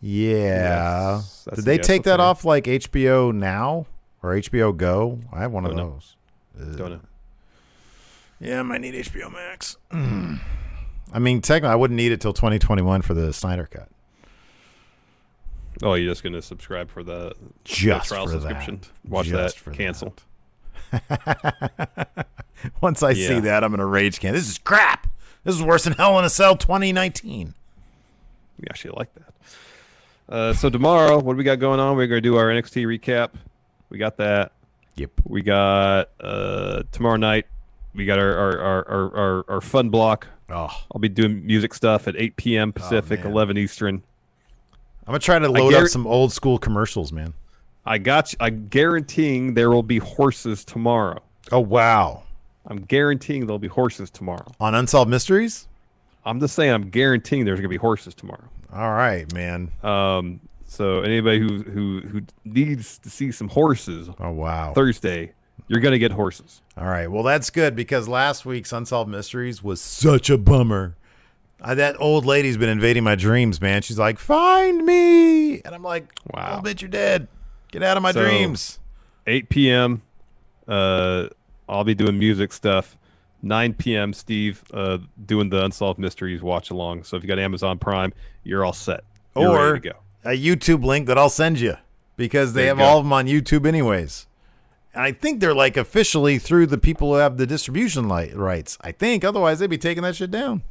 Yeah. 0.01 1.17
Yes, 1.17 1.47
Did 1.55 1.65
they 1.65 1.75
yes, 1.77 1.87
take 1.87 2.03
that 2.03 2.19
off 2.19 2.43
like 2.43 2.65
HBO 2.65 3.33
Now 3.33 3.85
or 4.23 4.31
HBO 4.35 4.75
Go? 4.75 5.19
I 5.31 5.41
have 5.41 5.51
one 5.51 5.65
of 5.65 5.71
Don't 5.75 5.77
know. 5.77 5.99
those. 6.57 6.77
Don't 6.77 6.91
know. 6.91 6.99
Yeah, 8.39 8.59
I 8.59 8.63
might 8.63 8.81
need 8.81 8.95
HBO 8.95 9.31
Max. 9.31 9.77
I 9.91 11.19
mean, 11.19 11.41
technically, 11.41 11.69
I 11.69 11.75
wouldn't 11.75 11.95
need 11.97 12.11
it 12.11 12.19
till 12.21 12.33
2021 12.33 13.03
for 13.03 13.13
the 13.13 13.31
Snyder 13.33 13.67
Cut. 13.71 13.89
Oh, 15.83 15.93
you're 15.93 16.11
just 16.11 16.23
gonna 16.23 16.41
subscribe 16.41 16.89
for 16.89 17.03
the 17.03 17.33
Just 17.63 18.07
trial 18.09 18.25
for 18.25 18.33
subscription. 18.33 18.79
that. 18.81 19.09
Watch 19.11 19.27
Just 19.27 19.55
that. 19.57 19.61
for 19.63 19.71
Cancel. 19.71 20.15
that. 20.91 22.27
Once 22.81 23.01
I 23.03 23.13
see 23.13 23.39
that, 23.39 23.63
I'm 23.63 23.71
gonna 23.71 23.85
rage 23.85 24.19
can. 24.19 24.33
This 24.33 24.47
is 24.49 24.57
crap. 24.57 25.07
This 25.43 25.55
is 25.55 25.61
worse 25.63 25.83
than 25.85 25.93
Hell 25.93 26.17
in 26.19 26.25
a 26.25 26.29
Cell 26.29 26.55
2019. 26.55 27.53
We 28.59 28.67
actually 28.69 28.93
like 28.97 29.13
that. 29.15 29.33
Uh, 30.31 30.53
so 30.53 30.69
tomorrow, 30.69 31.19
what 31.19 31.33
do 31.33 31.37
we 31.37 31.43
got 31.43 31.59
going 31.59 31.79
on? 31.81 31.97
We're 31.97 32.07
gonna 32.07 32.21
do 32.21 32.37
our 32.37 32.45
NXT 32.45 32.85
recap. 32.85 33.31
We 33.89 33.97
got 33.97 34.15
that. 34.17 34.53
Yep. 34.95 35.11
We 35.25 35.41
got 35.41 36.09
uh, 36.21 36.83
tomorrow 36.93 37.17
night. 37.17 37.47
We 37.93 38.05
got 38.05 38.17
our 38.17 38.33
our, 38.33 38.59
our, 38.59 38.87
our, 38.87 39.17
our 39.17 39.45
our 39.49 39.61
fun 39.61 39.89
block. 39.89 40.27
Oh, 40.49 40.69
I'll 40.93 40.99
be 40.99 41.09
doing 41.09 41.45
music 41.45 41.73
stuff 41.73 42.07
at 42.07 42.15
8 42.17 42.35
p.m. 42.37 42.73
Pacific, 42.73 43.23
man. 43.23 43.31
11 43.31 43.57
Eastern. 43.57 43.95
I'm 45.05 45.07
gonna 45.07 45.19
try 45.19 45.37
to 45.37 45.49
load 45.49 45.71
gar- 45.71 45.83
up 45.83 45.89
some 45.89 46.07
old 46.07 46.31
school 46.31 46.57
commercials, 46.57 47.11
man. 47.11 47.33
I 47.85 47.97
got 47.97 48.31
you. 48.31 48.37
I'm 48.39 48.67
guaranteeing 48.69 49.53
there 49.53 49.69
will 49.69 49.83
be 49.83 49.97
horses 49.97 50.63
tomorrow. 50.63 51.21
Oh 51.51 51.59
wow! 51.59 52.23
I'm 52.67 52.79
guaranteeing 52.79 53.47
there'll 53.47 53.59
be 53.59 53.67
horses 53.67 54.09
tomorrow. 54.09 54.49
On 54.61 54.75
Unsolved 54.75 55.11
Mysteries. 55.11 55.67
I'm 56.23 56.39
just 56.39 56.55
saying 56.55 56.71
I'm 56.71 56.89
guaranteeing 56.89 57.43
there's 57.43 57.59
gonna 57.59 57.67
be 57.67 57.77
horses 57.77 58.13
tomorrow. 58.13 58.47
All 58.73 58.91
right, 58.91 59.31
man. 59.33 59.71
Um, 59.83 60.39
so 60.65 61.01
anybody 61.01 61.39
who 61.39 61.61
who 61.63 61.99
who 62.07 62.21
needs 62.45 62.97
to 62.99 63.09
see 63.09 63.31
some 63.31 63.49
horses 63.49 64.09
Oh 64.19 64.31
wow. 64.31 64.73
Thursday, 64.73 65.33
you're 65.67 65.81
gonna 65.81 65.99
get 65.99 66.11
horses. 66.11 66.61
All 66.77 66.85
right. 66.87 67.11
Well, 67.11 67.23
that's 67.23 67.49
good 67.49 67.75
because 67.75 68.07
last 68.07 68.45
week's 68.45 68.71
Unsolved 68.71 69.09
Mysteries 69.09 69.61
was 69.61 69.81
such 69.81 70.29
a 70.29 70.37
bummer. 70.37 70.95
Uh, 71.61 71.75
that 71.75 71.95
old 71.99 72.25
lady's 72.25 72.57
been 72.57 72.69
invading 72.69 73.03
my 73.03 73.15
dreams, 73.15 73.59
man. 73.61 73.81
She's 73.81 73.99
like, 73.99 74.17
"Find 74.17 74.83
me," 74.85 75.61
and 75.61 75.75
I'm 75.75 75.83
like, 75.83 76.11
Wow. 76.33 76.53
"I'll 76.55 76.61
bet 76.61 76.81
you're 76.81 76.89
dead. 76.89 77.27
Get 77.71 77.83
out 77.83 77.97
of 77.97 78.03
my 78.03 78.11
So- 78.13 78.21
dreams." 78.23 78.79
8 79.27 79.49
p.m. 79.49 80.01
Uh, 80.67 81.27
I'll 81.69 81.83
be 81.83 81.93
doing 81.93 82.17
music 82.17 82.51
stuff. 82.53 82.97
9 83.41 83.73
p.m. 83.73 84.13
Steve 84.13 84.63
uh, 84.73 84.99
doing 85.25 85.49
the 85.49 85.63
unsolved 85.63 85.99
mysteries 85.99 86.41
watch 86.41 86.69
along. 86.69 87.03
So 87.03 87.17
if 87.17 87.23
you 87.23 87.27
got 87.27 87.39
Amazon 87.39 87.79
Prime, 87.79 88.13
you're 88.43 88.63
all 88.63 88.73
set. 88.73 89.03
You're 89.35 89.49
or 89.49 89.65
ready 89.73 89.79
to 89.81 89.89
go. 89.93 89.99
a 90.25 90.37
YouTube 90.37 90.83
link 90.83 91.07
that 91.07 91.17
I'll 91.17 91.29
send 91.29 91.59
you 91.59 91.75
because 92.17 92.53
they 92.53 92.63
There 92.63 92.75
have 92.75 92.79
all 92.79 92.99
of 92.99 93.05
them 93.05 93.13
on 93.13 93.25
YouTube 93.27 93.65
anyways. 93.65 94.27
And 94.93 95.03
I 95.03 95.11
think 95.13 95.39
they're 95.39 95.53
like 95.53 95.77
officially 95.77 96.37
through 96.37 96.67
the 96.67 96.77
people 96.77 97.13
who 97.13 97.19
have 97.19 97.37
the 97.37 97.47
distribution 97.47 98.09
li- 98.09 98.33
rights. 98.33 98.77
I 98.81 98.91
think 98.91 99.23
otherwise 99.23 99.59
they'd 99.59 99.69
be 99.69 99.77
taking 99.77 100.03
that 100.03 100.15
shit 100.17 100.31
down. 100.31 100.63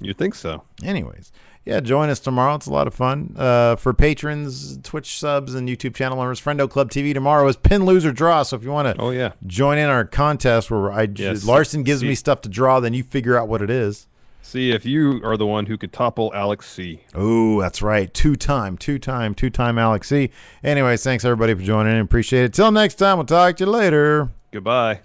You 0.00 0.14
think 0.14 0.34
so? 0.34 0.62
Anyways, 0.82 1.30
yeah, 1.66 1.80
join 1.80 2.08
us 2.08 2.20
tomorrow. 2.20 2.54
It's 2.54 2.66
a 2.66 2.72
lot 2.72 2.86
of 2.86 2.94
fun. 2.94 3.34
Uh, 3.36 3.76
for 3.76 3.92
patrons, 3.92 4.78
Twitch 4.82 5.18
subs, 5.18 5.54
and 5.54 5.68
YouTube 5.68 5.94
channel 5.94 6.16
members, 6.16 6.40
Friendo 6.40 6.70
Club 6.70 6.90
TV 6.90 7.12
tomorrow 7.12 7.46
is 7.48 7.56
pin, 7.56 7.84
lose, 7.84 8.06
or 8.06 8.12
draw. 8.12 8.42
So 8.44 8.56
if 8.56 8.62
you 8.62 8.70
want 8.70 8.96
to 8.96 9.02
Oh 9.02 9.10
yeah. 9.10 9.32
join 9.46 9.76
in 9.78 9.88
our 9.90 10.04
contest 10.04 10.70
where 10.70 10.90
I 10.92 11.08
Yes. 11.14 11.44
Larson 11.44 11.82
gives 11.82 12.00
See- 12.00 12.08
me 12.08 12.14
stuff 12.14 12.40
to 12.42 12.48
draw, 12.48 12.80
then 12.80 12.94
you 12.94 13.02
figure 13.02 13.36
out 13.38 13.48
what 13.48 13.60
it 13.60 13.68
is. 13.70 14.06
See 14.42 14.70
if 14.70 14.86
you 14.86 15.20
are 15.24 15.36
the 15.36 15.44
one 15.44 15.66
who 15.66 15.76
could 15.76 15.92
topple 15.92 16.30
Alex 16.32 16.70
C. 16.70 17.00
Oh, 17.16 17.60
that's 17.60 17.82
right. 17.82 18.14
Two 18.14 18.36
time, 18.36 18.78
two 18.78 18.96
time, 19.00 19.34
two 19.34 19.50
time 19.50 19.76
Alex 19.76 20.06
C. 20.08 20.30
Anyways, 20.62 21.02
thanks 21.02 21.24
everybody 21.24 21.52
for 21.54 21.62
joining 21.62 21.94
in. 21.96 22.00
Appreciate 22.00 22.44
it. 22.44 22.54
Till 22.54 22.70
next 22.70 22.94
time, 22.94 23.16
we'll 23.18 23.26
talk 23.26 23.56
to 23.56 23.64
you 23.64 23.70
later. 23.70 24.28
Goodbye. 24.52 25.00